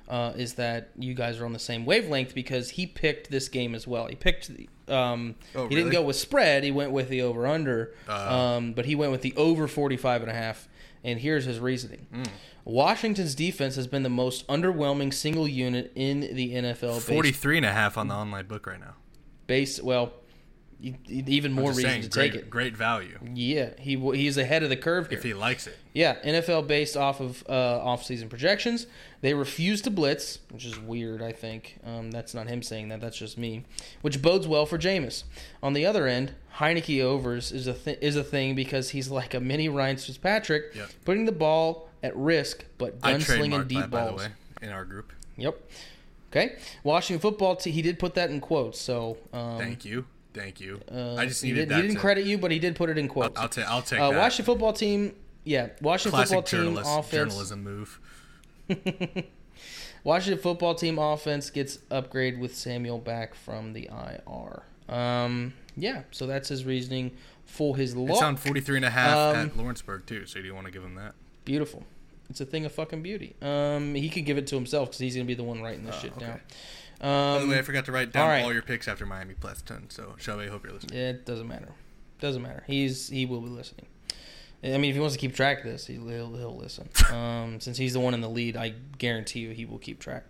Uh, 0.10 0.32
is 0.38 0.54
that 0.54 0.90
you 0.98 1.14
guys 1.14 1.38
are 1.40 1.46
on 1.46 1.52
the 1.52 1.60
same 1.60 1.86
wavelength 1.86 2.34
because 2.34 2.70
he 2.70 2.88
picked 2.88 3.30
this 3.30 3.50
game 3.50 3.76
as 3.76 3.86
well. 3.86 4.08
He 4.08 4.16
picked. 4.16 4.48
the- 4.48 4.70
Um, 4.88 5.36
Oh, 5.54 5.68
he 5.68 5.76
didn't 5.76 5.92
go 5.92 6.02
with 6.02 6.16
spread. 6.16 6.64
He 6.64 6.72
went 6.72 6.92
with 6.92 7.10
the 7.10 7.22
over 7.22 7.46
under. 7.46 7.94
Uh. 8.08 8.36
um, 8.58 8.72
but 8.74 8.86
he 8.86 8.96
went 8.96 9.12
with 9.12 9.22
the 9.22 9.34
over 9.36 9.68
45 9.68 10.22
and 10.24 10.32
a 10.32 10.34
half. 10.34 10.68
And 11.04 11.20
here's 11.20 11.46
his 11.46 11.60
reasoning. 11.60 12.08
Hmm. 12.12 12.24
Washington's 12.66 13.34
defense 13.36 13.76
has 13.78 13.88
been 13.88 14.04
the 14.04 14.10
most 14.10 14.46
underwhelming 14.48 15.14
single 15.14 15.48
unit 15.48 15.92
in 15.96 16.20
the 16.20 16.54
NFL. 16.54 17.00
based- 17.22 17.46
and 17.46 17.66
a 17.66 17.72
half 17.72 17.98
on 17.98 18.08
the 18.10 18.16
online 18.16 18.46
book 18.46 18.68
right 18.68 18.80
now. 18.80 18.96
Based, 19.48 19.82
well, 19.82 20.12
even 20.80 21.54
more 21.54 21.70
reason 21.70 21.84
saying, 21.84 22.02
to 22.04 22.10
great, 22.10 22.32
take 22.34 22.42
it. 22.42 22.50
great 22.52 22.78
value 22.78 23.18
Yeah, 23.34 23.70
he 23.80 23.96
he's 24.16 24.38
ahead 24.38 24.62
of 24.62 24.70
the 24.70 24.78
curve 24.78 25.10
here. 25.10 25.18
if 25.18 25.24
he 25.24 25.34
likes 25.34 25.66
it. 25.66 25.76
Yeah, 25.94 26.18
NFL 26.24 26.68
based 26.68 26.96
off 26.96 27.20
of 27.20 27.44
uh, 27.50 27.80
off-season 27.80 28.30
projections. 28.30 28.86
They 29.22 29.34
refuse 29.34 29.82
to 29.84 29.90
blitz, 29.90 30.38
which 30.52 30.66
is 30.66 30.78
weird. 30.80 31.24
I 31.24 31.32
think 31.32 31.80
um, 31.84 32.12
that's 32.12 32.36
not 32.36 32.48
him 32.48 32.62
saying 32.62 32.90
that. 32.90 33.02
That's 33.02 33.18
just 33.18 33.38
me, 33.40 33.64
which 34.02 34.22
bodes 34.22 34.48
well 34.48 34.68
for 34.68 34.78
Jameis. 34.78 35.24
On 35.64 35.74
the 35.74 35.86
other 35.86 36.06
end, 36.06 36.36
Heinicke 36.58 37.02
overs 37.04 37.52
is 37.52 37.68
a 37.68 37.74
th- 37.74 38.00
is 38.02 38.16
a 38.16 38.24
thing 38.24 38.56
because 38.56 38.90
he's 38.90 39.10
like 39.10 39.34
a 39.34 39.40
mini 39.40 39.70
Ryan 39.70 39.98
Fitzpatrick, 39.98 40.74
Yep. 40.76 40.90
putting 41.06 41.26
the 41.26 41.32
ball 41.32 41.90
at 42.02 42.16
risk, 42.16 42.66
but 42.78 43.00
gunslinging 43.02 43.68
deep 43.68 43.80
that, 43.82 43.90
by 43.92 44.06
the 44.06 44.12
balls. 44.12 44.22
way, 44.22 44.30
in 44.62 44.70
our 44.70 44.86
group. 44.86 45.12
Yep. 45.38 45.60
Okay. 46.32 46.56
Washington 46.84 47.22
football 47.22 47.56
team. 47.56 47.74
He 47.74 47.82
did 47.82 48.00
put 48.00 48.16
that 48.16 48.30
in 48.30 48.42
quotes. 48.42 48.80
So 48.80 49.18
um, 49.34 49.58
Thank 49.60 49.86
you. 49.86 50.06
Thank 50.34 50.60
you. 50.60 50.82
uh, 50.92 51.16
I 51.16 51.26
just 51.26 51.42
he, 51.42 51.50
needed 51.50 51.62
did, 51.62 51.70
that. 51.70 51.76
he 51.78 51.82
didn't 51.84 51.96
to- 51.96 52.02
credit 52.02 52.26
you, 52.26 52.38
but 52.38 52.52
he 52.52 52.60
did 52.60 52.76
put 52.76 52.90
it 52.90 52.98
in 52.98 53.08
quotes. 53.08 53.40
I'll, 53.40 53.50
ta- 53.50 53.66
I'll 53.68 53.82
take 53.82 54.00
uh, 54.00 54.12
that. 54.12 54.18
Washington 54.18 54.46
football 54.46 54.74
team. 54.74 55.16
Yeah, 55.44 55.70
Washington 55.82 56.18
Classic 56.18 56.36
football 56.50 56.74
team 56.74 56.78
offense. 57.00 57.12
journalism 57.34 57.64
move. 57.64 58.00
Washington 60.08 60.42
football 60.42 60.74
team 60.74 60.98
offense 60.98 61.50
gets 61.50 61.80
upgrade 61.92 62.40
with 62.40 62.56
Samuel 62.56 62.98
back 62.98 63.36
from 63.36 63.74
the 63.74 63.90
IR. 63.92 64.64
Um, 64.88 65.54
yeah, 65.76 66.04
so 66.12 66.26
that's 66.26 66.48
his 66.48 66.64
reasoning 66.64 67.12
for 67.46 67.76
his 67.76 67.94
It's 67.94 68.22
on 68.22 68.38
43 68.38 68.78
and 68.78 68.86
a 68.86 68.90
half 68.90 69.36
Um, 69.36 69.50
at 69.50 69.58
Lawrenceburg 69.58 70.06
too. 70.06 70.26
So 70.26 70.40
do 70.40 70.46
you 70.48 70.56
want 70.56 70.66
to 70.66 70.72
give 70.72 70.82
him 70.82 70.96
that? 70.96 71.14
Beautiful. 71.44 71.84
It's 72.30 72.40
a 72.40 72.46
thing 72.46 72.64
of 72.66 72.72
fucking 72.72 73.02
beauty. 73.02 73.36
Um, 73.42 73.96
he 73.96 74.08
could 74.08 74.24
give 74.26 74.38
it 74.38 74.48
to 74.48 74.56
himself 74.56 74.88
because 74.90 75.00
he's 75.00 75.14
gonna 75.16 75.26
be 75.26 75.34
the 75.34 75.44
one 75.44 75.62
writing 75.62 75.84
this 75.86 76.00
shit 76.00 76.14
Oh, 76.14 76.18
okay. 76.18 76.26
down. 76.28 76.40
By 77.02 77.08
the 77.40 77.44
Um, 77.44 77.50
way, 77.50 77.60
I 77.60 77.62
forgot 77.64 77.84
to 77.86 77.92
write 77.92 78.14
down 78.14 78.24
all 78.24 78.30
right. 78.30 78.44
all 78.46 78.54
your 78.54 78.62
picks 78.62 78.88
after 78.88 79.06
Miami 79.06 79.34
plus 79.34 79.62
10. 79.62 79.90
So 79.90 80.16
Shelby, 80.18 80.46
I 80.46 80.48
hope 80.48 80.64
you're 80.64 80.74
listening. 80.74 80.98
it 80.98 81.26
doesn't 81.26 81.48
matter. 81.50 81.74
Doesn't 82.22 82.42
matter. 82.42 82.64
He's 82.66 83.10
he 83.10 83.26
will 83.26 83.42
be 83.42 83.50
listening. 83.50 83.88
I 84.64 84.78
mean, 84.78 84.86
if 84.86 84.96
he 84.96 85.00
wants 85.00 85.16
to 85.16 85.20
keep 85.20 85.36
track 85.36 85.60
of 85.60 85.66
this, 85.66 85.88
he'll 85.88 86.08
he'll, 86.08 86.58
listen. 86.58 86.90
Um, 87.12 87.60
since 87.60 87.78
he's 87.78 87.94
the 87.94 88.00
one 88.00 88.14
in 88.14 88.22
the 88.22 88.30
lead, 88.30 88.58
I 88.58 88.74
guarantee 88.98 89.40
you 89.40 89.52
he 89.52 89.66
will 89.66 89.78
keep 89.78 90.00
track. 90.00 90.26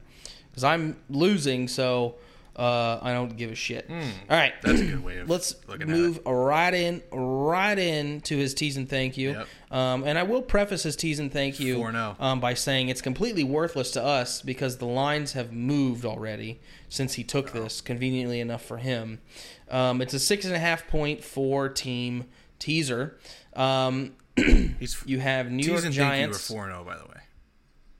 Because 0.51 0.63
I'm 0.63 0.97
losing, 1.09 1.67
so 1.67 2.15
uh, 2.57 2.99
I 3.01 3.13
don't 3.13 3.37
give 3.37 3.51
a 3.51 3.55
shit. 3.55 3.87
All 3.89 3.97
right. 4.29 4.53
That's 4.63 4.81
a 4.81 4.85
good 4.85 5.03
way 5.03 5.19
of 5.19 5.29
let's 5.29 5.55
looking 5.67 5.87
move 5.87 6.19
right 6.25 6.73
in, 6.73 7.03
right 7.11 7.77
in 7.77 8.21
to 8.21 8.35
his 8.35 8.53
teas 8.55 8.77
and 8.77 8.89
thank 8.89 9.17
you. 9.17 9.31
Yep. 9.31 9.47
Um, 9.69 10.03
and 10.05 10.17
I 10.17 10.23
will 10.23 10.41
preface 10.41 10.83
his 10.83 10.95
teas 10.95 11.19
and 11.19 11.31
thank 11.31 11.59
you 11.59 11.85
um, 12.19 12.39
by 12.39 12.55
saying 12.55 12.89
it's 12.89 13.01
completely 13.01 13.43
worthless 13.43 13.91
to 13.91 14.03
us 14.03 14.41
because 14.41 14.77
the 14.77 14.87
lines 14.87 15.33
have 15.33 15.53
moved 15.53 16.03
already 16.03 16.59
since 16.89 17.13
he 17.13 17.23
took 17.23 17.51
this, 17.51 17.79
conveniently 17.79 18.39
enough 18.39 18.63
for 18.63 18.77
him. 18.77 19.19
Um, 19.69 20.01
it's 20.01 20.13
a 20.13 20.19
six 20.19 20.45
and 20.45 20.55
a 20.55 20.59
half 20.59 20.87
point 20.87 21.23
four 21.23 21.69
team 21.69 22.25
teaser. 22.59 23.17
Um. 23.55 24.13
He's 24.79 25.01
you 25.05 25.19
have 25.19 25.51
New 25.51 25.65
York 25.65 25.83
and 25.85 25.93
thank 25.93 25.95
you 25.95 26.01
Giants. 26.01 26.49
were 26.49 26.55
4 26.55 26.65
0, 26.67 26.83
by 26.83 26.97
the 26.97 27.05
way. 27.05 27.21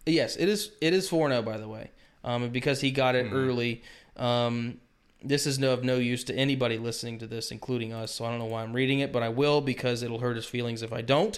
Yes, 0.07 0.35
it 0.37 0.47
is. 0.49 0.71
It 0.81 0.93
is 0.93 1.09
four 1.09 1.29
zero, 1.29 1.41
by 1.41 1.57
the 1.57 1.67
way, 1.67 1.91
um, 2.23 2.49
because 2.49 2.81
he 2.81 2.91
got 2.91 3.15
it 3.15 3.31
early. 3.31 3.83
Um, 4.15 4.79
this 5.23 5.45
is 5.45 5.59
no, 5.59 5.73
of 5.73 5.83
no 5.83 5.97
use 5.97 6.23
to 6.25 6.35
anybody 6.35 6.77
listening 6.77 7.19
to 7.19 7.27
this, 7.27 7.51
including 7.51 7.91
us. 7.91 8.11
So 8.13 8.25
I 8.25 8.29
don't 8.29 8.39
know 8.39 8.45
why 8.45 8.63
I'm 8.63 8.73
reading 8.73 8.99
it, 8.99 9.11
but 9.11 9.23
I 9.23 9.29
will 9.29 9.61
because 9.61 10.03
it'll 10.03 10.19
hurt 10.19 10.35
his 10.35 10.45
feelings 10.45 10.81
if 10.81 10.93
I 10.93 11.01
don't. 11.01 11.37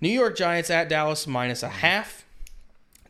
New 0.00 0.08
York 0.08 0.36
Giants 0.36 0.70
at 0.70 0.88
Dallas 0.88 1.26
minus 1.26 1.62
a 1.62 1.68
half. 1.68 2.24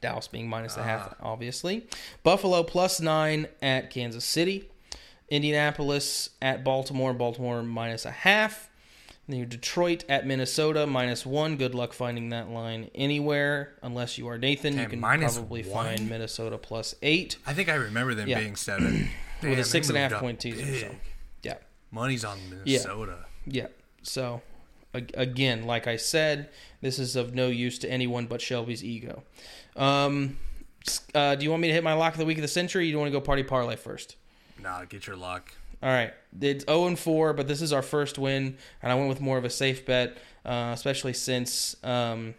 Dallas 0.01 0.29
being 0.29 0.49
minus 0.49 0.77
a 0.77 0.83
half, 0.83 1.15
obviously. 1.21 1.87
Buffalo 2.23 2.63
plus 2.63 3.01
nine 3.01 3.47
at 3.61 3.91
Kansas 3.91 4.25
City. 4.25 4.69
Indianapolis 5.29 6.31
at 6.41 6.65
Baltimore. 6.65 7.13
Baltimore 7.13 7.63
minus 7.63 8.05
a 8.07 8.11
half. 8.11 8.70
Then 9.31 9.39
you 9.39 9.47
Detroit 9.47 10.05
at 10.09 10.27
Minnesota 10.27 10.87
minus 10.87 11.25
one. 11.25 11.57
Good 11.57 11.75
luck 11.75 11.93
finding 11.93 12.31
that 12.31 12.51
line 12.51 12.91
anywhere, 12.95 13.75
unless 13.83 14.19
you 14.19 14.29
are 14.29 14.39
Nathan. 14.39 14.77
you 14.79 14.87
can 14.87 15.01
probably 15.01 15.63
one? 15.63 15.87
find 15.97 16.09
Minnesota 16.09 16.59
plus 16.59 16.95
eight 17.03 17.37
I 17.47 17.55
think 17.55 17.69
I 17.69 17.75
remember 17.75 18.15
them 18.15 18.29
Yeah. 18.29 18.41
being 18.41 18.57
7. 18.57 19.09
Damn, 19.41 19.51
with 19.51 19.59
a 19.59 19.65
six 19.65 19.89
and 19.89 19.97
a 19.97 20.01
half 20.01 20.13
point 20.15 20.41
teaser. 20.41 20.67
So, 20.89 20.95
yeah, 21.43 21.55
Money's 21.91 22.25
on 22.25 22.39
Minnesota. 22.51 23.19
yeah. 23.47 23.63
yeah. 23.63 23.69
So 24.03 24.43
again, 24.93 25.65
like 25.65 25.87
I 25.87 25.97
said, 25.97 26.51
this 26.81 26.99
is 26.99 27.15
of 27.17 27.35
no 27.35 27.47
use 27.49 27.79
to 27.81 27.91
anyone 27.91 28.27
but 28.27 28.41
Shelby's 28.43 28.83
ego. 28.85 29.23
Um, 29.77 30.39
uh, 31.15 31.37
do 31.37 31.45
you 31.45 31.51
want 31.51 31.63
me 31.63 31.69
to 31.69 31.75
hit 31.75 31.85
my 31.85 31.93
lock 31.93 32.15
of 32.15 32.19
the 32.19 32.25
week 32.27 32.39
of 32.39 32.43
the 32.43 32.49
century? 32.49 32.83
Or 32.83 32.87
you 32.87 32.99
want 32.99 33.07
to 33.09 33.13
go 33.13 33.21
party 33.21 33.43
parlay 33.45 33.77
first? 33.77 34.17
Nah, 34.61 34.85
get 34.87 35.07
your 35.07 35.17
luck. 35.17 35.53
All 35.83 35.89
right, 35.89 36.13
it's 36.41 36.65
zero 36.65 36.87
and 36.87 36.99
four, 36.99 37.33
but 37.33 37.49
this 37.49 37.63
is 37.63 37.73
our 37.73 37.83
first 37.83 38.19
win, 38.19 38.57
and 38.83 38.93
I 38.93 38.95
went 38.95 39.09
with 39.09 39.21
more 39.21 39.39
of 39.39 39.45
a 39.45 39.51
safe 39.51 39.87
bet, 39.87 40.19
uh, 40.45 40.71
especially 40.75 41.13
since 41.13 41.77
um, 41.83 42.35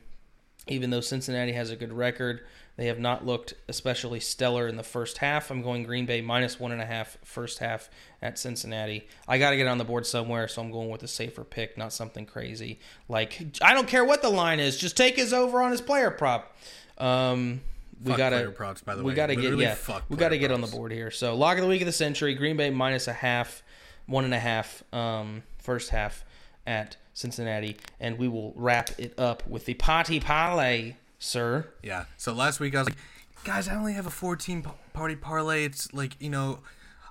even 0.67 0.89
though 0.89 1.01
Cincinnati 1.01 1.53
has 1.53 1.69
a 1.69 1.75
good 1.75 1.93
record, 1.93 2.41
they 2.77 2.87
have 2.87 2.99
not 2.99 3.25
looked 3.25 3.53
especially 3.67 4.19
stellar 4.19 4.67
in 4.67 4.77
the 4.77 4.83
first 4.83 5.17
half. 5.17 5.51
I'm 5.51 5.61
going 5.61 5.83
Green 5.83 6.05
Bay 6.05 6.21
minus 6.21 6.59
one 6.59 6.71
and 6.71 6.81
a 6.81 6.85
half 6.85 7.17
first 7.23 7.59
half 7.59 7.89
at 8.21 8.39
Cincinnati. 8.39 9.07
I 9.27 9.37
got 9.37 9.51
to 9.51 9.57
get 9.57 9.67
on 9.67 9.77
the 9.77 9.83
board 9.83 10.05
somewhere, 10.05 10.47
so 10.47 10.61
I'm 10.61 10.71
going 10.71 10.89
with 10.89 11.03
a 11.03 11.07
safer 11.07 11.43
pick, 11.43 11.77
not 11.77 11.93
something 11.93 12.25
crazy. 12.25 12.79
Like 13.09 13.39
I 13.61 13.73
don't 13.73 13.87
care 13.87 14.05
what 14.05 14.21
the 14.21 14.29
line 14.29 14.59
is, 14.59 14.77
just 14.77 14.95
take 14.95 15.15
his 15.17 15.33
over 15.33 15.61
on 15.61 15.71
his 15.71 15.81
player 15.81 16.11
prop. 16.11 16.55
Um, 16.97 17.61
we 18.03 18.15
gotta 18.15 18.37
player 18.37 18.51
props, 18.51 18.81
by 18.81 18.95
the 18.95 19.03
we 19.03 19.09
way. 19.09 19.15
gotta 19.15 19.35
get 19.35 19.57
yeah 19.57 19.75
we 20.09 20.17
gotta 20.17 20.37
get 20.37 20.51
on 20.51 20.61
the 20.61 20.67
board 20.67 20.91
here. 20.91 21.11
So 21.11 21.35
log 21.35 21.57
of 21.57 21.63
the 21.63 21.69
week 21.69 21.81
of 21.81 21.85
the 21.87 21.91
century: 21.91 22.33
Green 22.33 22.57
Bay 22.57 22.69
minus 22.69 23.07
a 23.07 23.13
half, 23.13 23.63
one 24.05 24.25
and 24.25 24.33
a 24.33 24.39
half, 24.39 24.83
um, 24.93 25.43
first 25.57 25.89
half 25.89 26.23
at 26.65 26.97
Cincinnati, 27.13 27.77
and 27.99 28.17
we 28.17 28.27
will 28.27 28.53
wrap 28.55 28.89
it 28.97 29.17
up 29.19 29.45
with 29.47 29.65
the 29.65 29.73
party 29.75 30.19
parlay, 30.19 30.95
sir. 31.19 31.67
Yeah. 31.83 32.05
So 32.17 32.33
last 32.33 32.59
week 32.59 32.75
I 32.75 32.79
was 32.79 32.89
like, 32.89 32.97
guys, 33.43 33.67
I 33.67 33.75
only 33.75 33.93
have 33.93 34.05
a 34.05 34.11
14 34.11 34.65
party 34.93 35.15
parlay. 35.15 35.65
It's 35.65 35.93
like, 35.93 36.15
you 36.19 36.29
know, 36.29 36.59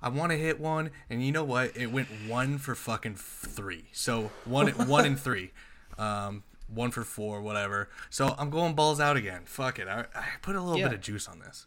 I 0.02 0.08
want 0.08 0.32
to 0.32 0.38
hit 0.38 0.58
one, 0.60 0.90
and 1.10 1.24
you 1.24 1.32
know 1.32 1.44
what? 1.44 1.76
It 1.76 1.92
went 1.92 2.08
one 2.26 2.58
for 2.58 2.74
fucking 2.74 3.16
three. 3.16 3.84
So 3.92 4.30
one, 4.44 4.68
one 4.88 5.04
and 5.04 5.18
three, 5.20 5.50
um, 5.98 6.42
one 6.72 6.90
for 6.90 7.02
four, 7.04 7.40
whatever. 7.42 7.88
So 8.08 8.34
I'm 8.38 8.48
going 8.50 8.74
balls 8.74 9.00
out 9.00 9.16
again. 9.16 9.42
Fuck 9.44 9.78
it. 9.78 9.88
I, 9.88 10.06
I 10.14 10.24
put 10.42 10.56
a 10.56 10.60
little 10.62 10.78
Yeah. 10.78 10.88
bit 10.88 10.94
of 10.94 11.00
juice 11.02 11.28
on 11.28 11.40
this. 11.40 11.66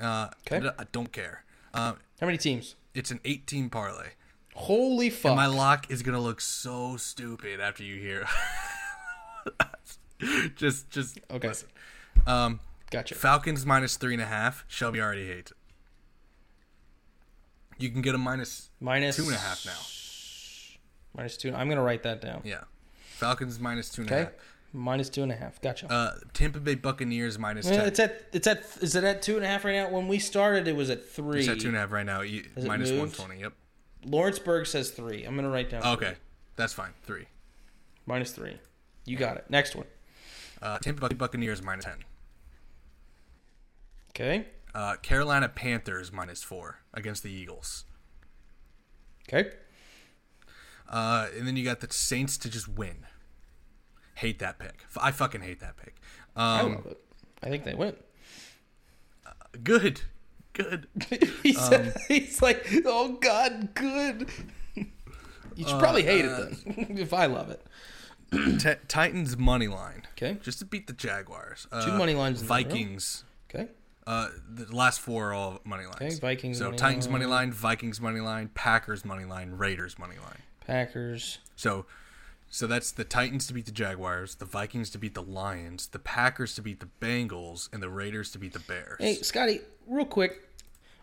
Uh, 0.00 0.28
Okay. 0.50 0.66
I 0.78 0.84
don't 0.92 1.12
care. 1.12 1.42
Uh, 1.74 1.94
How 2.20 2.26
many 2.26 2.38
teams? 2.38 2.76
it's 2.94 3.10
an 3.10 3.20
18 3.26 3.68
parlay. 3.68 4.10
Holy 4.56 5.10
fuck! 5.10 5.36
My 5.36 5.46
lock 5.46 5.90
is 5.90 6.02
gonna 6.02 6.20
look 6.20 6.40
so 6.40 6.96
stupid 6.96 7.60
after 7.60 7.82
you 7.84 8.00
hear. 8.00 8.26
just, 10.56 10.90
just 10.90 11.20
Okay. 11.30 11.48
listen. 11.48 11.68
Um, 12.26 12.60
gotcha. 12.90 13.14
Falcons 13.14 13.66
minus 13.66 13.96
three 13.96 14.14
and 14.14 14.22
a 14.22 14.26
half. 14.26 14.64
Shelby 14.66 15.00
already 15.00 15.26
hates 15.26 15.50
it. 15.50 15.56
You 17.78 17.90
can 17.90 18.00
get 18.00 18.14
a 18.14 18.18
minus 18.18 18.70
Minus 18.80 19.16
two 19.16 19.24
and 19.24 19.34
a 19.34 19.38
half 19.38 19.64
now. 19.66 19.78
Minus 21.14 21.36
two. 21.36 21.54
I'm 21.54 21.68
gonna 21.68 21.82
write 21.82 22.02
that 22.04 22.22
down. 22.22 22.40
Yeah. 22.44 22.64
Falcons 23.16 23.60
minus 23.60 23.90
two 23.90 24.02
and 24.02 24.10
a 24.10 24.14
half. 24.14 24.26
Okay. 24.28 24.36
Minus 24.72 25.08
two 25.10 25.22
and 25.22 25.32
a 25.32 25.36
half. 25.36 25.60
Gotcha. 25.60 25.90
Uh, 25.92 26.12
Tampa 26.32 26.60
Bay 26.60 26.74
Buccaneers 26.74 27.38
minus 27.38 27.66
Eh, 27.66 27.76
ten. 27.76 27.86
it's 27.86 28.00
at 28.00 28.22
it's 28.32 28.46
at 28.46 28.64
is 28.80 28.94
it 28.96 29.04
at 29.04 29.20
two 29.20 29.36
and 29.36 29.44
a 29.44 29.48
half 29.48 29.64
right 29.66 29.74
now? 29.74 29.90
When 29.90 30.08
we 30.08 30.18
started, 30.18 30.66
it 30.66 30.74
was 30.76 30.88
at 30.88 31.06
three. 31.06 31.40
It's 31.40 31.48
at 31.48 31.60
two 31.60 31.68
and 31.68 31.76
a 31.76 31.80
half 31.80 31.92
right 31.92 32.06
now. 32.06 32.22
You- 32.22 32.44
Minus 32.64 32.90
one 32.92 33.10
twenty. 33.10 33.40
Yep. 33.40 33.52
Lawrenceburg 34.06 34.66
says 34.66 34.90
three. 34.90 35.24
I'm 35.24 35.34
gonna 35.36 35.50
write 35.50 35.70
down. 35.70 35.82
three. 35.82 35.90
Okay, 35.92 36.14
that's 36.56 36.72
fine. 36.72 36.92
Three. 37.04 37.26
Minus 38.06 38.30
three. 38.32 38.58
You 39.04 39.16
got 39.16 39.36
it. 39.36 39.44
Next 39.50 39.74
one. 39.76 39.86
Uh, 40.62 40.78
Tampa 40.78 41.08
Bay 41.08 41.14
Buccaneers 41.14 41.62
minus 41.62 41.84
ten. 41.84 41.98
Okay. 44.10 44.46
Uh, 44.74 44.96
Carolina 45.02 45.48
Panthers 45.48 46.12
minus 46.12 46.42
four 46.42 46.80
against 46.94 47.22
the 47.22 47.30
Eagles. 47.32 47.84
Okay. 49.28 49.50
Uh, 50.88 51.28
and 51.36 51.46
then 51.46 51.56
you 51.56 51.64
got 51.64 51.80
the 51.80 51.88
Saints 51.92 52.36
to 52.38 52.48
just 52.48 52.68
win. 52.68 53.06
Hate 54.16 54.38
that 54.38 54.58
pick. 54.58 54.84
I 55.00 55.10
fucking 55.10 55.40
hate 55.42 55.60
that 55.60 55.76
pick. 55.76 55.96
I 56.36 56.60
Um, 56.60 56.74
love 56.76 56.86
it. 56.86 57.00
I 57.42 57.48
think 57.50 57.64
they 57.64 57.74
win. 57.74 57.94
good, 59.62 60.02
good. 60.56 60.86
he 61.42 61.52
said, 61.52 61.88
Um, 61.88 61.92
he's 62.08 62.40
like, 62.42 62.66
oh 62.84 63.12
God, 63.20 63.74
good. 63.74 64.28
You 64.74 65.66
should 65.66 65.78
probably 65.78 66.02
hate 66.02 66.24
it 66.24 66.30
then. 66.66 66.86
if 66.98 67.12
I 67.14 67.26
love 67.26 67.50
it. 67.50 67.64
T- 68.60 68.74
Titans 68.88 69.36
money 69.36 69.68
line. 69.68 70.02
Okay. 70.12 70.38
Just 70.42 70.58
to 70.58 70.64
beat 70.64 70.86
the 70.86 70.92
Jaguars. 70.92 71.66
Uh, 71.72 71.84
Two 71.86 71.92
money 71.92 72.14
lines 72.14 72.40
in 72.42 72.46
a 72.46 72.50
row. 72.50 72.56
Vikings. 72.56 73.24
Okay. 73.48 73.68
Uh, 74.06 74.28
the 74.52 74.66
last 74.74 75.00
four 75.00 75.30
are 75.30 75.34
all 75.34 75.60
money 75.64 75.84
lines. 75.84 75.96
Okay, 76.00 76.14
Vikings 76.14 76.58
So 76.58 76.66
money 76.66 76.76
Titans 76.76 77.06
line. 77.06 77.12
money 77.12 77.26
line, 77.26 77.52
Vikings 77.52 78.00
money 78.00 78.20
line, 78.20 78.50
Packers 78.54 79.04
money 79.04 79.24
line, 79.24 79.52
Raiders 79.52 79.98
money 79.98 80.16
line. 80.18 80.42
Packers. 80.66 81.38
So, 81.56 81.86
so 82.48 82.66
that's 82.66 82.92
the 82.92 83.04
Titans 83.04 83.46
to 83.48 83.54
beat 83.54 83.66
the 83.66 83.72
Jaguars, 83.72 84.36
the 84.36 84.44
Vikings 84.44 84.90
to 84.90 84.98
beat 84.98 85.14
the 85.14 85.22
Lions, 85.22 85.88
the 85.88 85.98
Packers 85.98 86.54
to 86.56 86.62
beat 86.62 86.80
the 86.80 86.88
Bengals, 87.00 87.68
and 87.72 87.82
the 87.82 87.88
Raiders 87.88 88.30
to 88.32 88.38
beat 88.38 88.52
the 88.52 88.60
Bears. 88.60 88.96
Hey, 89.00 89.14
Scotty, 89.14 89.60
real 89.88 90.04
quick, 90.04 90.45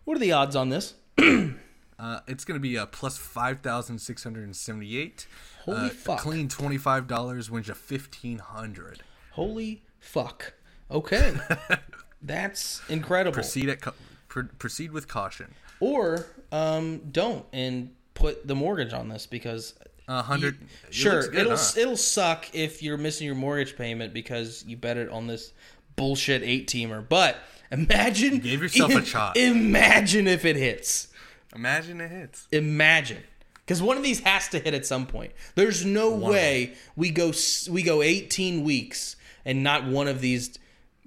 what 0.06 0.16
are 0.18 0.20
the 0.20 0.32
odds 0.32 0.56
on 0.56 0.70
this? 0.70 0.94
Uh, 2.00 2.20
it's 2.28 2.44
going 2.44 2.56
to 2.60 2.62
be 2.62 2.76
a 2.76 2.86
plus 2.86 3.18
five 3.18 3.60
thousand 3.62 3.98
six 4.00 4.24
hundred 4.24 4.44
and 4.44 4.56
seventy-eight. 4.56 5.26
Holy 5.64 5.78
uh, 5.86 5.90
fuck. 5.90 6.20
Clean 6.20 6.50
twenty-five 6.50 7.08
dollars 7.08 7.50
wins 7.50 7.68
you 7.70 7.74
fifteen 7.76 8.40
hundred. 8.40 9.04
Holy 9.32 9.84
fuck. 10.00 10.54
Okay. 10.92 11.34
That's 12.22 12.82
incredible. 12.90 13.34
Proceed 13.34 13.70
at 13.70 13.82
ca- 13.82 13.94
pr- 14.28 14.42
proceed 14.58 14.92
with 14.92 15.08
caution. 15.08 15.54
Or 15.80 16.26
um, 16.52 17.00
don't 17.12 17.46
and 17.54 17.92
put 18.16 18.48
the 18.48 18.56
mortgage 18.56 18.92
on 18.92 19.08
this 19.08 19.26
because 19.26 19.76
A 20.08 20.24
hundred. 20.24 20.58
you- 20.60 20.68
it 20.90 20.94
sure 20.94 21.22
good, 21.28 21.36
it'll 21.42 21.56
huh? 21.58 21.74
it'll 21.78 21.96
suck 21.96 22.54
if 22.54 22.82
you're 22.84 22.98
missing 22.98 23.28
your 23.28 23.36
mortgage 23.36 23.78
payment 23.78 24.14
because 24.14 24.66
you 24.68 24.76
bet 24.78 24.98
it 24.98 25.10
on 25.10 25.28
this 25.28 25.54
bullshit 25.96 26.42
eight 26.44 26.68
teamer. 26.68 27.08
But 27.08 27.38
imagine 27.74 28.40
gave 28.40 28.62
yourself 28.62 28.94
a 28.94 29.04
shot. 29.04 29.38
Imagine 29.38 30.28
if 30.28 30.46
it 30.46 30.56
hits. 30.56 31.10
Imagine 31.56 32.02
it 32.02 32.10
hits. 32.10 32.48
Imagine. 32.52 33.24
Because 33.66 33.82
one 33.82 33.98
of 33.98 34.04
these 34.04 34.20
has 34.22 34.50
to 34.50 34.60
hit 34.60 34.74
at 34.74 34.86
some 34.86 35.06
point. 35.06 35.32
There's 35.56 35.86
no 35.86 36.16
way 36.16 36.76
we 36.96 37.12
go 37.12 37.32
we 37.70 37.84
go 37.84 38.02
18 38.02 38.64
weeks 38.64 39.16
and 39.46 39.64
not 39.64 39.86
one 39.86 40.08
of 40.08 40.22
these, 40.22 40.58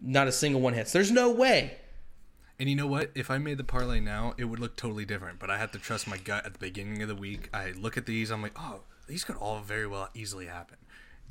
not 0.00 0.28
a 0.28 0.32
single 0.32 0.60
one 0.60 0.74
hits. 0.74 0.92
There's 0.92 1.10
no 1.10 1.30
way. 1.30 1.78
And 2.58 2.70
you 2.70 2.76
know 2.76 2.86
what? 2.86 3.10
If 3.14 3.30
I 3.30 3.36
made 3.36 3.58
the 3.58 3.64
parlay 3.64 4.00
now, 4.00 4.34
it 4.38 4.44
would 4.44 4.58
look 4.58 4.76
totally 4.76 5.04
different. 5.04 5.38
But 5.38 5.50
I 5.50 5.58
had 5.58 5.72
to 5.72 5.78
trust 5.78 6.08
my 6.08 6.16
gut 6.16 6.46
at 6.46 6.54
the 6.54 6.58
beginning 6.58 7.02
of 7.02 7.08
the 7.08 7.14
week. 7.14 7.50
I 7.52 7.72
look 7.72 7.98
at 7.98 8.06
these, 8.06 8.30
I'm 8.30 8.40
like, 8.40 8.58
oh, 8.58 8.80
these 9.06 9.24
could 9.24 9.36
all 9.36 9.60
very 9.60 9.86
well 9.86 10.08
easily 10.14 10.46
happen. 10.46 10.78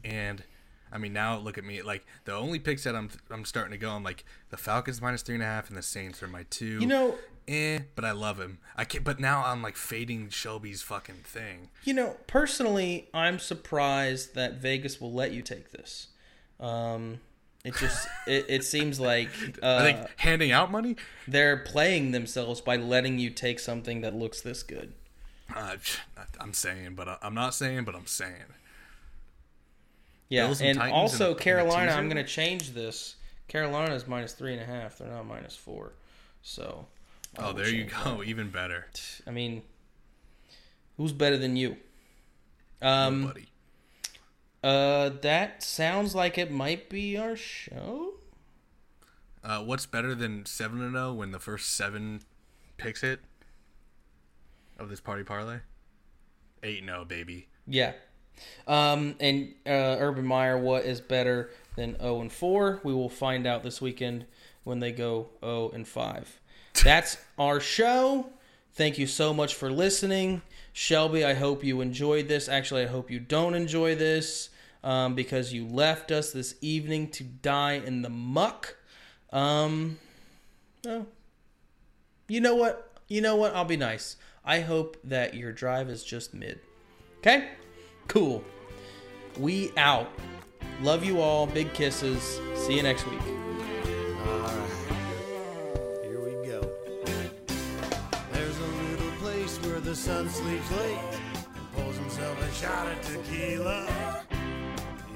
And 0.03 0.43
I 0.91 0.97
mean, 0.97 1.13
now 1.13 1.37
look 1.37 1.57
at 1.57 1.63
me. 1.63 1.81
Like 1.81 2.05
the 2.25 2.33
only 2.33 2.59
picks 2.59 2.83
that 2.83 2.95
I'm 2.95 3.09
I'm 3.29 3.45
starting 3.45 3.71
to 3.71 3.77
go, 3.77 3.91
I'm 3.91 4.03
like 4.03 4.23
the 4.49 4.57
Falcons 4.57 5.01
minus 5.01 5.21
three 5.21 5.35
and 5.35 5.43
a 5.43 5.47
half, 5.47 5.69
and 5.69 5.77
the 5.77 5.81
Saints 5.81 6.21
are 6.23 6.27
my 6.27 6.45
two. 6.49 6.79
You 6.79 6.87
know, 6.87 7.15
eh? 7.47 7.79
But 7.95 8.05
I 8.05 8.11
love 8.11 8.39
him. 8.39 8.59
I 8.75 8.85
can't. 8.85 9.03
But 9.03 9.19
now 9.19 9.43
I'm 9.45 9.61
like 9.61 9.75
fading 9.75 10.29
Shelby's 10.29 10.81
fucking 10.81 11.23
thing. 11.23 11.69
You 11.83 11.93
know, 11.93 12.17
personally, 12.27 13.09
I'm 13.13 13.39
surprised 13.39 14.35
that 14.35 14.55
Vegas 14.55 15.01
will 15.01 15.13
let 15.13 15.31
you 15.31 15.41
take 15.41 15.71
this. 15.71 16.07
Um, 16.59 17.19
it 17.63 17.75
just 17.75 18.07
it, 18.27 18.45
it 18.47 18.63
seems 18.63 18.99
like 18.99 19.29
uh, 19.61 19.77
I 19.77 19.83
think 19.83 20.07
handing 20.17 20.51
out 20.51 20.71
money. 20.71 20.95
they're 21.27 21.57
playing 21.57 22.11
themselves 22.11 22.61
by 22.61 22.77
letting 22.77 23.19
you 23.19 23.29
take 23.29 23.59
something 23.59 24.01
that 24.01 24.15
looks 24.15 24.41
this 24.41 24.63
good. 24.63 24.93
Uh, 25.53 25.75
I'm 26.39 26.53
saying, 26.53 26.95
but 26.95 27.19
I'm 27.21 27.33
not 27.33 27.53
saying, 27.53 27.83
but 27.83 27.95
I'm 27.95 28.07
saying. 28.07 28.45
Yeah, 30.29 30.47
Bills 30.47 30.61
and 30.61 30.79
and, 30.79 30.91
also 30.91 31.33
the 31.33 31.39
Carolina. 31.39 31.91
I'm 31.91 32.09
going 32.09 32.23
to 32.23 32.29
change 32.29 32.73
this. 32.73 33.15
Carolina 33.47 33.93
is 33.93 34.07
minus 34.07 34.33
three 34.33 34.53
and 34.53 34.61
a 34.61 34.65
half. 34.65 34.97
They're 34.97 35.07
not 35.07 35.25
minus 35.25 35.55
four. 35.55 35.93
So. 36.41 36.87
I 37.37 37.49
Oh, 37.49 37.53
there 37.53 37.69
you 37.69 37.85
go. 37.85 38.23
Even 38.25 38.49
better. 38.49 38.87
I 39.27 39.31
mean, 39.31 39.61
who's 40.97 41.13
better 41.13 41.37
than 41.37 41.55
you? 41.55 41.77
Um. 42.81 43.27
buddy. 43.27 43.47
Uh, 44.63 45.11
that 45.21 45.61
sounds 45.61 46.15
like 46.15 46.39
it 46.39 46.49
might 46.49 46.89
be 46.89 47.15
our 47.15 47.35
show. 47.35 48.15
Uh, 49.43 49.61
what's 49.61 49.85
better 49.85 50.15
than 50.15 50.43
seven 50.47 50.81
and 50.81 50.93
zero 50.93 51.13
when 51.13 51.29
the 51.29 51.37
first 51.37 51.75
seven 51.75 52.21
picks 52.77 53.03
it 53.03 53.19
of 54.79 54.89
this 54.89 54.99
party 54.99 55.23
parlay? 55.23 55.59
Eight 56.63 56.79
and 56.79 56.89
zero, 56.89 57.05
baby. 57.05 57.47
Yeah. 57.67 57.93
Um, 58.67 59.15
and 59.19 59.53
uh, 59.65 59.97
Urban 59.99 60.25
Meyer, 60.25 60.57
what 60.57 60.85
is 60.85 61.01
better 61.01 61.51
than 61.75 61.97
0 61.99 62.21
and 62.21 62.31
4? 62.31 62.81
We 62.83 62.93
will 62.93 63.09
find 63.09 63.45
out 63.45 63.63
this 63.63 63.81
weekend 63.81 64.25
when 64.63 64.79
they 64.79 64.91
go 64.91 65.27
0 65.41 65.71
and 65.73 65.87
5. 65.87 66.39
That's 66.83 67.17
our 67.37 67.59
show. 67.59 68.29
Thank 68.73 68.97
you 68.97 69.07
so 69.07 69.33
much 69.33 69.55
for 69.55 69.71
listening. 69.71 70.41
Shelby, 70.73 71.23
I 71.23 71.33
hope 71.33 71.63
you 71.63 71.79
enjoyed 71.79 72.27
this. 72.27 72.49
Actually, 72.49 72.83
I 72.83 72.87
hope 72.87 73.09
you 73.09 73.19
don't 73.19 73.53
enjoy 73.53 73.95
this 73.95 74.49
um, 74.83 75.15
because 75.15 75.53
you 75.53 75.65
left 75.65 76.11
us 76.11 76.31
this 76.31 76.55
evening 76.61 77.09
to 77.11 77.23
die 77.23 77.73
in 77.73 78.01
the 78.01 78.09
muck. 78.09 78.75
Um, 79.31 79.99
oh, 80.85 81.05
you 82.27 82.41
know 82.41 82.55
what? 82.55 82.91
You 83.07 83.21
know 83.21 83.35
what? 83.35 83.55
I'll 83.55 83.65
be 83.65 83.77
nice. 83.77 84.17
I 84.43 84.59
hope 84.59 84.97
that 85.03 85.33
your 85.33 85.51
drive 85.51 85.89
is 85.89 86.03
just 86.03 86.33
mid. 86.33 86.59
Okay? 87.19 87.49
Cool. 88.07 88.43
We 89.39 89.71
out. 89.77 90.09
Love 90.81 91.03
you 91.03 91.19
all. 91.19 91.47
Big 91.47 91.73
kisses. 91.73 92.39
See 92.55 92.75
you 92.75 92.83
next 92.83 93.05
week. 93.09 93.21
Alright, 94.25 94.69
here 96.03 96.19
we 96.23 96.47
go. 96.47 96.61
There's 98.31 98.57
a 98.59 98.67
little 98.89 99.11
place 99.19 99.57
where 99.63 99.79
the 99.79 99.95
sun 99.95 100.29
sleeps 100.29 100.71
late 100.71 100.97
and 101.55 101.71
pulls 101.73 101.97
himself 101.97 102.41
a 102.41 102.53
shot 102.53 102.87
of 102.87 103.01
tequila. 103.01 104.23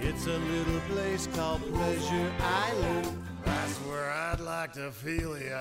It's 0.02 0.28
a 0.28 0.38
little 0.38 0.80
place 0.90 1.28
called 1.28 1.62
Pleasure 1.74 2.32
Island. 2.42 3.26
That's 3.46 3.78
where 3.80 4.10
I'd 4.10 4.40
like 4.40 4.74
to 4.74 4.92
feel 4.92 5.38
ya. 5.38 5.60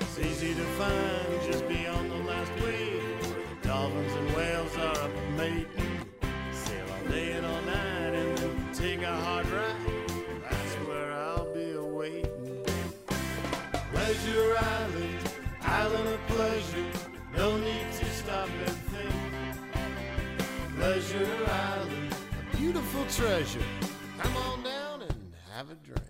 It's 0.00 0.18
easy 0.18 0.54
to 0.54 0.64
find 0.78 1.50
just 1.50 1.66
beyond 1.68 2.10
the 2.10 2.16
last 2.16 2.52
wave 2.62 3.02
dolphins 3.62 4.12
and 4.12 4.36
whales 4.36 4.76
are 4.76 5.04
up 5.04 5.10
mating. 5.36 5.81
A 9.12 9.16
hard 9.16 9.46
ride. 9.48 9.76
That's 10.42 10.74
where 10.86 11.12
I'll 11.12 11.52
be 11.54 11.72
awaiting. 11.72 12.64
Pleasure 13.92 14.56
Island, 14.58 15.18
island 15.62 16.08
of 16.08 16.20
pleasure. 16.28 16.86
No 17.36 17.56
need 17.58 17.86
to 17.98 18.06
stop 18.06 18.48
and 18.66 18.76
think. 18.92 19.14
Pleasure 20.76 21.28
Island, 21.46 22.14
a 22.40 22.56
beautiful 22.56 23.04
treasure. 23.06 23.66
Come 24.18 24.36
on 24.36 24.62
down 24.62 25.02
and 25.02 25.34
have 25.54 25.70
a 25.70 25.74
drink. 25.74 26.01